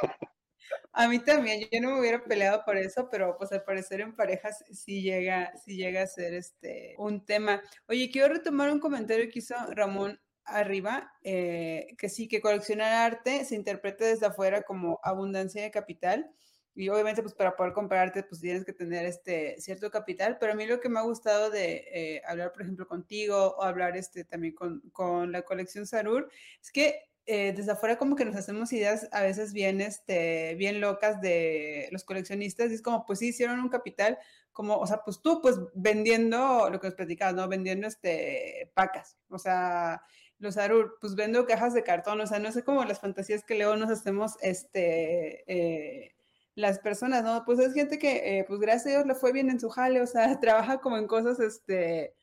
A 0.93 1.09
mí 1.09 1.19
también, 1.21 1.61
yo 1.71 1.81
no 1.81 1.93
me 1.93 2.01
hubiera 2.01 2.25
peleado 2.25 2.65
por 2.65 2.77
eso, 2.77 3.09
pero 3.11 3.37
pues 3.39 3.53
al 3.53 3.63
parecer 3.63 4.01
en 4.01 4.17
parejas 4.17 4.65
sí 4.73 5.03
llega, 5.03 5.53
sí 5.65 5.77
llega 5.77 6.03
a 6.03 6.07
ser 6.07 6.35
este 6.35 6.95
un 6.99 7.25
tema. 7.25 7.63
Oye, 7.87 8.11
quiero 8.11 8.33
retomar 8.35 8.71
un 8.71 8.81
comentario 8.81 9.29
que 9.31 9.39
hizo 9.39 9.55
Ramón 9.71 10.21
arriba, 10.45 11.13
eh, 11.23 11.95
que 11.99 12.09
sí, 12.09 12.27
que 12.29 12.41
coleccionar 12.41 12.93
arte 13.13 13.45
se 13.45 13.55
interpreta 13.55 14.07
desde 14.07 14.27
afuera 14.27 14.63
como 14.63 14.99
abundancia 15.03 15.63
de 15.63 15.71
capital. 15.71 16.31
Y 16.75 16.89
obviamente, 16.91 17.23
pues 17.23 17.35
para 17.35 17.57
poder 17.57 17.73
comprarte, 17.73 18.23
pues 18.23 18.41
tienes 18.41 18.65
que 18.65 18.73
tener 18.73 19.05
este 19.05 19.57
cierto 19.61 19.91
capital. 19.91 20.39
Pero 20.39 20.53
a 20.53 20.55
mí 20.55 20.65
lo 20.67 20.81
que 20.81 20.89
me 20.89 21.01
ha 21.01 21.03
gustado 21.03 21.51
de 21.51 21.85
eh, 21.93 22.23
hablar, 22.27 22.53
por 22.53 22.63
ejemplo, 22.63 22.87
contigo 22.87 23.57
o 23.59 23.63
hablar 23.63 23.97
este 23.97 24.25
también 24.25 24.55
con, 24.55 24.81
con 24.93 25.33
la 25.33 25.43
colección 25.43 25.87
Sarur, 25.87 26.31
es 26.63 26.71
que 26.71 27.08
eh, 27.31 27.53
desde 27.55 27.73
afuera 27.73 27.99
como 27.99 28.17
que 28.17 28.25
nos 28.25 28.37
hacemos 28.37 28.73
ideas 28.73 29.07
a 29.13 29.21
veces 29.21 29.53
bien, 29.53 29.83
este, 29.83 30.55
bien 30.55 30.81
locas 30.81 31.21
de 31.21 31.89
los 31.93 32.03
coleccionistas 32.03 32.71
y 32.71 32.75
es 32.75 32.81
como, 32.81 33.05
pues 33.05 33.19
sí, 33.19 33.29
hicieron 33.29 33.61
un 33.61 33.69
capital, 33.69 34.19
como, 34.51 34.79
o 34.79 34.87
sea, 34.87 35.03
pues 35.05 35.21
tú, 35.21 35.43
pues 35.43 35.57
vendiendo 35.75 36.71
lo 36.71 36.81
que 36.81 36.87
nos 36.87 36.95
platicabas, 36.95 37.35
¿no? 37.35 37.47
Vendiendo, 37.47 37.87
este, 37.87 38.73
pacas, 38.75 39.19
o 39.29 39.39
sea, 39.39 40.01
los 40.39 40.57
Arur, 40.57 40.97
pues 41.03 41.17
vendo 41.17 41.45
cajas 41.45 41.75
de 41.75 41.85
cartón, 41.85 42.19
o 42.23 42.27
sea, 42.27 42.39
no 42.39 42.51
sé 42.51 42.65
cómo 42.65 42.83
las 42.87 43.01
fantasías 43.01 43.45
que 43.45 43.57
luego 43.57 43.77
nos 43.77 43.91
hacemos, 43.91 44.37
este, 44.41 45.45
eh, 45.53 46.15
las 46.55 46.79
personas, 46.79 47.25
¿no? 47.25 47.45
Pues 47.45 47.59
es 47.59 47.75
gente 47.75 47.99
que, 47.99 48.39
eh, 48.39 48.45
pues 48.49 48.59
gracias 48.59 48.87
a 48.87 48.91
Dios 48.91 49.07
le 49.07 49.15
fue 49.15 49.33
bien 49.33 49.51
en 49.51 49.61
su 49.61 49.69
jale, 49.69 50.01
o 50.01 50.07
sea, 50.07 50.41
trabaja 50.41 50.81
como 50.81 50.97
en 50.97 51.07
cosas, 51.07 51.41
este, 51.41 52.15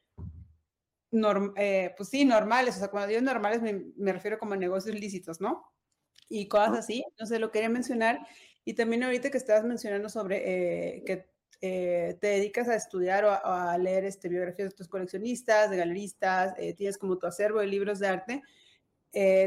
eh, 1.55 1.93
pues 1.95 2.09
sí, 2.09 2.25
normales, 2.25 2.75
o 2.75 2.79
sea, 2.79 2.89
cuando 2.89 3.07
digo 3.07 3.21
normales 3.21 3.61
me, 3.61 4.13
refiero 4.13 4.37
como 4.37 4.53
a 4.53 4.57
negocios 4.57 4.95
lícitos, 4.95 5.39
¿no? 5.39 5.63
Y 6.29 6.47
cosas 6.47 6.79
así, 6.79 7.03
no 7.19 7.25
sé, 7.25 7.39
lo 7.39 7.51
quería 7.51 7.69
mencionar. 7.69 8.19
Y 8.65 8.73
también 8.73 9.03
ahorita 9.03 9.29
que 9.29 9.37
estabas 9.37 9.63
mencionando 9.63 10.09
sobre 10.09 10.97
eh, 10.97 11.03
que 11.05 11.29
eh, 11.61 12.17
te 12.19 12.27
dedicas 12.27 12.67
a 12.67 12.75
estudiar 12.75 13.25
o 13.25 13.31
a, 13.31 13.77
leer 13.77 14.05
este, 14.05 14.27
biografías 14.27 14.69
de 14.69 14.75
tus 14.75 14.87
coleccionistas, 14.87 15.69
de 15.69 15.77
galeristas, 15.77 16.55
tienes 16.75 16.97
como 16.97 17.17
tu 17.17 17.27
acervo 17.27 17.59
de 17.59 17.67
libros 17.67 17.99
de 17.99 18.07
arte, 18.07 18.41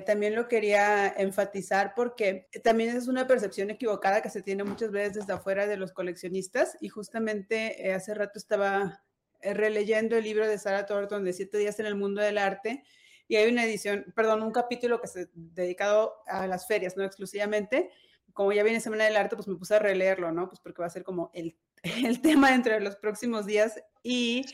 también 0.06 0.34
lo 0.34 0.48
quería 0.48 1.08
enfatizar 1.08 1.92
porque 1.94 2.48
también 2.64 2.96
es 2.96 3.06
una 3.06 3.26
percepción 3.26 3.70
equivocada 3.70 4.22
que 4.22 4.30
se 4.30 4.40
tiene 4.40 4.64
muchas 4.64 4.90
veces 4.92 5.14
desde 5.14 5.34
afuera 5.34 5.66
de 5.66 5.76
los 5.76 5.92
coleccionistas 5.92 6.78
y 6.80 6.88
justamente 6.88 7.92
hace 7.92 8.14
rato 8.14 8.38
estaba 8.38 9.02
eh, 9.02 9.07
releyendo 9.42 10.16
el 10.16 10.24
libro 10.24 10.46
de 10.46 10.58
Sarah 10.58 10.86
Thornton 10.86 11.24
de 11.24 11.32
Siete 11.32 11.58
días 11.58 11.78
en 11.80 11.86
el 11.86 11.94
mundo 11.94 12.20
del 12.20 12.38
arte 12.38 12.84
y 13.28 13.36
hay 13.36 13.50
una 13.52 13.64
edición, 13.64 14.06
perdón, 14.16 14.42
un 14.42 14.52
capítulo 14.52 15.00
que 15.00 15.06
se 15.06 15.28
dedicado 15.34 16.14
a 16.26 16.46
las 16.46 16.66
ferias, 16.66 16.96
no 16.96 17.04
exclusivamente. 17.04 17.90
Como 18.32 18.52
ya 18.52 18.62
viene 18.62 18.80
Semana 18.80 19.04
del 19.04 19.16
Arte, 19.16 19.36
pues 19.36 19.48
me 19.48 19.56
puse 19.56 19.74
a 19.74 19.78
releerlo, 19.78 20.32
¿no? 20.32 20.48
Pues 20.48 20.60
porque 20.60 20.80
va 20.80 20.86
a 20.86 20.90
ser 20.90 21.04
como 21.04 21.30
el, 21.34 21.54
el 21.82 22.22
tema 22.22 22.54
entre 22.54 22.80
los 22.80 22.96
próximos 22.96 23.44
días 23.44 23.82
y 24.02 24.46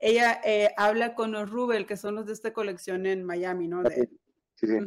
ella 0.00 0.40
eh, 0.44 0.74
habla 0.76 1.14
con 1.14 1.32
los 1.32 1.50
Rubel, 1.50 1.86
que 1.86 1.96
son 1.96 2.16
los 2.16 2.26
de 2.26 2.34
esta 2.34 2.52
colección 2.52 3.06
en 3.06 3.24
Miami, 3.24 3.66
¿no? 3.66 3.82
De, 3.82 4.08
sí, 4.54 4.66
sí. 4.66 4.78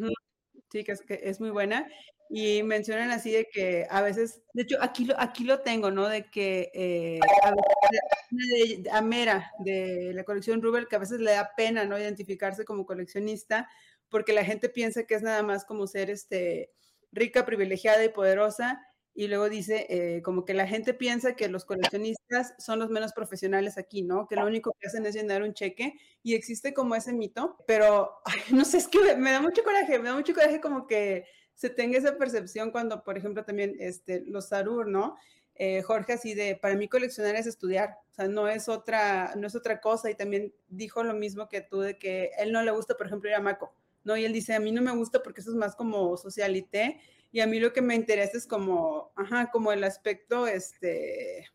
sí, 0.72 0.84
que 0.84 0.92
es, 0.92 1.02
que 1.02 1.20
es 1.24 1.42
muy 1.42 1.50
buena 1.50 1.88
y 2.34 2.64
mencionan 2.64 3.12
así 3.12 3.30
de 3.30 3.50
que 3.52 3.86
a 3.90 4.02
veces, 4.02 4.42
de 4.54 4.64
hecho 4.64 4.78
aquí 4.80 5.04
lo, 5.04 5.20
aquí 5.20 5.44
lo 5.44 5.60
tengo, 5.60 5.92
¿no? 5.92 6.08
De 6.08 6.30
que 6.32 6.72
eh, 6.74 7.20
a, 7.44 8.98
a, 8.98 9.02
Mera 9.02 9.52
de 9.60 10.14
la 10.14 10.24
colección 10.24 10.62
Rubel 10.62 10.88
que 10.88 10.96
a 10.96 11.00
veces 11.00 11.20
le 11.20 11.32
da 11.32 11.52
pena, 11.58 11.84
¿no? 11.84 12.00
Identificarse 12.00 12.64
como 12.64 12.86
coleccionista 12.86 13.68
porque 14.08 14.32
la 14.32 14.46
gente 14.46 14.70
piensa 14.70 15.04
que 15.04 15.16
es 15.16 15.22
nada 15.24 15.44
más 15.44 15.66
como 15.66 15.88
ser 15.88 16.10
este, 16.10 16.72
rica, 17.12 17.46
privilegiada 17.46 18.04
y 18.06 18.10
poderosa 18.10 18.82
y 19.14 19.28
luego 19.28 19.50
dice 19.50 19.88
eh, 19.90 20.22
como 20.22 20.46
que 20.46 20.54
la 20.54 20.68
gente 20.68 20.94
piensa 20.94 21.36
que 21.36 21.50
los 21.50 21.66
coleccionistas 21.66 22.54
son 22.60 22.80
los 22.80 22.90
menos 22.90 23.12
profesionales 23.12 23.78
aquí, 23.78 24.04
¿no? 24.04 24.26
Que 24.26 24.38
lo 24.38 24.46
único 24.46 24.74
que 24.80 24.88
hacen 24.88 25.06
es 25.06 25.16
llenar 25.16 25.44
un 25.44 25.54
cheque 25.54 25.96
y 26.24 26.36
existe 26.36 26.74
como 26.74 26.96
ese 26.96 27.12
mito, 27.12 27.58
pero 27.68 28.22
no 28.54 28.64
sé, 28.64 28.78
es 28.78 28.88
que 28.88 29.18
me 29.18 29.32
da 29.32 29.42
mucho 29.42 29.64
coraje, 29.64 30.00
me 30.00 30.08
da 30.08 30.16
mucho 30.16 30.34
coraje 30.34 30.62
como 30.62 30.88
que 30.88 31.26
se 31.62 31.70
tenga 31.70 31.96
esa 31.96 32.18
percepción 32.18 32.72
cuando, 32.72 33.04
por 33.04 33.20
ejemplo, 33.20 33.46
también 33.46 33.76
este, 33.78 34.22
los 34.26 34.48
Sarur, 34.48 34.88
¿no? 34.88 35.16
Eh, 35.54 35.84
Jorge 35.84 36.14
así 36.14 36.34
de, 36.34 36.56
para 36.56 36.74
mí 36.74 36.88
coleccionar 36.88 37.36
es 37.36 37.46
estudiar, 37.46 38.00
o 38.10 38.14
sea, 38.16 38.28
no 38.28 38.48
es 38.48 38.68
otra, 38.68 39.36
no 39.36 39.46
es 39.46 39.54
otra 39.54 39.80
cosa, 39.80 40.10
y 40.10 40.16
también 40.16 40.56
dijo 40.70 41.04
lo 41.04 41.14
mismo 41.14 41.48
que 41.50 41.62
tú, 41.62 41.82
de 41.82 42.00
que 42.00 42.32
él 42.40 42.52
no 42.52 42.64
le 42.64 42.72
gusta, 42.72 42.98
por 42.98 43.06
ejemplo, 43.06 43.30
ir 43.30 43.36
a 43.36 43.42
Maco, 43.42 43.76
¿no? 44.04 44.18
Y 44.18 44.26
él 44.26 44.34
dice, 44.34 44.56
a 44.56 44.60
mí 44.60 44.72
no 44.72 44.82
me 44.82 44.90
gusta 44.90 45.22
porque 45.22 45.42
eso 45.42 45.52
es 45.52 45.56
más 45.56 45.76
como 45.76 46.18
socialité, 46.18 47.00
y 47.32 47.42
a 47.42 47.46
mí 47.46 47.60
lo 47.60 47.74
que 47.74 47.84
me 47.84 47.94
interesa 47.94 48.40
es 48.40 48.48
como, 48.48 49.12
ajá, 49.16 49.52
como 49.52 49.72
el 49.72 49.84
aspecto, 49.84 50.48
este, 50.48 51.46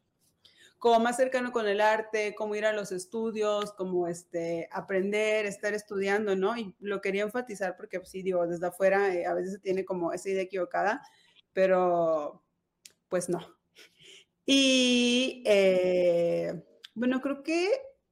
como 0.87 1.01
más 1.01 1.16
cercano 1.16 1.51
con 1.51 1.66
el 1.66 1.81
arte, 1.81 2.37
como 2.37 2.55
ir 2.55 2.64
a 2.64 2.72
los 2.72 2.92
estudios, 2.92 3.72
como 3.72 4.07
este, 4.07 4.68
aprender, 4.70 5.44
estar 5.44 5.75
estudiando, 5.75 6.37
¿no? 6.37 6.57
Y 6.57 6.77
lo 6.79 7.01
quería 7.01 7.25
enfatizar 7.25 7.77
porque 7.77 7.99
pues, 7.99 8.11
sí, 8.11 8.22
digo, 8.22 8.46
desde 8.46 8.68
afuera 8.68 9.12
eh, 9.12 9.27
a 9.27 9.35
veces 9.35 9.55
se 9.55 9.59
tiene 9.59 9.85
como 9.85 10.12
esa 10.12 10.31
idea 10.31 10.44
equivocada, 10.44 11.03
pero 11.53 12.44
pues 13.09 13.29
no. 13.29 13.40
Y 14.44 15.42
eh, 15.44 16.62
bueno, 16.94 17.20
creo 17.20 17.42
que 17.42 17.68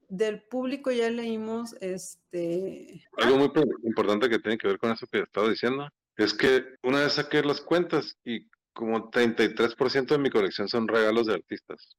del 0.09 0.43
público 0.43 0.91
ya 0.91 1.09
leímos 1.11 1.77
este... 1.81 3.05
Algo 3.19 3.39
muy 3.39 3.53
importante 3.85 4.29
que 4.29 4.41
tiene 4.41 4.59
que 4.59 4.67
ver 4.67 4.79
con 4.79 4.91
eso 4.91 5.07
que 5.07 5.21
estaba 5.21 5.49
diciendo 5.49 5.89
es 6.17 6.35
que 6.35 6.65
una 6.83 7.05
vez 7.05 7.13
saqué 7.13 7.41
las 7.45 7.61
cuentas 7.61 8.19
y 8.25 8.49
como 8.73 9.13
33% 9.13 10.07
de 10.07 10.19
mi 10.19 10.31
colección 10.31 10.67
son 10.67 10.89
regalos 10.89 11.29
de 11.29 11.35
artistas 11.35 11.97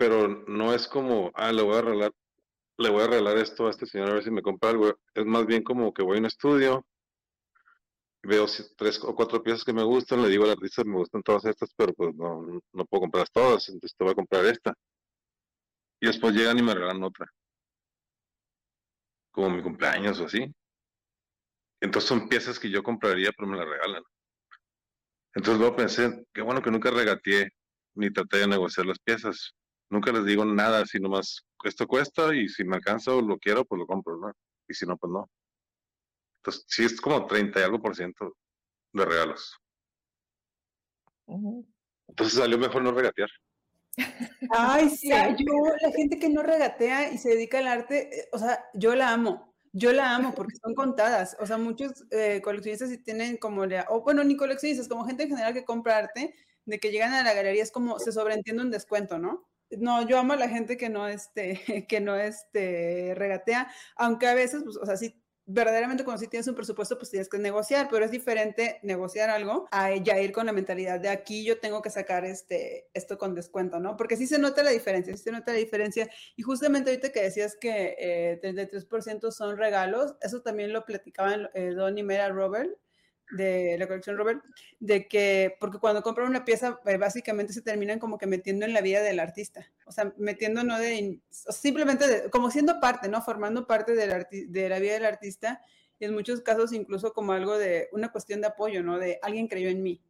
pero 0.00 0.28
no 0.48 0.72
es 0.72 0.88
como, 0.88 1.30
ah, 1.34 1.52
le 1.52 1.60
voy 1.60 1.76
a 1.76 1.82
regalar, 1.82 2.12
le 2.78 2.88
voy 2.88 3.02
a 3.02 3.06
regalar 3.06 3.36
esto 3.36 3.66
a 3.66 3.70
este 3.70 3.84
señor 3.84 4.08
a 4.08 4.14
ver 4.14 4.24
si 4.24 4.30
me 4.30 4.40
compra 4.40 4.70
algo. 4.70 4.98
Es 5.12 5.26
más 5.26 5.44
bien 5.44 5.62
como 5.62 5.92
que 5.92 6.02
voy 6.02 6.16
a 6.16 6.20
un 6.20 6.26
estudio, 6.26 6.86
veo 8.22 8.46
tres 8.78 8.98
o 9.04 9.14
cuatro 9.14 9.42
piezas 9.42 9.62
que 9.62 9.74
me 9.74 9.82
gustan, 9.82 10.22
le 10.22 10.28
digo 10.30 10.44
al 10.44 10.52
artista, 10.52 10.84
me 10.84 10.96
gustan 10.96 11.22
todas 11.22 11.44
estas, 11.44 11.74
pero 11.76 11.92
pues 11.92 12.14
no, 12.14 12.62
no 12.72 12.84
puedo 12.86 13.02
comprar 13.02 13.28
todas, 13.28 13.68
entonces 13.68 13.94
te 13.94 14.02
voy 14.04 14.12
a 14.12 14.14
comprar 14.14 14.46
esta. 14.46 14.72
Y 16.00 16.06
después 16.06 16.34
llegan 16.34 16.58
y 16.58 16.62
me 16.62 16.72
regalan 16.72 17.02
otra. 17.02 17.26
Como 19.32 19.50
mi 19.50 19.62
cumpleaños 19.62 20.18
o 20.20 20.24
así. 20.24 20.50
Entonces 21.78 22.08
son 22.08 22.26
piezas 22.26 22.58
que 22.58 22.70
yo 22.70 22.82
compraría, 22.82 23.32
pero 23.36 23.48
me 23.48 23.58
las 23.58 23.68
regalan. 23.68 24.02
Entonces 25.34 25.60
luego 25.60 25.76
pensé, 25.76 26.24
qué 26.32 26.40
bueno 26.40 26.62
que 26.62 26.70
nunca 26.70 26.90
regateé 26.90 27.50
ni 27.96 28.10
traté 28.10 28.38
de 28.38 28.48
negociar 28.48 28.86
las 28.86 28.98
piezas. 28.98 29.54
Nunca 29.90 30.12
les 30.12 30.24
digo 30.24 30.44
nada, 30.44 30.86
sino 30.86 31.08
más, 31.08 31.44
esto 31.64 31.86
cuesta 31.86 32.32
y 32.34 32.48
si 32.48 32.64
me 32.64 32.76
alcanza 32.76 33.12
o 33.12 33.20
lo 33.20 33.38
quiero, 33.38 33.64
pues 33.64 33.80
lo 33.80 33.86
compro, 33.86 34.16
¿no? 34.16 34.32
Y 34.68 34.74
si 34.74 34.86
no, 34.86 34.96
pues 34.96 35.12
no. 35.12 35.28
Entonces, 36.38 36.64
sí 36.68 36.84
es 36.84 37.00
como 37.00 37.26
30 37.26 37.60
y 37.60 37.62
algo 37.64 37.82
por 37.82 37.96
ciento 37.96 38.36
de 38.92 39.04
regalos. 39.04 39.58
Entonces 42.08 42.38
salió 42.38 42.56
mejor 42.56 42.82
no 42.82 42.92
regatear. 42.92 43.28
Ay, 44.50 44.88
sí, 44.90 45.10
yo, 45.10 45.54
la 45.80 45.92
gente 45.92 46.18
que 46.18 46.28
no 46.28 46.42
regatea 46.42 47.12
y 47.12 47.18
se 47.18 47.30
dedica 47.30 47.58
al 47.58 47.66
arte, 47.66 48.20
eh, 48.20 48.28
o 48.32 48.38
sea, 48.38 48.64
yo 48.74 48.94
la 48.94 49.10
amo. 49.10 49.54
Yo 49.72 49.92
la 49.92 50.16
amo 50.16 50.34
porque 50.34 50.56
son 50.56 50.74
contadas. 50.74 51.36
O 51.40 51.46
sea, 51.46 51.56
muchos 51.56 52.04
eh, 52.10 52.40
coleccionistas 52.42 52.90
sí 52.90 52.98
tienen 52.98 53.36
como, 53.36 53.62
o 53.88 54.02
bueno, 54.02 54.24
ni 54.24 54.36
coleccionistas, 54.36 54.88
como 54.88 55.04
gente 55.04 55.24
en 55.24 55.30
general 55.30 55.52
que 55.52 55.64
compra 55.64 55.98
arte, 55.98 56.34
de 56.64 56.78
que 56.78 56.90
llegan 56.90 57.12
a 57.12 57.22
la 57.22 57.34
galería 57.34 57.62
es 57.62 57.70
como 57.70 57.98
se 57.98 58.12
sobreentiende 58.12 58.62
un 58.62 58.70
descuento, 58.70 59.18
¿no? 59.18 59.49
No, 59.78 60.06
yo 60.06 60.18
amo 60.18 60.32
a 60.32 60.36
la 60.36 60.48
gente 60.48 60.76
que 60.76 60.88
no, 60.88 61.08
este, 61.08 61.86
que 61.88 62.00
no, 62.00 62.16
este, 62.16 63.14
regatea, 63.16 63.70
aunque 63.96 64.26
a 64.26 64.34
veces, 64.34 64.62
pues, 64.64 64.76
o 64.76 64.86
sea, 64.86 64.96
sí 64.96 65.20
verdaderamente 65.52 66.04
cuando 66.04 66.20
sí 66.20 66.28
tienes 66.28 66.46
un 66.46 66.54
presupuesto, 66.54 66.96
pues 66.96 67.10
tienes 67.10 67.28
que 67.28 67.38
negociar, 67.38 67.88
pero 67.90 68.04
es 68.04 68.10
diferente 68.10 68.78
negociar 68.82 69.30
algo 69.30 69.66
a 69.72 69.94
ya 69.96 70.20
ir 70.20 70.32
con 70.32 70.46
la 70.46 70.52
mentalidad 70.52 71.00
de 71.00 71.08
aquí 71.08 71.44
yo 71.44 71.58
tengo 71.58 71.82
que 71.82 71.90
sacar 71.90 72.24
este, 72.24 72.88
esto 72.94 73.18
con 73.18 73.34
descuento, 73.34 73.80
¿no? 73.80 73.96
Porque 73.96 74.16
sí 74.16 74.26
se 74.26 74.38
nota 74.38 74.62
la 74.62 74.70
diferencia, 74.70 75.16
sí 75.16 75.24
se 75.24 75.32
nota 75.32 75.52
la 75.52 75.58
diferencia. 75.58 76.08
Y 76.36 76.42
justamente 76.42 76.90
ahorita 76.90 77.10
que 77.10 77.22
decías 77.22 77.56
que 77.60 77.96
eh, 77.98 78.40
33% 78.40 79.32
son 79.32 79.56
regalos, 79.56 80.14
eso 80.20 80.40
también 80.40 80.72
lo 80.72 80.84
platicaban 80.84 81.50
Don 81.74 81.98
y 81.98 82.02
Mera 82.04 82.28
Robert, 82.28 82.70
de 83.30 83.76
la 83.78 83.86
colección 83.86 84.16
Robert, 84.16 84.42
de 84.78 85.06
que, 85.06 85.56
porque 85.60 85.78
cuando 85.78 86.02
compran 86.02 86.28
una 86.28 86.44
pieza, 86.44 86.80
eh, 86.86 86.96
básicamente 86.96 87.52
se 87.52 87.62
terminan 87.62 87.98
como 87.98 88.18
que 88.18 88.26
metiendo 88.26 88.66
en 88.66 88.72
la 88.72 88.80
vida 88.80 89.02
del 89.02 89.20
artista, 89.20 89.66
o 89.86 89.92
sea, 89.92 90.12
metiendo 90.16 90.64
no 90.64 90.78
de, 90.78 91.20
simplemente 91.30 92.28
como 92.30 92.50
siendo 92.50 92.80
parte, 92.80 93.08
¿no? 93.08 93.22
Formando 93.22 93.66
parte 93.66 93.94
de 93.94 94.06
la, 94.68 94.78
vida 94.78 94.94
del 94.94 95.04
artista, 95.04 95.62
y 95.98 96.06
en 96.06 96.14
muchos 96.14 96.40
casos 96.40 96.72
incluso 96.72 97.12
como 97.12 97.32
algo 97.32 97.58
de 97.58 97.88
una 97.92 98.10
cuestión 98.10 98.40
de 98.40 98.48
apoyo, 98.48 98.82
¿no? 98.82 98.98
De 98.98 99.18
alguien 99.22 99.48
creyó 99.48 99.68
en 99.68 99.82
mí, 99.82 100.02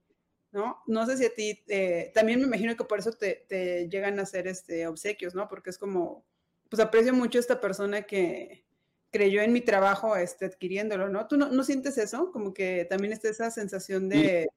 ¿no? 0.53 0.83
No 0.87 1.07
sé 1.07 1.16
si 1.16 1.27
a 1.27 1.35
ti, 1.35 1.62
eh, 1.68 2.12
también 2.14 2.41
me 2.41 2.47
imagino 2.47 2.77
que 2.77 2.85
por 2.85 2.99
eso 2.99 3.12
te, 3.12 3.47
llegan 3.91 4.18
a 4.18 4.23
hacer 4.23 4.47
este, 4.47 4.87
obsequios, 4.87 5.35
¿no? 5.35 5.49
Porque 5.49 5.71
es 5.71 5.79
como, 5.79 6.25
pues 6.68 6.81
aprecio 6.81 7.12
mucho 7.12 7.39
esta 7.39 7.61
persona 7.61 8.03
que, 8.03 8.64
creyó 9.11 9.43
en 9.43 9.53
mi 9.53 9.61
trabajo 9.61 10.17
este, 10.17 10.47
adquiriéndolo, 10.47 11.09
¿no? 11.09 11.27
¿Tú 11.27 11.37
no, 11.37 11.65
sientes 11.65 11.99
eso? 11.99 12.31
Como 12.33 12.55
que 12.55 12.87
también 12.89 13.13
está 13.13 13.29
esa 13.29 13.51
sensación 13.51 14.09
de 14.09 14.49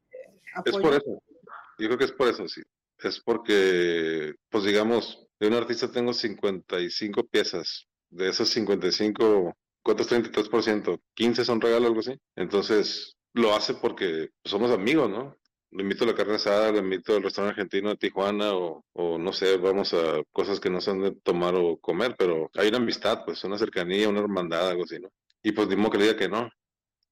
apoyo. 0.53 0.77
Es 0.77 0.83
por 0.83 0.93
eso. 0.93 1.23
Yo 1.79 1.87
creo 1.87 1.97
que 1.97 2.05
es 2.05 2.11
por 2.11 2.27
eso, 2.27 2.47
sí. 2.47 2.61
Es 2.99 3.19
porque, 3.19 4.35
pues 4.49 4.63
digamos, 4.63 5.27
de 5.39 5.47
un 5.47 5.53
artista 5.55 5.91
tengo 5.91 6.13
55 6.13 7.23
piezas. 7.27 7.87
De 8.09 8.29
esos 8.29 8.49
55, 8.49 9.57
¿cuánto 9.81 10.03
es 10.03 10.11
33%? 10.11 11.01
15 11.15 11.45
son 11.45 11.59
regalos, 11.59 11.87
algo 11.87 11.99
así. 11.99 12.19
Entonces, 12.35 13.17
lo 13.33 13.55
hace 13.55 13.73
porque 13.73 14.29
somos 14.45 14.71
amigos, 14.71 15.09
¿no? 15.09 15.35
Le 15.73 15.81
invito 15.81 16.03
a 16.03 16.07
la 16.07 16.15
carne 16.15 16.35
asada, 16.35 16.71
le 16.71 16.79
invito 16.79 17.15
al 17.15 17.23
restaurante 17.23 17.59
argentino 17.59 17.89
de 17.89 17.97
Tijuana 17.97 18.53
o, 18.53 18.85
o, 18.93 19.17
no 19.17 19.33
sé, 19.33 19.57
vamos 19.57 19.93
a 19.93 20.21
cosas 20.31 20.59
que 20.59 20.69
no 20.69 20.79
son 20.79 21.01
de 21.01 21.11
tomar 21.23 21.55
o 21.55 21.77
comer, 21.77 22.15
pero 22.17 22.49
hay 22.55 22.69
una 22.69 22.77
amistad, 22.77 23.25
pues 23.25 23.43
una 23.43 23.57
cercanía, 23.57 24.09
una 24.09 24.19
hermandad, 24.19 24.69
algo 24.69 24.83
así, 24.83 24.99
¿no? 24.99 25.09
Y 25.41 25.51
pues 25.51 25.67
dimos 25.69 25.89
que 25.91 25.97
le 25.97 26.03
diga 26.05 26.17
que 26.17 26.29
no. 26.29 26.49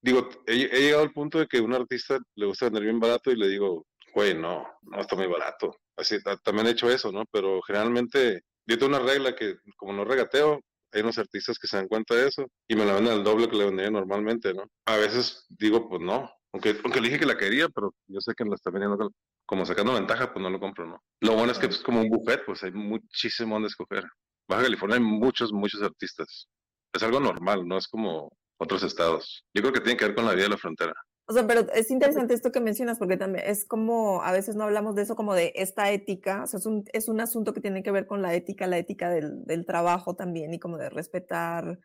Digo, 0.01 0.29
he, 0.47 0.55
llegado 0.55 1.03
al 1.03 1.11
punto 1.11 1.39
de 1.39 1.47
que 1.47 1.57
a 1.57 1.63
un 1.63 1.73
artista 1.73 2.19
le 2.35 2.45
gusta 2.45 2.65
vender 2.65 2.83
bien 2.83 2.99
barato 2.99 3.31
y 3.31 3.35
le 3.35 3.47
digo, 3.49 3.85
güey, 4.13 4.35
no, 4.35 4.65
no 4.83 4.99
está 4.99 5.15
muy 5.15 5.27
barato. 5.27 5.79
Así, 5.95 6.17
también 6.43 6.67
he 6.67 6.71
hecho 6.71 6.89
eso, 6.89 7.11
¿no? 7.11 7.25
Pero 7.31 7.61
generalmente, 7.63 8.41
yo 8.67 8.77
tengo 8.77 8.95
una 8.95 9.05
regla 9.05 9.35
que 9.35 9.55
como 9.75 9.93
no 9.93 10.05
regateo, 10.05 10.61
hay 10.93 11.01
unos 11.01 11.17
artistas 11.17 11.57
que 11.57 11.67
se 11.67 11.77
dan 11.77 11.87
cuenta 11.87 12.15
de 12.15 12.27
eso 12.27 12.45
y 12.67 12.75
me 12.75 12.85
la 12.85 12.93
venden 12.93 13.13
al 13.13 13.23
doble 13.23 13.49
que 13.49 13.55
le 13.55 13.65
vendería 13.65 13.91
normalmente, 13.91 14.53
¿no? 14.53 14.65
A 14.85 14.97
veces 14.97 15.45
digo, 15.49 15.87
pues 15.89 16.01
no, 16.01 16.29
aunque, 16.53 16.77
aunque 16.83 16.99
le 16.99 17.07
dije 17.07 17.19
que 17.19 17.25
la 17.25 17.37
quería, 17.37 17.69
pero 17.69 17.93
yo 18.07 18.19
sé 18.19 18.33
que 18.35 18.43
la 18.43 18.55
está 18.55 18.71
vendiendo 18.71 19.11
como 19.45 19.65
sacando 19.65 19.93
ventaja, 19.93 20.33
pues 20.33 20.43
no 20.43 20.49
lo 20.49 20.59
compro, 20.59 20.85
¿no? 20.85 21.01
Lo 21.21 21.33
bueno 21.35 21.51
es 21.51 21.59
que 21.59 21.67
es 21.67 21.79
como 21.79 22.01
un 22.01 22.09
buffet, 22.09 22.45
pues 22.45 22.63
hay 22.63 22.71
muchísimo 22.71 23.55
donde 23.55 23.67
escoger. 23.67 24.03
Baja 24.47 24.63
California 24.63 24.97
hay 24.97 25.03
muchos, 25.03 25.53
muchos 25.53 25.81
artistas. 25.81 26.47
Es 26.93 27.03
algo 27.03 27.19
normal, 27.19 27.67
no 27.67 27.77
es 27.77 27.87
como 27.87 28.29
otros 28.57 28.83
estados. 28.83 29.45
Yo 29.53 29.61
creo 29.61 29.73
que 29.73 29.79
tiene 29.79 29.97
que 29.97 30.05
ver 30.05 30.15
con 30.15 30.25
la 30.25 30.33
vida 30.33 30.43
de 30.43 30.49
la 30.49 30.57
frontera. 30.57 30.93
O 31.27 31.33
sea, 31.33 31.47
pero 31.47 31.61
es 31.73 31.89
interesante 31.89 32.33
esto 32.33 32.51
que 32.51 32.59
mencionas 32.59 32.99
porque 32.99 33.15
también 33.15 33.45
es 33.47 33.65
como, 33.65 34.21
a 34.21 34.33
veces 34.33 34.55
no 34.55 34.65
hablamos 34.65 34.95
de 34.95 35.03
eso 35.03 35.15
como 35.15 35.33
de 35.33 35.53
esta 35.55 35.89
ética, 35.91 36.43
o 36.43 36.47
sea, 36.47 36.59
es 36.59 36.65
un, 36.65 36.83
es 36.91 37.07
un 37.07 37.21
asunto 37.21 37.53
que 37.53 37.61
tiene 37.61 37.83
que 37.83 37.91
ver 37.91 38.05
con 38.05 38.21
la 38.21 38.33
ética, 38.33 38.67
la 38.67 38.77
ética 38.77 39.09
del, 39.09 39.45
del 39.45 39.65
trabajo 39.65 40.15
también 40.15 40.53
y 40.53 40.59
como 40.59 40.77
de 40.77 40.89
respetar, 40.89 41.79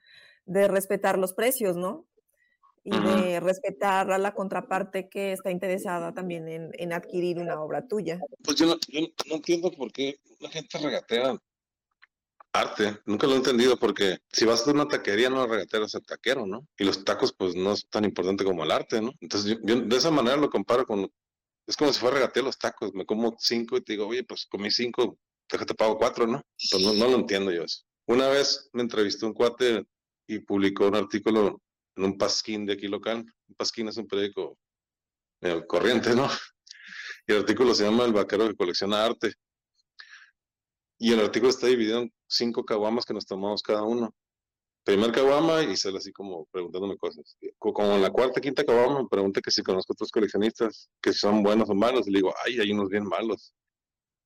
de 0.46 0.66
respetar 0.66 1.18
los 1.18 1.32
precios, 1.32 1.76
¿no? 1.76 2.06
Y 2.86 2.96
de 3.00 3.40
respetar 3.40 4.12
a 4.12 4.18
la 4.18 4.32
contraparte 4.32 5.08
que 5.08 5.32
está 5.32 5.50
interesada 5.50 6.14
también 6.14 6.48
en, 6.48 6.70
en 6.74 6.92
adquirir 6.92 7.38
una 7.38 7.60
obra 7.60 7.88
tuya. 7.88 8.20
Pues 8.44 8.56
yo 8.56 8.66
no, 8.66 8.76
yo 8.86 9.00
no, 9.00 9.34
entiendo 9.34 9.72
por 9.72 9.90
qué 9.90 10.20
la 10.38 10.48
gente 10.50 10.78
regatea 10.78 11.36
arte. 12.52 12.96
Nunca 13.04 13.26
lo 13.26 13.34
he 13.34 13.38
entendido 13.38 13.76
porque 13.76 14.18
si 14.30 14.44
vas 14.44 14.66
a 14.66 14.70
una 14.70 14.86
taquería 14.86 15.28
no 15.28 15.44
regateas 15.48 15.96
al 15.96 16.06
taquero, 16.06 16.46
¿no? 16.46 16.68
Y 16.78 16.84
los 16.84 17.04
tacos 17.04 17.32
pues 17.32 17.56
no 17.56 17.72
es 17.72 17.88
tan 17.88 18.04
importante 18.04 18.44
como 18.44 18.62
el 18.62 18.70
arte, 18.70 19.02
¿no? 19.02 19.12
Entonces 19.20 19.58
yo, 19.64 19.80
de 19.80 19.96
esa 19.96 20.12
manera 20.12 20.36
lo 20.36 20.48
comparo 20.48 20.86
con... 20.86 21.10
Es 21.66 21.76
como 21.76 21.92
si 21.92 21.98
fuera 21.98 22.18
regatear 22.18 22.44
los 22.44 22.56
tacos. 22.56 22.94
Me 22.94 23.04
como 23.04 23.34
cinco 23.40 23.76
y 23.76 23.80
te 23.80 23.94
digo, 23.94 24.06
oye, 24.06 24.22
pues 24.22 24.46
comí 24.46 24.70
cinco, 24.70 25.18
déjate 25.50 25.74
pago 25.74 25.98
cuatro, 25.98 26.28
¿no? 26.28 26.40
Pues 26.70 26.80
no, 26.84 26.94
no 26.94 27.08
lo 27.08 27.16
entiendo 27.16 27.50
yo 27.50 27.64
eso. 27.64 27.82
Una 28.06 28.28
vez 28.28 28.70
me 28.72 28.82
entrevistó 28.82 29.26
un 29.26 29.34
cuate 29.34 29.84
y 30.28 30.38
publicó 30.38 30.86
un 30.86 30.94
artículo 30.94 31.60
en 31.96 32.04
un 32.04 32.18
pasquín 32.18 32.66
de 32.66 32.74
aquí 32.74 32.88
local. 32.88 33.24
Un 33.48 33.54
pasquín 33.56 33.88
es 33.88 33.96
un 33.96 34.06
periódico 34.06 34.58
corriente, 35.66 36.14
¿no? 36.14 36.28
Y 37.26 37.32
el 37.32 37.38
artículo 37.38 37.74
se 37.74 37.84
llama 37.84 38.04
El 38.04 38.12
vaquero 38.12 38.46
que 38.48 38.54
colecciona 38.54 39.04
arte. 39.04 39.34
Y 40.98 41.12
el 41.12 41.20
artículo 41.20 41.50
está 41.50 41.66
dividido 41.66 42.02
en 42.02 42.12
cinco 42.28 42.64
caguamas 42.64 43.04
que 43.04 43.14
nos 43.14 43.26
tomamos 43.26 43.62
cada 43.62 43.82
uno. 43.82 44.14
Primer 44.84 45.10
caguama 45.10 45.62
y 45.64 45.76
sale 45.76 45.98
así 45.98 46.12
como 46.12 46.46
preguntándome 46.46 46.96
cosas. 46.96 47.36
Como 47.58 47.96
en 47.96 48.02
la 48.02 48.10
cuarta, 48.10 48.40
quinta 48.40 48.64
caguama 48.64 49.02
me 49.02 49.08
pregunta 49.08 49.40
que 49.40 49.50
si 49.50 49.62
conozco 49.62 49.92
otros 49.92 50.12
coleccionistas, 50.12 50.88
que 51.02 51.12
son 51.12 51.42
buenos 51.42 51.68
o 51.68 51.74
malos. 51.74 52.06
Y 52.06 52.12
le 52.12 52.18
digo, 52.18 52.32
ay, 52.44 52.60
hay 52.60 52.70
unos 52.70 52.88
bien 52.88 53.04
malos. 53.04 53.52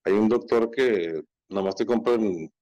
Hay 0.05 0.13
un 0.13 0.29
doctor 0.29 0.71
que 0.71 1.23
nada 1.49 1.65
más 1.65 1.75
te 1.77 1.87
compra 1.87 2.15
en 2.15 2.53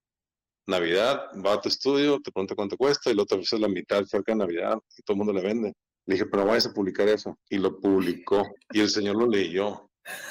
Navidad, 0.68 1.30
va 1.44 1.54
a 1.54 1.60
tu 1.60 1.68
estudio, 1.68 2.20
te 2.20 2.30
pregunta 2.30 2.54
cuánto 2.54 2.76
cuesta 2.76 3.10
y 3.10 3.14
la 3.14 3.22
otra 3.22 3.38
vez 3.38 3.50
la 3.52 3.68
mitad 3.68 4.04
cerca 4.04 4.32
de 4.32 4.38
Navidad 4.38 4.78
y 4.96 5.02
todo 5.02 5.14
el 5.14 5.18
mundo 5.18 5.32
le 5.32 5.40
vende. 5.40 5.72
Le 6.04 6.14
dije, 6.14 6.26
pero 6.26 6.44
vayas 6.44 6.66
a 6.66 6.74
publicar 6.74 7.08
eso. 7.08 7.38
Y 7.48 7.58
lo 7.58 7.80
publicó. 7.80 8.46
Y 8.72 8.80
el 8.80 8.88
señor 8.88 9.16
lo 9.16 9.26
leyó. 9.26 9.90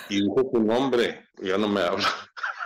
Y 0.09 0.21
dijo 0.21 0.49
tu 0.51 0.59
nombre. 0.59 1.27
Y 1.41 1.47
ya 1.49 1.57
no 1.57 1.67
me 1.67 1.81
habla. 1.81 2.07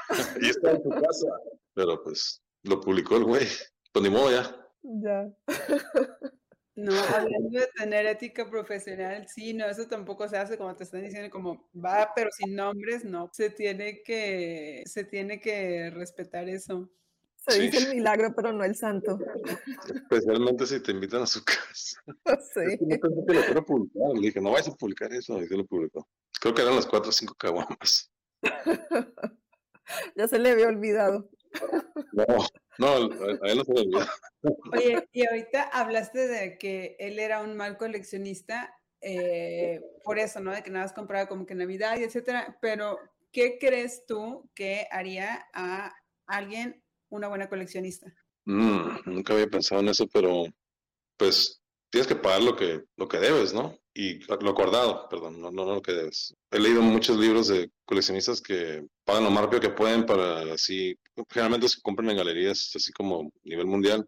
y 0.42 0.50
está 0.50 0.72
en 0.72 0.84
tu 0.84 0.90
casa. 0.90 1.28
Pero 1.74 2.04
pues 2.04 2.42
lo 2.64 2.80
publicó 2.80 3.18
el 3.18 3.24
güey. 3.24 3.48
Pues 3.92 4.04
ni 4.04 4.10
modo 4.10 4.32
ya. 4.32 4.56
Ya. 4.84 5.30
No, 6.74 6.94
hablando 6.94 7.60
de 7.60 7.68
tener 7.76 8.06
ética 8.06 8.50
profesional, 8.50 9.28
sí, 9.28 9.54
no, 9.54 9.66
eso 9.66 9.88
tampoco 9.88 10.28
se 10.30 10.38
hace 10.38 10.58
como 10.58 10.74
te 10.74 10.86
están 10.86 11.04
diciendo, 11.04 11.30
como 11.30 11.70
va, 11.76 12.10
pero 12.16 12.30
sin 12.32 12.56
nombres, 12.56 13.04
no. 13.04 13.30
Se 13.34 13.50
tiene 13.50 14.02
que, 14.04 14.82
se 14.86 15.04
tiene 15.04 15.42
que 15.42 15.90
respetar 15.90 16.48
eso. 16.48 16.90
Se 17.48 17.60
dice 17.60 17.80
el 17.80 17.96
milagro, 17.96 18.34
pero 18.36 18.54
no 18.54 18.64
el 18.64 18.76
santo. 18.76 19.18
Especialmente 19.94 20.68
si 20.68 20.80
te 20.80 20.92
invitan 20.92 21.24
a 21.24 21.28
su 21.28 21.44
casa. 21.44 22.00
Sí. 22.54 22.62
Es 22.66 22.78
que 22.78 22.86
no 22.86 23.00
pensé 23.00 23.26
que 23.26 23.34
lo 23.34 23.44
fuera 23.44 23.60
a 23.60 23.66
publicar. 23.66 24.10
Le 24.14 24.22
dije, 24.22 24.42
no 24.42 24.52
vayas 24.52 24.68
a 24.68 24.76
publicar 24.76 25.14
eso. 25.14 25.42
Y 25.42 25.48
se 25.48 25.58
lo 25.58 25.66
publicó. 25.66 26.08
Creo 26.40 26.54
que 26.54 26.62
eran 26.62 26.76
las 26.76 26.86
cuatro 26.86 27.10
o 27.10 27.12
cinco 27.12 27.36
caguamas. 27.36 28.12
ya 30.16 30.28
se 30.28 30.40
le 30.40 30.52
había 30.52 30.68
olvidado. 30.68 31.30
No, 32.12 32.26
no, 32.78 32.88
a 32.88 33.50
él 33.50 33.58
no 33.58 33.64
se 33.64 33.74
le 33.74 33.82
olvidó. 33.82 34.06
Oye, 34.74 35.10
y 35.12 35.26
ahorita 35.26 35.64
hablaste 35.64 36.28
de 36.28 36.58
que 36.58 36.96
él 37.00 37.20
era 37.20 37.42
un 37.42 37.56
mal 37.56 37.78
coleccionista, 37.78 38.76
eh, 39.02 39.82
por 40.04 40.20
eso, 40.20 40.40
¿no? 40.40 40.52
De 40.52 40.64
que 40.64 40.70
nada 40.70 40.86
más 40.86 40.94
compraba 40.94 41.28
como 41.28 41.46
que 41.46 41.56
Navidad 41.56 41.98
y 41.98 42.04
etcétera. 42.04 42.58
Pero, 42.62 43.00
¿qué 43.32 43.58
crees 43.60 44.06
tú 44.06 44.50
que 44.54 44.88
haría 44.92 45.48
a 45.54 45.94
alguien 46.26 46.84
una 47.12 47.28
buena 47.28 47.48
coleccionista? 47.48 48.14
Mm, 48.46 49.02
nunca 49.06 49.34
había 49.34 49.48
pensado 49.48 49.82
en 49.82 49.90
eso, 49.90 50.08
pero 50.08 50.46
pues 51.18 51.62
tienes 51.92 52.08
que 52.08 52.16
pagar 52.16 52.42
lo 52.42 52.56
que, 52.56 52.84
lo 52.98 53.08
que 53.08 53.20
debes, 53.20 53.54
¿no? 53.54 53.78
Y 53.94 54.20
lo 54.24 54.50
acordado, 54.50 55.08
perdón, 55.10 55.42
no, 55.42 55.52
no, 55.52 55.66
lo 55.66 55.82
que 55.82 55.92
debes. 55.92 56.34
He 56.50 56.60
leído 56.60 56.82
muchos 56.82 57.18
libros 57.18 57.50
de 57.50 57.70
coleccionistas 57.86 58.42
que 58.42 58.88
pagan 59.04 59.26
lo 59.26 59.32
más 59.32 59.44
rápido 59.44 59.62
que 59.62 59.70
pueden 59.70 60.06
para 60.06 60.54
así, 60.54 60.98
generalmente 61.30 61.68
se 61.68 61.82
compran 61.82 62.10
en 62.10 62.18
galerías 62.18 62.72
así 62.74 62.92
como 62.94 63.22
a 63.22 63.30
nivel 63.44 63.68
mundial 63.68 64.08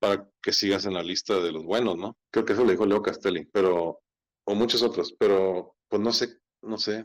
para 0.00 0.28
que 0.42 0.52
sigas 0.52 0.84
en 0.84 0.94
la 0.94 1.02
lista 1.02 1.38
de 1.38 1.52
los 1.52 1.64
buenos, 1.64 1.96
¿no? 1.96 2.16
Creo 2.32 2.44
que 2.44 2.54
eso 2.54 2.64
le 2.64 2.72
dijo 2.72 2.84
Leo 2.84 3.00
Castelli, 3.00 3.48
pero, 3.52 4.00
o 4.44 4.54
muchos 4.56 4.82
otros, 4.82 5.14
pero 5.16 5.76
pues 5.88 6.02
no 6.02 6.12
sé, 6.12 6.40
no 6.62 6.76
sé, 6.76 7.04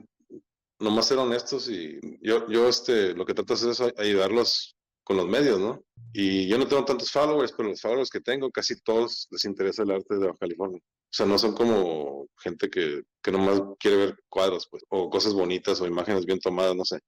nomás 0.80 1.08
ser 1.08 1.20
honestos 1.20 1.70
y 1.70 2.00
yo, 2.22 2.48
yo 2.50 2.68
este, 2.68 3.14
lo 3.14 3.26
que 3.26 3.34
hacer 3.48 3.70
es 3.70 3.82
ayudarlos 3.98 4.77
con 5.08 5.16
los 5.16 5.26
medios, 5.26 5.58
¿no? 5.58 5.82
Y 6.12 6.50
yo 6.50 6.58
no 6.58 6.68
tengo 6.68 6.84
tantos 6.84 7.10
followers, 7.10 7.54
pero 7.56 7.70
los 7.70 7.80
followers 7.80 8.10
que 8.10 8.20
tengo, 8.20 8.52
casi 8.52 8.78
todos 8.82 9.30
les 9.32 9.46
interesa 9.46 9.84
el 9.84 9.92
arte 9.92 10.18
de 10.18 10.28
Baja 10.28 10.38
California. 10.38 10.82
O 10.84 11.14
sea, 11.14 11.26
no 11.26 11.40
son 11.40 11.56
como 11.56 12.28
gente 12.44 12.70
que, 12.70 13.04
que 13.24 13.32
nomás 13.32 13.62
quiere 13.80 13.96
ver 13.96 14.20
cuadros, 14.28 14.68
pues, 14.70 14.84
o 14.90 15.10
cosas 15.10 15.34
bonitas 15.34 15.80
o 15.80 15.88
imágenes 15.88 16.26
bien 16.26 16.40
tomadas, 16.40 16.76
no 16.76 16.84
sé. 16.84 17.00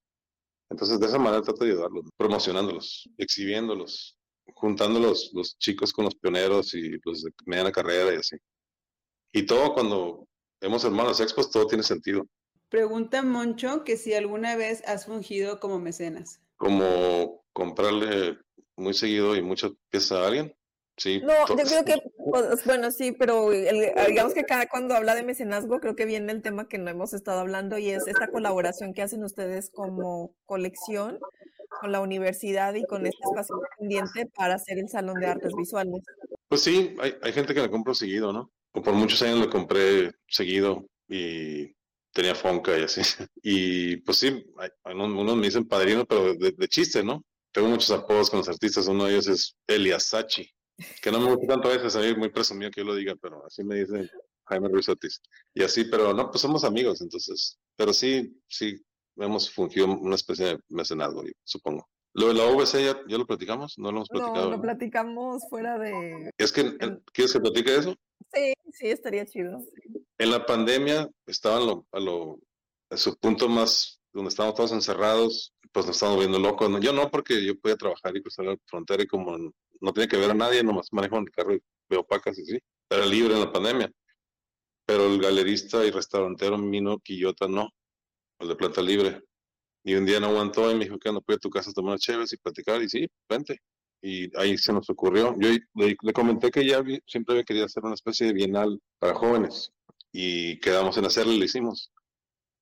Entonces, 0.70 0.97
de 0.97 1.08
esa 1.08 1.18
manera 1.18 1.41
trato 1.41 1.66
de 1.66 1.72
ayudarlos, 1.72 2.06
promocionándolos, 2.16 3.10
exhibiéndolos, 3.18 4.18
juntando 4.56 4.97
los, 4.97 5.32
los 5.34 5.58
chicos 5.58 5.91
con 5.91 6.06
los 6.06 6.16
pioneros 6.16 6.74
y 6.76 6.97
los 7.04 7.24
de 7.24 7.32
mediana 7.47 7.74
carrera 7.74 8.14
y 8.14 8.18
así. 8.18 8.38
Y 9.34 9.45
todo 9.45 9.74
cuando 9.74 10.26
hemos 10.62 10.86
las 10.86 11.20
expos, 11.20 11.52
todo 11.52 11.68
tiene 11.68 11.84
sentido. 11.84 12.26
Pregunta 12.70 13.24
Moncho 13.24 13.84
que 13.84 13.97
si 13.97 14.14
alguna 14.14 14.56
vez 14.56 14.84
has 14.88 15.06
fungido 15.06 15.60
como 15.60 15.80
mecenas. 15.80 16.39
Como 16.56 17.39
comprarle 17.60 18.38
muy 18.78 18.93
seguido 18.93 19.36
y 19.36 19.41
muchas 19.41 19.72
piezas 19.89 20.14
a 20.14 20.28
alguien. 20.28 20.55
Sí, 20.97 21.22
no, 21.22 21.47
yo 21.47 21.55
creo 21.55 21.86
que, 21.86 21.95
pues, 22.30 22.66
bueno, 22.66 22.91
sí, 22.91 23.14
pero 23.14 23.51
digamos 23.51 24.34
que 24.34 24.43
cada 24.43 24.68
cuando 24.68 24.95
habla 24.95 25.16
de 25.16 25.24
mecenazgo, 25.24 25.80
creo 25.80 25.95
que 25.95 26.05
viene 26.05 26.32
el 26.34 26.41
tema 26.41 26.68
que 26.68 26.78
no 26.78 26.89
hemos 26.89 27.14
estado 27.14 27.39
hablando 27.39 27.78
y 27.78 27.89
es 27.89 28.05
esta 28.07 28.28
colaboración 28.28 28.93
que 28.93 29.01
hacen 29.01 29.24
ustedes 29.24 29.70
como 29.74 30.36
colección 30.45 31.20
con 31.80 31.93
la 31.93 32.01
universidad 32.01 32.74
y 32.74 32.86
con 32.86 33.05
este 33.05 33.24
espacio 33.24 33.62
pendiente 33.78 34.26
para 34.36 34.55
hacer 34.55 34.78
el 34.78 34.89
Salón 34.89 35.20
de 35.20 35.28
Artes 35.28 35.53
Visuales. 35.57 36.01
Pues 36.49 36.62
sí, 36.62 36.95
hay, 36.99 37.16
hay 37.22 37.32
gente 37.32 37.53
que 37.53 37.62
le 37.62 37.70
compro 37.70 37.93
seguido, 37.93 38.34
¿no? 38.34 38.51
O 38.74 38.82
por 38.82 38.93
muchos 38.93 39.22
años 39.22 39.39
le 39.39 39.49
compré 39.49 40.12
seguido 40.28 40.86
y 41.07 41.74
tenía 42.14 42.36
Fonca 42.36 42.78
y 42.78 42.84
así. 42.84 43.01
Y 43.43 43.97
pues 43.97 44.18
sí, 44.18 44.45
hay, 44.57 44.93
unos 44.93 45.38
me 45.38 45.45
dicen 45.45 45.68
padrino, 45.68 46.05
pero 46.05 46.34
de, 46.36 46.68
chiste, 46.68 47.03
¿no? 47.03 47.24
Tengo 47.52 47.68
muchos 47.68 47.91
apodos 47.91 48.30
con 48.30 48.39
los 48.39 48.50
artistas, 48.50 48.88
uno 48.88 49.06
de 49.06 49.12
ellos 49.12 49.28
es 49.28 49.56
Elias 49.68 50.04
Sachi, 50.04 50.50
que 51.02 51.12
no 51.12 51.20
me 51.20 51.34
gusta 51.34 51.47
tanto 51.47 51.70
a 51.70 51.78
veces, 51.78 51.95
a 51.95 52.02
mí 52.02 52.16
muy 52.16 52.30
presumido 52.30 52.72
que 52.72 52.82
yo 52.82 52.88
lo 52.88 52.95
diga, 52.95 53.16
pero 53.22 53.45
así 53.45 53.64
me 53.64 53.76
dice 53.76 54.10
Jaime 54.45 54.70
Ruiz 54.70 54.89
Ortiz. 54.89 55.22
Y 55.54 55.64
así, 55.64 55.86
pero 55.86 56.14
no, 56.14 56.30
pues 56.30 56.41
somos 56.41 56.64
amigos, 56.64 57.02
entonces, 57.02 57.58
pero 57.76 57.93
sí, 57.93 58.39
sí, 58.47 58.80
hemos 59.18 59.52
fungido 59.52 59.88
una 59.88 60.16
especie 60.16 60.45
de 60.45 60.60
mecenazgo, 60.70 61.24
supongo. 61.43 61.88
Lo 62.14 62.30
de 62.30 62.34
la 62.34 62.45
OVC 62.45 62.84
ya, 62.84 63.00
ya, 63.08 63.18
lo 63.18 63.26
platicamos, 63.26 63.78
no 63.78 63.91
lo 63.91 63.97
hemos 63.97 64.10
platicado. 64.10 64.45
No, 64.45 64.58
lo 64.58 64.62
platicamos 64.62 65.43
fuera 65.50 65.78
de. 65.78 66.32
Es 66.38 66.52
que, 66.52 66.76
¿quieres 67.14 67.34
que 67.34 67.39
platique 67.39 67.76
eso? 67.76 67.95
Sí, 68.34 68.54
sí, 68.74 68.88
estaría 68.88 69.26
chido. 69.26 69.60
En 70.18 70.32
la 70.32 70.45
pandemia 70.45 71.10
estaban 71.28 71.68
lo, 71.68 71.88
a, 71.91 72.00
lo, 72.00 72.39
a 72.89 72.97
su 72.97 73.18
punto 73.18 73.47
más, 73.47 73.99
donde 74.14 74.30
estábamos 74.30 74.55
todos 74.55 74.72
encerrados, 74.72 75.53
pues 75.72 75.86
nos 75.86 75.95
estábamos 75.95 76.20
viendo 76.20 76.39
locos. 76.39 76.70
Yo 76.82 76.93
no, 76.93 77.10
porque 77.12 77.43
yo 77.45 77.60
podía 77.60 77.78
trabajar 77.78 78.16
y 78.16 78.22
cruzar 78.22 78.45
la 78.45 78.57
frontera 78.66 79.03
y 79.03 79.07
como 79.07 79.38
no 79.38 79.93
tenía 79.93 80.07
que 80.07 80.18
ver 80.18 80.32
a 80.32 80.34
nadie, 80.36 80.64
nomás 80.64 80.91
manejo 80.91 81.18
el 81.18 81.32
carro 81.32 81.55
y 81.55 81.62
veo 81.89 82.05
pacas 82.05 82.38
y 82.39 82.45
sí. 82.45 82.60
Era 82.89 83.05
libre 83.05 83.34
en 83.34 83.41
la 83.41 83.51
pandemia. 83.51 83.91
Pero 84.86 85.05
el 85.05 85.22
galerista 85.22 85.86
y 85.86 85.91
restaurantero 85.91 86.57
Mino 86.57 86.97
Quillota 86.99 87.47
no 87.47 87.70
el 88.39 88.47
de 88.47 88.55
planta 88.55 88.82
libre. 88.82 89.22
Y 89.84 89.95
un 89.95 90.05
día 90.05 90.20
no 90.20 90.28
aguantó 90.28 90.70
y 90.72 90.76
me 90.76 90.86
dijo 90.86 90.97
que 90.97 91.12
no 91.12 91.22
puede 91.22 91.39
tu 91.39 91.49
casa 91.49 91.72
tomar 91.72 91.99
chéves 91.99 92.34
y 92.34 92.38
platicar. 92.38 92.82
Y 92.82 92.89
sí, 92.89 93.07
vente. 93.30 93.60
Y 94.01 94.36
ahí 94.38 94.57
se 94.57 94.74
nos 94.74 94.89
ocurrió. 94.89 95.36
Yo 95.39 95.49
le, 95.76 96.14
comenté 96.14 96.51
que 96.51 96.66
ya 96.66 96.82
siempre 97.05 97.34
había 97.34 97.43
querido 97.43 97.66
hacer 97.66 97.84
una 97.84 97.95
especie 97.95 98.28
de 98.28 98.34
bienal 98.34 98.80
para 98.97 99.14
jóvenes. 99.14 99.72
Y 100.12 100.60
quedamos 100.60 100.97
en 100.97 101.05
hacerlo 101.05 101.34
y 101.34 101.39
lo 101.39 101.45
hicimos. 101.45 101.91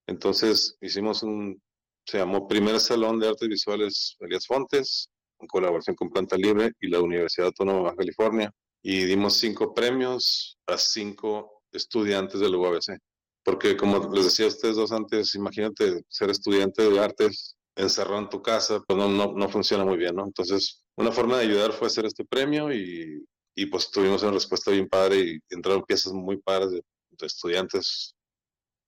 Entonces 0.07 0.77
hicimos 0.81 1.23
un, 1.23 1.61
se 2.05 2.17
llamó 2.17 2.47
Primer 2.47 2.79
Salón 2.79 3.19
de 3.19 3.27
Artes 3.27 3.47
Visuales 3.47 4.15
Elías 4.19 4.47
Fontes, 4.47 5.09
en 5.39 5.47
colaboración 5.47 5.95
con 5.95 6.09
Planta 6.09 6.35
Libre 6.37 6.71
y 6.79 6.87
la 6.87 7.01
Universidad 7.01 7.47
Autónoma 7.47 7.91
de 7.91 7.97
California. 7.97 8.51
Y 8.81 9.03
dimos 9.03 9.37
cinco 9.37 9.73
premios 9.73 10.57
a 10.67 10.77
cinco 10.77 11.63
estudiantes 11.71 12.39
del 12.39 12.55
UABC 12.55 12.97
porque 13.47 13.77
como 13.77 14.13
les 14.13 14.25
decía 14.25 14.43
a 14.43 14.49
ustedes 14.49 14.75
dos 14.75 14.91
antes, 14.91 15.33
imagínate 15.33 16.03
ser 16.09 16.29
estudiante 16.29 16.81
de 16.89 16.99
artes 16.99 17.55
encerrado 17.77 18.19
en 18.19 18.27
tu 18.27 18.41
casa, 18.41 18.81
pues 18.85 18.99
no, 18.99 19.07
no, 19.07 19.31
no 19.31 19.47
funciona 19.47 19.85
muy 19.85 19.95
bien, 19.95 20.17
¿no? 20.17 20.25
Entonces, 20.25 20.83
una 20.97 21.13
forma 21.13 21.37
de 21.37 21.45
ayudar 21.45 21.71
fue 21.71 21.87
hacer 21.87 22.05
este 22.05 22.25
premio 22.25 22.73
y, 22.73 23.25
y 23.55 23.65
pues 23.67 23.89
tuvimos 23.89 24.21
una 24.23 24.33
respuesta 24.33 24.69
bien 24.71 24.89
padre 24.89 25.19
y 25.19 25.39
entraron 25.49 25.81
piezas 25.83 26.11
muy 26.11 26.35
padres 26.41 26.71
de, 26.71 26.81
estudiantes 27.21 28.16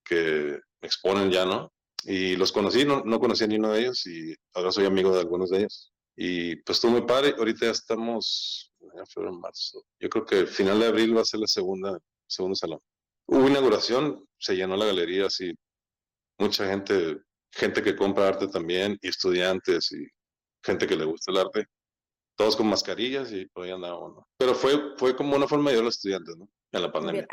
que 0.10 0.60
exponen 0.82 1.30
ya, 1.30 1.46
¿no? 1.46 1.72
Y 2.04 2.36
los 2.36 2.52
conocí, 2.52 2.86
no, 2.86 3.04
no 3.06 3.20
conocía 3.20 3.48
ni 3.48 3.58
uno 3.58 3.74
de 3.74 3.82
ellos 3.82 4.06
y 4.08 4.34
ahora 4.54 4.72
soy 4.72 4.86
amigo 4.86 5.14
de 5.14 5.20
algunos 5.20 5.50
de 5.52 5.60
ellos. 5.60 5.94
Y 6.16 6.56
pues 6.58 6.78
estuvo 6.78 6.92
muy 6.92 7.04
padre, 7.04 7.36
ahorita 7.38 7.66
ya 7.68 7.72
estamos, 7.72 8.74
ya 8.96 9.06
febrero, 9.06 9.38
marzo, 9.38 9.84
yo 10.00 10.10
creo 10.10 10.26
que 10.26 10.40
el 10.40 10.48
final 10.48 10.80
de 10.80 10.88
abril 10.88 11.16
va 11.16 11.22
a 11.22 11.26
ser 11.26 11.40
la 11.40 11.48
segunda, 11.48 11.98
segundo 12.28 12.56
salón. 12.56 12.80
Hubo 13.28 13.48
inauguración, 13.48 14.26
se 14.38 14.56
llenó 14.56 14.76
la 14.76 14.86
galería 14.86 15.28
así, 15.28 15.54
mucha 16.40 16.68
gente, 16.68 17.20
gente 17.52 17.84
que 17.84 17.96
compra 17.96 18.28
arte 18.28 18.48
también, 18.48 18.98
y 19.02 19.10
estudiantes 19.10 19.92
y 19.92 20.08
gente 20.64 20.88
que 20.88 20.96
le 20.96 21.06
gusta 21.06 21.32
el 21.32 21.38
arte, 21.38 21.66
todos 22.36 22.56
con 22.56 22.68
mascarillas 22.68 23.32
y 23.32 23.46
por 23.48 23.66
ahí 23.66 23.72
andábamos, 23.72 24.16
¿no? 24.16 24.28
Pero 24.38 24.56
fue, 24.56 24.98
fue 24.98 25.16
como 25.16 25.36
una 25.36 25.48
forma 25.48 25.70
de 25.70 25.76
ayudar 25.76 25.84
a 25.84 25.86
los 25.86 25.96
estudiantes, 25.96 26.38
¿no? 26.38 26.50
En 26.72 26.82
la 26.82 26.92
pandemia. 26.92 27.28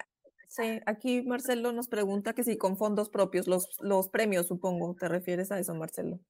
Sí, 0.49 0.81
aquí 0.87 1.23
Marcelo 1.23 1.73
nos 1.73 1.89
pregunta 1.89 2.35
que 2.35 2.45
si 2.45 2.57
con 2.57 2.77
fondos 2.77 3.09
propios, 3.09 3.47
los, 3.47 3.69
los 3.81 4.09
premios, 4.09 4.47
supongo, 4.47 4.95
¿te 4.99 5.09
refieres 5.09 5.51
a 5.53 5.59
eso, 5.59 5.75
Marcelo? 5.75 6.21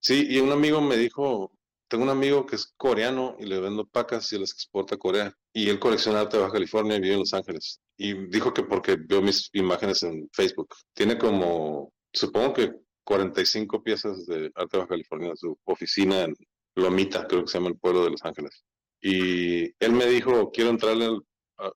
Sí, 0.00 0.26
y 0.28 0.38
un 0.40 0.50
amigo 0.50 0.80
me 0.80 0.96
dijo, 0.96 1.52
tengo 1.88 2.04
un 2.04 2.10
amigo 2.10 2.46
que 2.46 2.56
es 2.56 2.72
coreano 2.76 3.36
y 3.38 3.44
le 3.44 3.60
vendo 3.60 3.86
pacas 3.86 4.32
y 4.32 4.38
las 4.38 4.52
exporta 4.52 4.94
a 4.94 4.98
Corea. 4.98 5.36
Y 5.52 5.68
él 5.68 5.78
colecciona 5.78 6.20
arte 6.20 6.36
de 6.36 6.42
Baja 6.42 6.54
California 6.54 6.96
y 6.96 7.00
vive 7.00 7.14
en 7.14 7.20
Los 7.20 7.34
Ángeles. 7.34 7.80
Y 7.96 8.14
dijo 8.28 8.52
que 8.52 8.62
porque 8.62 8.96
veo 8.96 9.20
mis 9.20 9.50
imágenes 9.52 10.02
en 10.02 10.28
Facebook. 10.32 10.74
Tiene 10.94 11.18
como, 11.18 11.92
supongo 12.12 12.54
que 12.54 12.72
45 13.04 13.82
piezas 13.82 14.26
de 14.26 14.50
arte 14.54 14.76
de 14.76 14.78
Baja 14.78 14.88
California 14.88 15.28
en 15.30 15.36
su 15.36 15.58
oficina 15.64 16.22
en 16.22 16.34
Lomita, 16.74 17.26
creo 17.26 17.42
que 17.42 17.50
se 17.50 17.58
llama 17.58 17.68
el 17.68 17.78
pueblo 17.78 18.04
de 18.04 18.10
Los 18.10 18.24
Ángeles. 18.24 18.64
Y 19.00 19.64
él 19.84 19.92
me 19.92 20.06
dijo, 20.06 20.50
quiero 20.50 20.70
entrarle 20.70 21.10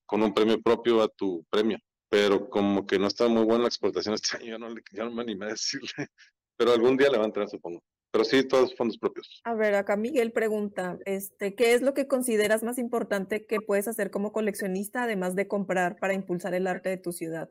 con 0.05 0.23
un 0.23 0.35
premio 0.35 0.61
propio 0.61 1.03
a 1.03 1.09
tu 1.09 1.45
premio. 1.51 1.79
Pero 2.09 2.49
como 2.49 2.87
que 2.87 2.99
no 2.99 3.09
está 3.09 3.29
muy 3.29 3.45
buena 3.45 3.63
la 3.63 3.69
exportación 3.69 4.15
este 4.15 4.37
año, 4.37 4.47
yo 4.47 4.59
no, 4.59 4.69
le, 4.69 4.83
yo 4.93 5.05
no 5.05 5.11
me 5.11 5.23
animé 5.23 5.47
a 5.47 5.51
decirle. 5.51 5.91
Pero 6.57 6.73
algún 6.73 6.97
día 6.97 7.11
le 7.11 7.19
va 7.19 7.25
a 7.25 7.27
entrar, 7.27 7.49
supongo 7.49 7.83
pero 8.17 8.25
sí 8.25 8.45
todos 8.45 8.75
fondos 8.75 8.97
propios. 8.97 9.43
A 9.45 9.55
ver, 9.55 9.75
acá 9.75 9.95
Miguel 9.95 10.33
pregunta, 10.33 10.99
este, 11.05 11.55
¿qué 11.55 11.75
es 11.75 11.83
lo 11.83 11.93
que 11.93 12.07
consideras 12.07 12.63
más 12.63 12.79
importante 12.79 13.45
que 13.45 13.61
puedes 13.61 13.89
hacer 13.89 14.11
como 14.11 14.33
coleccionista, 14.33 15.03
además 15.03 15.35
de 15.35 15.49
comprar 15.49 15.99
para 15.99 16.15
impulsar 16.15 16.55
el 16.55 16.67
arte 16.67 16.89
de 16.89 16.97
tu 16.97 17.13
ciudad? 17.13 17.51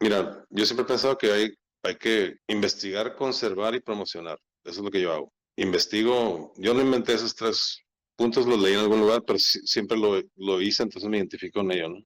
Mira, 0.00 0.44
yo 0.50 0.66
siempre 0.66 0.84
he 0.84 0.88
pensado 0.88 1.16
que 1.16 1.32
hay, 1.32 1.54
hay 1.82 1.96
que 1.96 2.36
investigar, 2.46 3.16
conservar 3.16 3.74
y 3.74 3.80
promocionar. 3.80 4.38
Eso 4.64 4.80
es 4.80 4.84
lo 4.84 4.90
que 4.90 5.00
yo 5.00 5.14
hago. 5.14 5.32
Investigo, 5.56 6.52
yo 6.56 6.74
no 6.74 6.82
inventé 6.82 7.14
esos 7.14 7.34
tres 7.34 7.82
puntos, 8.16 8.46
los 8.46 8.60
leí 8.60 8.74
en 8.74 8.80
algún 8.80 9.00
lugar, 9.00 9.22
pero 9.26 9.38
siempre 9.38 9.96
lo, 9.96 10.20
lo, 10.36 10.60
hice, 10.60 10.82
entonces 10.82 11.08
me 11.10 11.18
identifico 11.18 11.60
con 11.60 11.72
ello, 11.72 11.88
¿no? 11.88 11.98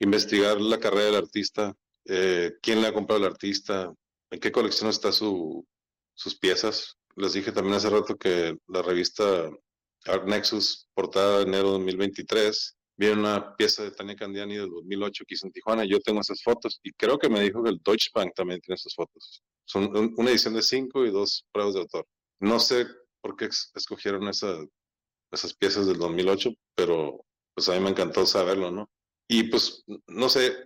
Investigar 0.00 0.60
la 0.60 0.78
carrera 0.78 1.06
del 1.06 1.16
artista, 1.16 1.74
eh, 2.06 2.52
quién 2.60 2.80
le 2.80 2.88
ha 2.88 2.94
comprado 2.94 3.24
al 3.24 3.32
artista, 3.32 3.92
en 4.30 4.40
qué 4.40 4.50
colección 4.50 4.90
está 4.90 5.12
su, 5.12 5.66
sus 6.14 6.38
piezas, 6.38 6.96
les 7.16 7.32
dije 7.34 7.52
también 7.52 7.76
hace 7.76 7.90
rato 7.90 8.16
que 8.16 8.56
la 8.68 8.82
revista 8.82 9.50
Art 10.06 10.26
Nexus, 10.26 10.88
portada 10.94 11.38
de 11.38 11.42
enero 11.44 11.66
de 11.66 11.72
2023, 11.72 12.76
viene 12.96 13.20
una 13.20 13.54
pieza 13.56 13.82
de 13.82 13.90
Tania 13.90 14.16
Candiani 14.16 14.56
del 14.56 14.70
2008 14.70 15.24
que 15.26 15.34
hizo 15.34 15.46
en 15.46 15.52
Tijuana. 15.52 15.84
Yo 15.84 16.00
tengo 16.00 16.20
esas 16.20 16.42
fotos 16.42 16.80
y 16.82 16.92
creo 16.92 17.18
que 17.18 17.28
me 17.28 17.40
dijo 17.40 17.62
que 17.62 17.70
el 17.70 17.80
Deutsche 17.84 18.10
Bank 18.14 18.32
también 18.34 18.60
tiene 18.60 18.76
esas 18.76 18.94
fotos. 18.94 19.42
Son 19.64 20.14
una 20.16 20.30
edición 20.30 20.54
de 20.54 20.62
cinco 20.62 21.04
y 21.04 21.10
dos 21.10 21.46
pruebas 21.52 21.74
de 21.74 21.80
autor. 21.80 22.06
No 22.40 22.58
sé 22.58 22.86
por 23.20 23.36
qué 23.36 23.48
escogieron 23.74 24.28
esa, 24.28 24.58
esas 25.32 25.54
piezas 25.54 25.86
del 25.86 25.98
2008, 25.98 26.50
pero 26.74 27.24
pues 27.54 27.68
a 27.68 27.72
mí 27.72 27.80
me 27.80 27.90
encantó 27.90 28.24
saberlo, 28.26 28.70
¿no? 28.70 28.90
Y 29.28 29.44
pues, 29.44 29.84
no 30.06 30.28
sé, 30.28 30.56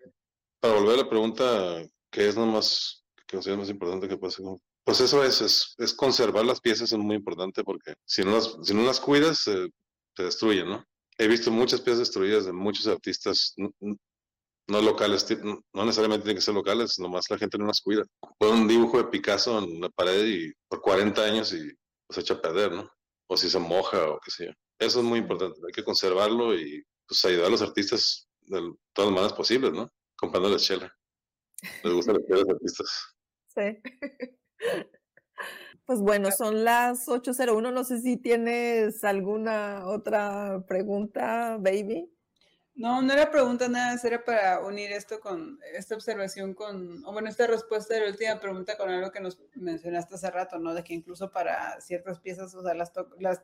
para 0.61 0.75
volver 0.75 0.95
a 0.95 1.03
la 1.03 1.09
pregunta, 1.09 1.87
¿qué 2.11 2.29
es 2.29 2.37
lo 2.37 2.47
más, 2.47 3.05
que 3.27 3.39
es 3.39 3.47
más 3.49 3.71
importante 3.71 4.09
que 4.09 4.17
puede 4.17 4.33
ser 4.33 4.45
pues 4.87 5.01
eso 5.01 5.25
es, 5.25 5.75
es, 5.79 5.95
conservar 5.95 6.45
las 6.45 6.61
piezas 6.61 6.93
es 6.93 6.99
muy 6.99 7.17
importante 7.17 7.65
porque 7.65 7.95
si 8.05 8.23
no 8.23 8.31
las, 8.31 8.57
si 8.63 8.73
no 8.73 8.85
las 8.85 9.01
cuidas, 9.01 9.41
se 9.41 9.69
destruyen, 10.17 10.69
¿no? 10.69 10.85
He 11.19 11.27
visto 11.27 11.51
muchas 11.51 11.81
piezas 11.81 11.99
destruidas 11.99 12.47
de 12.47 12.53
muchos 12.53 12.87
artistas 12.87 13.53
no, 13.57 14.81
locales, 14.81 15.27
no 15.43 15.85
necesariamente 15.85 16.23
tienen 16.23 16.37
que 16.37 16.45
ser 16.45 16.55
locales, 16.55 17.01
nomás 17.01 17.29
la 17.29 17.37
gente 17.37 17.59
no 17.59 17.67
las 17.67 17.81
cuida. 17.81 18.05
Pon 18.39 18.61
un 18.61 18.69
dibujo 18.69 18.99
de 18.99 19.09
Picasso 19.09 19.59
en 19.59 19.81
la 19.81 19.89
pared 19.89 20.25
y 20.25 20.53
por 20.69 20.81
40 20.81 21.21
años 21.21 21.53
y 21.53 21.69
se 22.09 22.21
echa 22.21 22.35
a 22.35 22.41
perder, 22.41 22.71
¿no? 22.71 22.89
O 23.29 23.37
si 23.37 23.51
se 23.51 23.59
moja 23.59 24.11
o 24.11 24.21
qué 24.21 24.31
sé 24.31 24.47
yo. 24.47 24.53
Eso 24.79 25.01
es 25.01 25.05
muy 25.05 25.19
importante, 25.19 25.59
hay 25.67 25.73
que 25.73 25.85
conservarlo 25.85 26.55
y 26.55 26.85
pues 27.07 27.25
ayudar 27.25 27.47
a 27.47 27.51
los 27.51 27.63
artistas 27.63 28.29
de 28.43 28.61
todas 28.93 29.11
las 29.11 29.15
maneras 29.15 29.33
posibles, 29.33 29.73
¿no? 29.73 29.91
Comprándoles 30.17 30.63
chela. 30.63 30.93
Les 31.83 31.93
gusta 31.93 32.13
los 32.13 32.49
artistas. 32.49 33.17
Sí. 33.49 33.79
Pues 35.87 36.01
bueno, 36.01 36.33
son 36.33 36.65
las 36.65 37.07
8.01. 37.07 37.73
No 37.73 37.85
sé 37.85 38.01
si 38.01 38.17
tienes 38.17 39.05
alguna 39.05 39.87
otra 39.87 40.65
pregunta, 40.67 41.59
baby. 41.61 42.13
No, 42.77 43.01
no 43.01 43.11
era 43.15 43.31
pregunta 43.31 43.69
nada, 43.69 43.99
era 44.05 44.23
para 44.23 44.61
unir 44.61 44.93
esto 44.93 45.19
con 45.19 45.59
esta 45.73 45.95
observación 45.95 46.53
con, 46.53 47.03
o 47.07 47.13
bueno, 47.13 47.31
esta 47.31 47.47
respuesta 47.47 47.95
de 47.95 48.01
la 48.01 48.11
última 48.11 48.39
pregunta 48.39 48.77
con 48.77 48.91
algo 48.91 49.11
que 49.11 49.21
nos 49.21 49.41
mencionaste 49.55 50.15
hace 50.15 50.31
rato, 50.31 50.59
¿no? 50.59 50.75
De 50.75 50.85
que 50.85 50.93
incluso 50.93 51.31
para 51.31 51.81
ciertas 51.81 52.21
piezas, 52.21 52.55
o 52.55 52.63
sea, 52.63 52.75
las, 52.75 52.93
las 53.19 53.43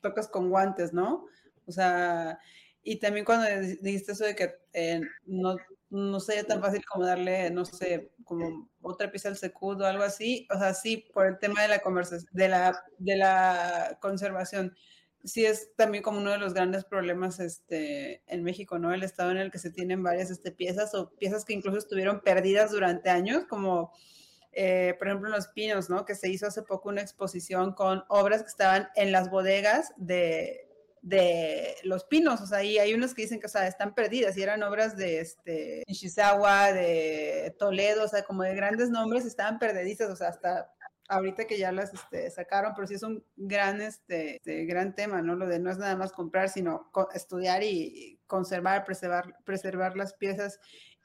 tocas 0.00 0.28
con 0.28 0.50
guantes, 0.50 0.92
¿no? 0.92 1.26
O 1.66 1.72
sea, 1.72 2.38
y 2.84 3.00
también 3.00 3.24
cuando 3.24 3.46
dijiste 3.82 4.12
eso 4.12 4.24
de 4.24 4.36
que 4.36 4.54
eh, 4.72 5.00
no, 5.24 5.56
no 5.90 6.20
sería 6.20 6.44
tan 6.44 6.60
fácil 6.60 6.84
como 6.86 7.04
darle, 7.04 7.50
no 7.50 7.64
sé, 7.64 8.12
como 8.24 8.70
otra 8.82 9.10
pieza 9.10 9.28
al 9.30 9.36
secudo 9.36 9.84
o 9.84 9.88
algo 9.88 10.04
así, 10.04 10.46
o 10.54 10.56
sea, 10.56 10.74
sí, 10.74 11.08
por 11.12 11.26
el 11.26 11.38
tema 11.40 11.62
de 11.62 11.68
la, 11.68 11.82
de 12.30 12.48
la, 12.48 12.84
de 12.98 13.16
la 13.16 13.98
conservación 14.00 14.76
sí 15.24 15.44
es 15.44 15.74
también 15.76 16.02
como 16.02 16.18
uno 16.18 16.30
de 16.30 16.38
los 16.38 16.54
grandes 16.54 16.84
problemas 16.84 17.40
este, 17.40 18.22
en 18.26 18.42
México, 18.42 18.78
¿no? 18.78 18.92
El 18.92 19.02
estado 19.02 19.30
en 19.30 19.38
el 19.38 19.50
que 19.50 19.58
se 19.58 19.70
tienen 19.70 20.02
varias 20.02 20.30
este, 20.30 20.50
piezas 20.52 20.94
o 20.94 21.10
piezas 21.10 21.44
que 21.44 21.52
incluso 21.52 21.78
estuvieron 21.78 22.20
perdidas 22.20 22.70
durante 22.70 23.10
años, 23.10 23.44
como 23.46 23.92
eh, 24.52 24.94
por 24.98 25.08
ejemplo 25.08 25.28
Los 25.28 25.48
Pinos, 25.48 25.90
¿no? 25.90 26.04
Que 26.04 26.14
se 26.14 26.28
hizo 26.28 26.46
hace 26.46 26.62
poco 26.62 26.88
una 26.88 27.02
exposición 27.02 27.72
con 27.74 28.04
obras 28.08 28.42
que 28.42 28.48
estaban 28.48 28.88
en 28.96 29.12
las 29.12 29.30
bodegas 29.30 29.92
de, 29.96 30.68
de 31.02 31.76
Los 31.84 32.04
Pinos, 32.04 32.40
o 32.40 32.46
sea, 32.46 32.62
y 32.64 32.78
hay 32.78 32.94
unos 32.94 33.14
que 33.14 33.22
dicen 33.22 33.40
que, 33.40 33.46
o 33.46 33.50
sea, 33.50 33.66
están 33.66 33.94
perdidas 33.94 34.36
y 34.36 34.42
eran 34.42 34.62
obras 34.62 34.96
de 34.96 35.20
este, 35.20 35.84
de 35.86 37.54
Toledo, 37.58 38.04
o 38.04 38.08
sea, 38.08 38.22
como 38.22 38.42
de 38.42 38.54
grandes 38.54 38.90
nombres, 38.90 39.24
estaban 39.24 39.58
perdidizas, 39.58 40.10
o 40.10 40.16
sea, 40.16 40.28
hasta 40.28 40.72
ahorita 41.10 41.46
que 41.46 41.58
ya 41.58 41.72
las 41.72 41.92
este, 41.92 42.30
sacaron, 42.30 42.72
pero 42.74 42.86
sí 42.86 42.94
es 42.94 43.02
un 43.02 43.24
gran, 43.36 43.80
este, 43.80 44.36
este, 44.36 44.64
gran 44.64 44.94
tema, 44.94 45.20
¿no? 45.20 45.34
Lo 45.34 45.46
de 45.46 45.58
no 45.58 45.70
es 45.70 45.76
nada 45.76 45.96
más 45.96 46.12
comprar, 46.12 46.48
sino 46.48 46.90
estudiar 47.12 47.62
y 47.64 48.20
conservar, 48.26 48.84
preservar, 48.84 49.36
preservar 49.44 49.96
las 49.96 50.14
piezas 50.14 50.60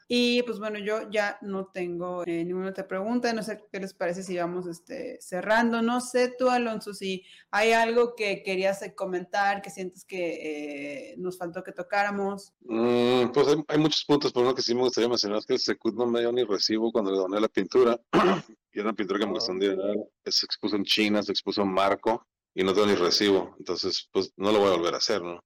y 0.07 0.43
pues 0.43 0.59
bueno, 0.59 0.77
yo 0.77 1.09
ya 1.09 1.39
no 1.41 1.65
tengo 1.65 2.23
eh, 2.27 2.45
ninguna 2.45 2.69
otra 2.69 2.87
pregunta, 2.87 3.33
no 3.33 3.41
sé 3.41 3.63
qué 3.71 3.79
les 3.79 3.95
parece 3.95 4.21
si 4.21 4.37
vamos 4.37 4.67
este, 4.67 5.19
cerrando. 5.19 5.81
No 5.81 5.99
sé 5.99 6.35
tú, 6.37 6.47
Alonso, 6.49 6.93
si 6.93 7.23
hay 7.49 7.71
algo 7.71 8.13
que 8.13 8.43
querías 8.43 8.83
eh, 8.83 8.93
comentar, 8.93 9.63
que 9.63 9.71
sientes 9.71 10.05
que 10.05 11.13
eh, 11.13 11.15
nos 11.17 11.39
faltó 11.39 11.63
que 11.63 11.71
tocáramos. 11.71 12.53
Mm, 12.59 13.31
pues 13.33 13.47
hay, 13.67 13.79
muchos 13.79 14.05
puntos, 14.05 14.31
por 14.31 14.43
uno 14.43 14.53
que 14.53 14.61
sí 14.61 14.75
me 14.75 14.81
gustaría 14.81 15.09
mencionar 15.09 15.39
es 15.39 15.45
que 15.47 15.53
el 15.53 15.59
Secut 15.59 15.95
no 15.95 16.05
me 16.05 16.19
dio 16.19 16.31
ni 16.31 16.43
recibo 16.43 16.91
cuando 16.91 17.09
le 17.09 17.17
doné 17.17 17.39
la 17.39 17.47
pintura. 17.47 17.99
y 18.71 18.79
era 18.79 18.89
una 18.89 18.93
pintura 18.95 19.19
que 19.19 19.25
me 19.25 19.33
costó 19.33 19.53
un 19.53 19.59
dinero. 19.59 20.11
Se 20.23 20.45
expuso 20.45 20.75
en 20.75 20.83
China, 20.83 21.23
se 21.23 21.31
expuso 21.31 21.63
en 21.63 21.73
Marco 21.73 22.27
y 22.53 22.63
no 22.63 22.75
tengo 22.75 22.85
ni 22.85 22.93
recibo. 22.93 23.55
Entonces, 23.57 24.07
pues 24.11 24.31
no 24.37 24.51
lo 24.51 24.59
voy 24.59 24.67
a 24.67 24.77
volver 24.77 24.93
a 24.93 24.97
hacer, 24.97 25.23
¿no? 25.23 25.39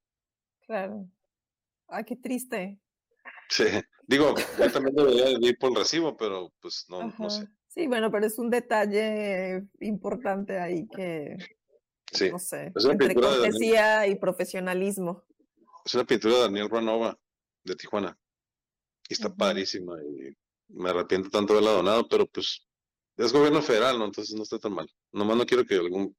Claro. 0.68 1.08
Ay, 1.88 2.04
qué 2.04 2.18
triste. 2.18 2.78
Sí, 3.50 3.66
digo, 4.04 4.36
yo 4.60 4.72
también 4.72 4.96
debería 4.96 5.32
ir 5.32 5.58
por 5.58 5.72
el 5.72 5.78
recibo, 5.78 6.16
pero 6.16 6.54
pues 6.62 6.86
no, 6.88 7.14
no 7.18 7.30
sé. 7.30 7.48
Sí, 7.68 7.88
bueno, 7.88 8.12
pero 8.12 8.26
es 8.26 8.38
un 8.38 8.50
detalle 8.50 9.64
importante 9.80 10.60
ahí 10.60 10.88
que, 10.88 11.36
sí. 12.12 12.30
no 12.30 12.40
sé, 12.40 12.72
entre 12.76 13.16
cortesía 13.16 14.08
y 14.08 14.16
profesionalismo. 14.16 15.24
Es 15.86 15.94
una 15.96 16.06
pintura 16.06 16.36
de 16.36 16.42
Daniel 16.42 16.70
Ranova, 16.70 17.18
de 17.64 17.76
Tijuana. 17.76 18.18
Y 19.08 19.14
está 19.14 19.34
padrísima 19.34 19.96
y 20.04 20.36
me 20.68 20.92
arrepiento 20.92 21.30
tanto 21.30 21.54
de 21.54 21.60
haberla 21.60 21.78
donado, 21.78 22.08
pero 22.08 22.28
pues 22.28 22.68
es 23.18 23.34
gobierno 23.34 23.62
federal, 23.62 23.98
¿no? 23.98 24.06
Entonces 24.06 24.36
no 24.36 24.44
está 24.44 24.60
tan 24.60 24.74
mal. 24.74 24.88
Nomás 25.12 25.38
no 25.38 25.46
quiero 25.46 25.66
que 25.66 25.76
algún 25.76 26.16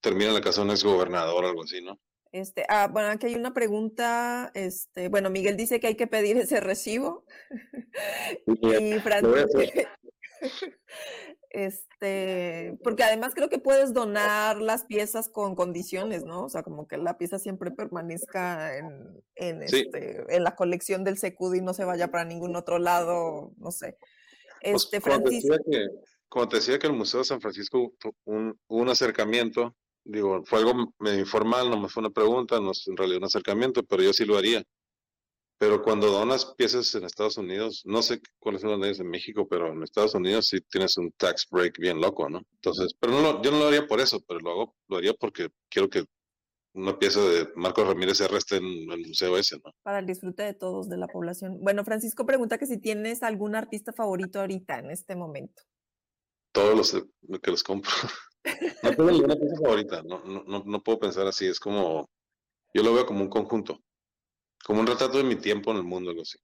termine 0.00 0.28
en 0.28 0.34
la 0.34 0.40
casa 0.40 0.60
de 0.60 0.66
un 0.66 0.70
ex 0.72 0.84
gobernador 0.84 1.44
o 1.44 1.48
algo 1.48 1.62
así, 1.62 1.82
¿no? 1.82 1.98
Este, 2.34 2.66
ah, 2.68 2.88
bueno, 2.88 3.10
aquí 3.10 3.28
hay 3.28 3.36
una 3.36 3.54
pregunta. 3.54 4.50
Este, 4.54 5.08
bueno, 5.08 5.30
Miguel 5.30 5.56
dice 5.56 5.78
que 5.78 5.86
hay 5.86 5.94
que 5.94 6.08
pedir 6.08 6.36
ese 6.36 6.58
recibo. 6.58 7.24
y 8.46 8.94
Fran, 8.94 9.24
este, 11.50 12.76
porque 12.82 13.04
además 13.04 13.34
creo 13.36 13.48
que 13.48 13.60
puedes 13.60 13.92
donar 13.92 14.60
las 14.60 14.84
piezas 14.84 15.28
con 15.28 15.54
condiciones, 15.54 16.24
¿no? 16.24 16.46
O 16.46 16.48
sea, 16.48 16.64
como 16.64 16.88
que 16.88 16.96
la 16.96 17.18
pieza 17.18 17.38
siempre 17.38 17.70
permanezca 17.70 18.78
en, 18.78 19.22
en, 19.36 19.62
este, 19.62 20.24
en 20.28 20.42
la 20.42 20.56
colección 20.56 21.04
del 21.04 21.18
Secud 21.18 21.54
y 21.54 21.60
no 21.60 21.72
se 21.72 21.84
vaya 21.84 22.10
para 22.10 22.24
ningún 22.24 22.56
otro 22.56 22.80
lado, 22.80 23.52
no 23.58 23.70
sé. 23.70 23.96
Pues, 24.60 24.82
este, 24.86 25.00
Francisco. 25.00 25.54
Como 26.28 26.48
te 26.48 26.56
decía 26.56 26.80
que 26.80 26.88
el 26.88 26.94
Museo 26.94 27.20
de 27.20 27.26
San 27.26 27.40
Francisco 27.40 27.92
un, 28.24 28.58
un 28.66 28.88
acercamiento 28.88 29.76
digo, 30.04 30.44
fue 30.44 30.60
algo 30.60 30.92
medio 30.98 31.20
informal, 31.20 31.70
no 31.70 31.80
me 31.80 31.88
fue 31.88 32.02
una 32.02 32.10
pregunta, 32.10 32.60
no 32.60 32.72
es 32.72 32.86
en 32.86 32.96
realidad 32.96 33.18
un 33.18 33.24
acercamiento, 33.24 33.82
pero 33.82 34.02
yo 34.02 34.12
sí 34.12 34.24
lo 34.24 34.36
haría. 34.36 34.62
Pero 35.56 35.82
cuando 35.82 36.10
donas 36.10 36.46
piezas 36.56 36.94
en 36.94 37.04
Estados 37.04 37.38
Unidos, 37.38 37.82
no 37.84 38.02
sé 38.02 38.20
cuáles 38.38 38.60
son 38.60 38.70
las 38.70 38.80
leyes 38.80 39.00
en 39.00 39.08
México, 39.08 39.46
pero 39.48 39.72
en 39.72 39.82
Estados 39.82 40.14
Unidos 40.14 40.48
sí 40.48 40.60
tienes 40.60 40.96
un 40.98 41.12
tax 41.12 41.46
break 41.50 41.78
bien 41.78 42.00
loco, 42.00 42.28
¿no? 42.28 42.42
Entonces, 42.54 42.92
pero 42.98 43.12
no 43.12 43.40
yo 43.40 43.50
no 43.50 43.58
lo 43.58 43.68
haría 43.68 43.86
por 43.86 44.00
eso, 44.00 44.20
pero 44.26 44.40
lo 44.40 44.50
hago, 44.50 44.76
lo 44.88 44.96
haría 44.96 45.14
porque 45.14 45.48
quiero 45.70 45.88
que 45.88 46.04
una 46.74 46.98
pieza 46.98 47.20
de 47.20 47.48
Marcos 47.54 47.86
Ramírez 47.86 48.18
se 48.18 48.24
arreste 48.24 48.56
en 48.56 48.64
el 48.64 49.06
museo 49.06 49.38
ese, 49.38 49.56
¿no? 49.64 49.72
Para 49.84 50.00
el 50.00 50.06
disfrute 50.06 50.42
de 50.42 50.54
todos, 50.54 50.88
de 50.88 50.96
la 50.96 51.06
población. 51.06 51.58
Bueno, 51.60 51.84
Francisco 51.84 52.26
pregunta 52.26 52.58
que 52.58 52.66
si 52.66 52.78
tienes 52.78 53.22
algún 53.22 53.54
artista 53.54 53.92
favorito 53.92 54.40
ahorita, 54.40 54.80
en 54.80 54.90
este 54.90 55.14
momento. 55.14 55.62
Todos 56.52 56.76
los 57.28 57.40
que 57.40 57.50
los 57.52 57.62
compro. 57.62 57.92
No 58.82 58.90
tengo 58.90 59.10
ninguna 59.10 59.36
pieza 59.36 59.56
favorita, 59.56 60.02
no, 60.02 60.22
no, 60.24 60.62
no, 60.64 60.82
puedo 60.82 60.98
pensar 60.98 61.26
así, 61.26 61.46
es 61.46 61.58
como, 61.58 62.10
yo 62.74 62.82
lo 62.82 62.92
veo 62.92 63.06
como 63.06 63.22
un 63.22 63.30
conjunto, 63.30 63.80
como 64.64 64.80
un 64.80 64.86
retrato 64.86 65.18
de 65.18 65.24
mi 65.24 65.36
tiempo 65.36 65.70
en 65.70 65.78
el 65.78 65.84
mundo, 65.84 66.10
algo 66.10 66.22
así. 66.22 66.38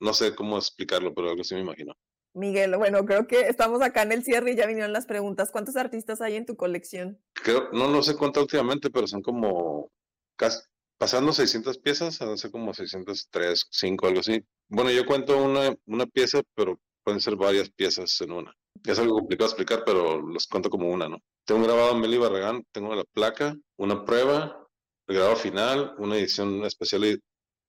No 0.00 0.14
sé 0.14 0.34
cómo 0.34 0.56
explicarlo, 0.56 1.14
pero 1.14 1.30
algo 1.30 1.42
así 1.42 1.54
me 1.54 1.60
imagino. 1.60 1.94
Miguel, 2.34 2.76
bueno, 2.76 3.04
creo 3.04 3.26
que 3.26 3.40
estamos 3.42 3.82
acá 3.82 4.02
en 4.02 4.12
el 4.12 4.24
cierre 4.24 4.52
y 4.52 4.56
ya 4.56 4.66
vinieron 4.66 4.92
las 4.92 5.06
preguntas. 5.06 5.50
¿Cuántos 5.50 5.76
artistas 5.76 6.20
hay 6.20 6.36
en 6.36 6.46
tu 6.46 6.56
colección? 6.56 7.20
Creo, 7.34 7.70
no 7.72 7.88
lo 7.88 8.02
sé 8.02 8.16
cuánto 8.16 8.40
últimamente, 8.40 8.90
pero 8.90 9.06
son 9.06 9.22
como 9.22 9.90
casi, 10.36 10.60
pasando 10.98 11.32
600 11.32 11.78
piezas, 11.78 12.18
sé 12.36 12.50
como 12.50 12.74
603, 12.74 13.66
5, 13.70 14.06
algo 14.06 14.20
así. 14.20 14.44
Bueno, 14.68 14.90
yo 14.90 15.06
cuento 15.06 15.42
una, 15.42 15.74
una 15.86 16.06
pieza, 16.06 16.42
pero 16.54 16.78
pueden 17.02 17.20
ser 17.20 17.36
varias 17.36 17.70
piezas 17.70 18.20
en 18.20 18.32
una. 18.32 18.54
Es 18.84 18.98
algo 18.98 19.14
complicado 19.14 19.48
de 19.48 19.52
explicar, 19.52 19.82
pero 19.84 20.20
los 20.20 20.46
cuento 20.46 20.70
como 20.70 20.88
una, 20.88 21.08
¿no? 21.08 21.18
Tengo 21.44 21.64
grabado 21.64 21.92
en 21.92 22.00
Meli 22.00 22.18
Barragán, 22.18 22.64
tengo 22.72 22.94
la 22.94 23.04
placa, 23.04 23.56
una 23.76 24.04
prueba, 24.04 24.66
el 25.06 25.16
grabado 25.16 25.36
final, 25.36 25.94
una 25.98 26.16
edición 26.16 26.64
especial 26.64 27.02
de 27.02 27.20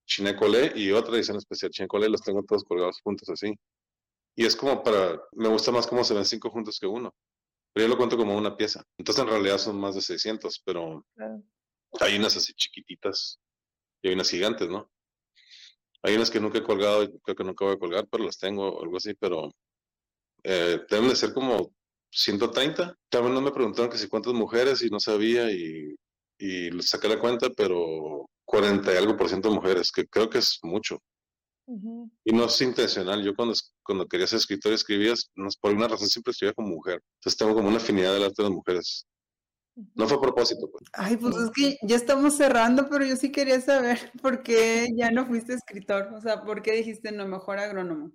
Chinecolé 0.06 0.72
y 0.76 0.90
otra 0.92 1.16
edición 1.16 1.36
especial 1.36 1.70
Chinecolé, 1.70 2.08
los 2.08 2.22
tengo 2.22 2.42
todos 2.42 2.64
colgados 2.64 3.00
juntos 3.02 3.28
así. 3.30 3.54
Y 4.36 4.44
es 4.46 4.56
como 4.56 4.82
para, 4.82 5.20
me 5.32 5.48
gusta 5.48 5.72
más 5.72 5.86
cómo 5.86 6.04
se 6.04 6.14
ven 6.14 6.24
cinco 6.24 6.50
juntos 6.50 6.78
que 6.78 6.86
uno. 6.86 7.14
Pero 7.72 7.86
yo 7.86 7.90
lo 7.92 7.96
cuento 7.96 8.16
como 8.16 8.36
una 8.36 8.56
pieza. 8.56 8.82
Entonces 8.98 9.22
en 9.22 9.30
realidad 9.30 9.58
son 9.58 9.78
más 9.78 9.94
de 9.94 10.00
600, 10.00 10.60
pero 10.64 11.04
hay 12.00 12.16
unas 12.16 12.36
así 12.36 12.52
chiquititas 12.54 13.38
y 14.02 14.08
hay 14.08 14.14
unas 14.14 14.30
gigantes, 14.30 14.68
¿no? 14.68 14.90
Hay 16.02 16.16
unas 16.16 16.30
que 16.30 16.40
nunca 16.40 16.58
he 16.58 16.62
colgado 16.62 17.02
y 17.04 17.18
creo 17.20 17.36
que 17.36 17.44
nunca 17.44 17.64
voy 17.64 17.74
a 17.74 17.78
colgar, 17.78 18.06
pero 18.10 18.24
las 18.24 18.38
tengo 18.38 18.68
o 18.68 18.82
algo 18.82 18.96
así, 18.96 19.14
pero 19.14 19.50
eh, 20.44 20.80
deben 20.88 21.08
de 21.08 21.16
ser 21.16 21.32
como 21.32 21.72
130. 22.10 22.96
También 23.08 23.34
no 23.34 23.40
me 23.40 23.52
preguntaron 23.52 23.90
que 23.90 23.98
si 23.98 24.08
cuántas 24.08 24.34
mujeres 24.34 24.82
y 24.82 24.90
no 24.90 25.00
sabía 25.00 25.50
y, 25.50 25.94
y 26.38 26.70
saqué 26.82 27.08
la 27.08 27.18
cuenta, 27.18 27.48
pero 27.56 28.28
40 28.44 28.92
y 28.92 28.96
algo 28.96 29.16
por 29.16 29.28
ciento 29.28 29.50
mujeres, 29.50 29.92
que 29.92 30.06
creo 30.06 30.28
que 30.28 30.38
es 30.38 30.58
mucho. 30.62 31.00
Y 32.24 32.32
no 32.32 32.46
es 32.46 32.60
intencional. 32.60 33.22
Yo 33.22 33.34
cuando, 33.36 33.54
cuando 33.84 34.08
quería 34.08 34.26
ser 34.26 34.38
escritor 34.38 34.72
escribías, 34.72 35.30
no, 35.36 35.48
por 35.60 35.72
una 35.72 35.86
razón 35.86 36.08
siempre 36.08 36.32
escribía 36.32 36.52
como 36.52 36.68
mujer. 36.68 37.00
Entonces 37.18 37.38
tengo 37.38 37.54
como 37.54 37.68
una 37.68 37.76
afinidad 37.76 38.12
del 38.12 38.24
arte 38.24 38.42
de 38.42 38.48
las 38.48 38.56
mujeres. 38.56 39.06
No 39.94 40.08
fue 40.08 40.16
a 40.16 40.20
propósito. 40.20 40.68
Pues. 40.70 40.84
Ay, 40.92 41.16
pues 41.16 41.36
es 41.36 41.50
que 41.54 41.78
ya 41.82 41.94
estamos 41.94 42.36
cerrando, 42.36 42.88
pero 42.88 43.04
yo 43.04 43.14
sí 43.14 43.30
quería 43.30 43.60
saber 43.60 43.98
por 44.22 44.42
qué 44.42 44.88
ya 44.96 45.12
no 45.12 45.26
fuiste 45.26 45.54
escritor. 45.54 46.12
O 46.12 46.20
sea, 46.20 46.42
¿por 46.42 46.60
qué 46.60 46.72
dijiste 46.72 47.12
no, 47.12 47.28
mejor 47.28 47.58
agrónomo? 47.58 48.10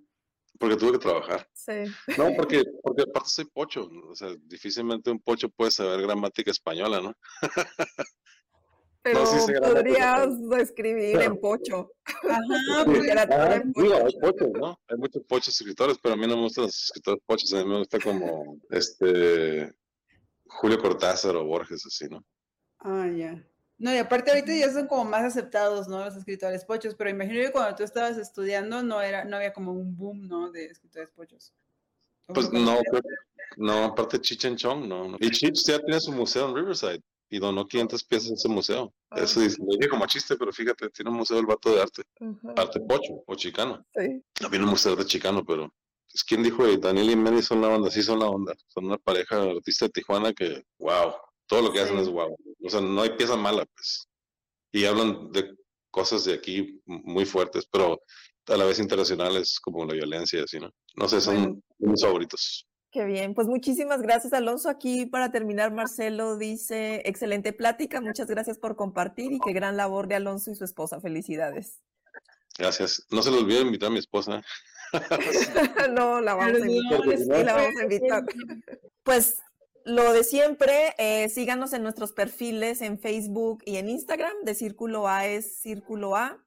Porque 0.60 0.76
tuve 0.78 0.94
que 0.94 1.00
trabajar. 1.00 1.48
Sí. 1.54 1.84
No, 2.18 2.30
porque, 2.38 2.64
porque 2.84 3.04
aparte 3.04 3.30
soy 3.30 3.46
pocho. 3.46 3.90
O 4.10 4.16
sea, 4.16 4.30
difícilmente 4.44 5.12
un 5.12 5.20
pocho 5.20 5.50
puede 5.50 5.72
saber 5.72 6.02
gramática 6.02 6.52
española, 6.52 7.02
¿no? 7.02 7.14
Pero 9.06 9.24
podrías 9.62 10.30
escribir 10.58 11.22
en 11.22 11.38
pocho. 11.42 11.92
Ajá, 12.06 12.86
porque 12.86 13.08
era 13.08 13.22
ah, 13.30 13.52
hay 13.54 14.20
pochos, 14.20 14.50
¿no? 14.54 14.80
Hay 14.88 14.98
muchos 14.98 15.22
pochos 15.28 15.62
escritores, 15.62 16.00
pero 16.02 16.16
a 16.16 16.18
mí 16.18 16.26
no 16.26 16.36
me 16.36 16.42
gustan 16.42 16.64
los 16.64 16.86
escritores 16.86 17.22
pochos. 17.24 17.54
A 17.54 17.64
mí 17.64 17.70
me 17.70 17.78
gusta 17.78 18.00
como 18.00 18.58
este 18.72 19.72
Julio 20.48 20.80
Cortázar 20.80 21.36
o 21.36 21.46
Borges, 21.46 21.86
así, 21.86 22.08
¿no? 22.10 22.26
Ah, 22.80 23.08
ya. 23.08 23.48
No, 23.78 23.94
y 23.94 23.98
aparte 23.98 24.32
ahorita 24.32 24.54
ya 24.54 24.72
son 24.72 24.88
como 24.88 25.06
más 25.06 25.24
aceptados, 25.24 25.88
¿no? 25.88 26.04
Los 26.06 26.16
escritores 26.16 26.64
pochos, 26.64 26.96
pero 26.96 27.10
imagino 27.10 27.42
que 27.42 27.52
cuando 27.52 27.76
tú 27.76 27.84
estabas 27.84 28.18
estudiando 28.18 28.82
no 28.84 29.02
era, 29.02 29.26
no 29.26 29.36
había 29.36 29.52
como 29.52 29.74
un 29.74 29.96
boom, 29.96 30.28
¿no? 30.28 30.50
De 30.52 30.66
escritores 30.66 31.12
pochos. 31.12 31.54
Pues 32.28 32.52
no, 32.52 32.80
no, 33.58 33.84
aparte 33.86 34.20
Chichen 34.20 34.56
Chong, 34.56 34.88
no, 34.88 35.10
no. 35.10 35.18
Y 35.20 35.30
Chich 35.30 35.66
ya 35.68 35.80
tiene 35.80 36.00
su 36.00 36.12
museo 36.12 36.50
en 36.50 36.56
Riverside 36.56 37.02
y 37.30 37.40
donó 37.40 37.68
500 37.68 38.04
piezas 38.04 38.32
ese 38.32 38.48
museo. 38.48 38.94
Eso 39.16 39.42
dice, 39.42 39.58
dije 39.62 39.90
como 39.90 40.06
chiste, 40.08 40.36
pero 40.38 40.52
fíjate, 40.52 40.90
tiene 40.90 41.12
un 41.12 41.18
museo 41.18 41.38
del 41.38 41.46
vato 41.46 41.74
de 41.74 41.82
arte. 41.82 42.04
Arte 42.56 42.80
pocho 42.80 43.24
o 43.26 43.36
chicano. 43.36 43.86
Sí. 43.96 44.24
No 44.42 44.50
viene 44.50 44.66
un 44.66 44.72
museo 44.72 44.96
de 44.96 45.06
chicano, 45.06 45.44
pero 45.46 45.72
es 46.14 46.24
quien 46.24 46.44
dijo, 46.44 46.66
Daniel 46.78 47.12
y 47.12 47.16
Manny 47.16 47.42
son 47.42 47.62
la 47.62 47.68
onda, 47.68 47.92
sí 47.92 48.02
son 48.02 48.20
la 48.20 48.28
onda. 48.28 48.54
Son 48.68 48.86
una 48.86 48.98
pareja 48.98 49.38
de 49.38 49.52
artistas 49.52 49.90
de 49.90 49.94
Tijuana 49.94 50.34
que, 50.34 50.64
wow, 50.80 51.14
todo 51.48 51.62
lo 51.62 51.72
que 51.72 51.82
hacen 51.82 51.98
es 51.98 52.10
wow. 52.10 52.36
O 52.64 52.70
sea, 52.70 52.82
no 52.82 53.02
hay 53.02 53.12
pieza 53.12 53.36
mala, 53.36 53.66
pues. 53.76 54.08
Y 54.72 54.86
hablan 54.86 55.32
de 55.32 55.56
cosas 55.92 56.26
de 56.26 56.34
aquí 56.34 56.82
muy 56.86 57.26
fuertes, 57.26 57.66
pero 57.72 58.02
a 58.48 58.58
la 58.58 58.66
vez 58.66 58.80
internacionales, 58.80 59.60
como 59.60 59.86
la 59.86 59.94
violencia 59.94 60.40
y 60.40 60.44
así, 60.44 60.60
¿no? 60.60 60.70
No 60.96 61.08
sé, 61.08 61.22
son 61.22 61.64
mis 61.80 62.02
favoritos. 62.02 62.68
Qué 62.92 63.04
bien, 63.04 63.34
pues 63.34 63.48
muchísimas 63.48 64.02
gracias 64.02 64.32
Alonso. 64.34 64.70
Aquí 64.70 65.06
para 65.06 65.32
terminar, 65.32 65.74
Marcelo 65.74 66.38
dice, 66.38 67.02
excelente 67.06 67.52
plática, 67.52 68.00
muchas 68.00 68.28
gracias 68.28 68.58
por 68.58 68.76
compartir 68.76 69.34
y 69.34 69.40
qué 69.40 69.52
gran 69.52 69.76
labor 69.76 70.08
de 70.08 70.16
Alonso 70.16 70.52
y 70.52 70.56
su 70.56 70.64
esposa. 70.64 71.02
Felicidades. 71.02 71.82
Gracias. 72.58 73.06
No 73.12 73.22
se 73.22 73.32
les 73.32 73.42
olvide 73.42 73.62
invitar 73.62 73.88
a 73.88 73.92
mi 73.92 74.00
esposa. 74.00 74.42
no, 75.92 76.22
la 76.22 76.36
vamos 76.36 76.62
a 76.62 76.66
invitar. 76.66 77.02
Sí, 77.18 77.44
la 77.44 77.54
vamos 77.54 77.76
a 77.78 77.84
invitar. 77.84 78.24
Pues 79.04 79.40
lo 79.86 80.14
de 80.14 80.24
siempre, 80.24 80.96
eh, 80.98 81.30
síganos 81.30 81.72
en 81.74 81.84
nuestros 81.84 82.12
perfiles 82.12 82.82
en 82.82 83.00
Facebook 83.00 83.62
y 83.66 83.78
en 83.78 83.88
Instagram. 83.88 84.34
De 84.44 84.56
Círculo 84.56 85.08
A 85.08 85.28
es 85.28 85.58
Círculo 85.58 86.16
A. 86.16 86.44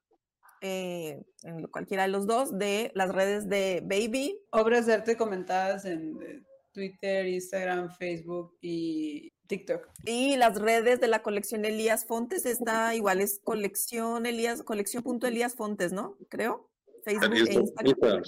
Eh, 0.61 1.23
en 1.45 1.69
cualquiera 1.69 2.03
de 2.03 2.09
los 2.09 2.27
dos, 2.27 2.59
de 2.59 2.91
las 2.95 3.15
redes 3.15 3.49
de 3.49 3.81
Baby. 3.85 4.41
Obras 4.51 4.87
de 4.87 4.95
arte 4.95 5.17
comentadas 5.17 5.85
en 5.85 6.21
eh, 6.21 6.43
Twitter, 6.73 7.29
Instagram, 7.29 7.95
Facebook 7.97 8.57
y 8.61 9.33
TikTok. 9.47 9.89
Y 10.05 10.37
las 10.37 10.59
redes 10.59 11.01
de 11.01 11.07
la 11.07 11.23
colección 11.23 11.65
Elías 11.65 12.05
Fontes 12.07 12.45
está 12.45 12.97
igual, 12.97 13.21
es 13.21 13.39
colección 13.39 14.27
Elías, 14.27 14.65
colección.elías 14.65 15.55
Fontes, 15.55 15.93
¿no? 15.93 16.17
Creo. 16.29 16.69
Facebook 17.05 17.35
e 17.35 17.55
Instagram. 17.55 18.23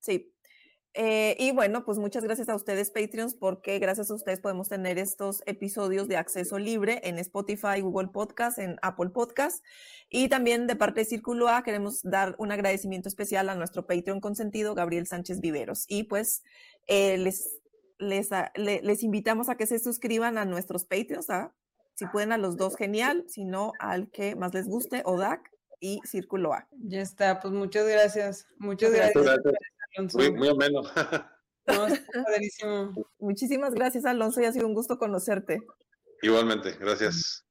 Sí. 0.00 0.31
Eh, 0.94 1.36
y 1.38 1.52
bueno, 1.52 1.84
pues 1.84 1.98
muchas 1.98 2.22
gracias 2.22 2.48
a 2.48 2.54
ustedes, 2.54 2.90
Patreons, 2.90 3.34
porque 3.34 3.78
gracias 3.78 4.10
a 4.10 4.14
ustedes 4.14 4.40
podemos 4.40 4.68
tener 4.68 4.98
estos 4.98 5.42
episodios 5.46 6.06
de 6.06 6.16
acceso 6.16 6.58
libre 6.58 7.00
en 7.04 7.18
Spotify, 7.18 7.80
Google 7.80 8.08
Podcast, 8.08 8.58
en 8.58 8.76
Apple 8.82 9.10
Podcast. 9.10 9.64
Y 10.10 10.28
también 10.28 10.66
de 10.66 10.76
parte 10.76 11.00
de 11.00 11.06
Círculo 11.06 11.48
A 11.48 11.62
queremos 11.62 12.02
dar 12.02 12.34
un 12.38 12.52
agradecimiento 12.52 13.08
especial 13.08 13.48
a 13.48 13.54
nuestro 13.54 13.86
Patreon 13.86 14.20
consentido, 14.20 14.74
Gabriel 14.74 15.06
Sánchez 15.06 15.40
Viveros. 15.40 15.86
Y 15.88 16.04
pues 16.04 16.42
eh, 16.86 17.16
les, 17.16 17.60
les, 17.98 18.28
les, 18.56 19.02
invitamos 19.02 19.48
a 19.48 19.56
que 19.56 19.66
se 19.66 19.78
suscriban 19.78 20.36
a 20.36 20.44
nuestros 20.44 20.84
Patreons. 20.84 21.30
¿ah? 21.30 21.54
Si 21.94 22.06
pueden 22.06 22.32
a 22.32 22.38
los 22.38 22.58
dos, 22.58 22.76
genial. 22.76 23.24
Si 23.28 23.44
no, 23.46 23.72
al 23.78 24.10
que 24.10 24.36
más 24.36 24.52
les 24.52 24.68
guste, 24.68 25.02
ODAC 25.06 25.50
y 25.80 26.00
Círculo 26.04 26.52
A. 26.52 26.68
Ya 26.72 27.00
está, 27.00 27.40
pues 27.40 27.54
muchas 27.54 27.86
gracias. 27.88 28.46
Muchas 28.58 28.92
gracias. 28.92 29.24
Muy, 30.14 30.32
muy 30.32 30.48
ameno. 30.48 30.82
Muchísimas 33.18 33.74
gracias, 33.74 34.04
Alonso, 34.04 34.40
y 34.40 34.46
ha 34.46 34.52
sido 34.52 34.66
un 34.66 34.74
gusto 34.74 34.98
conocerte. 34.98 35.60
Igualmente, 36.22 36.72
gracias. 36.78 37.44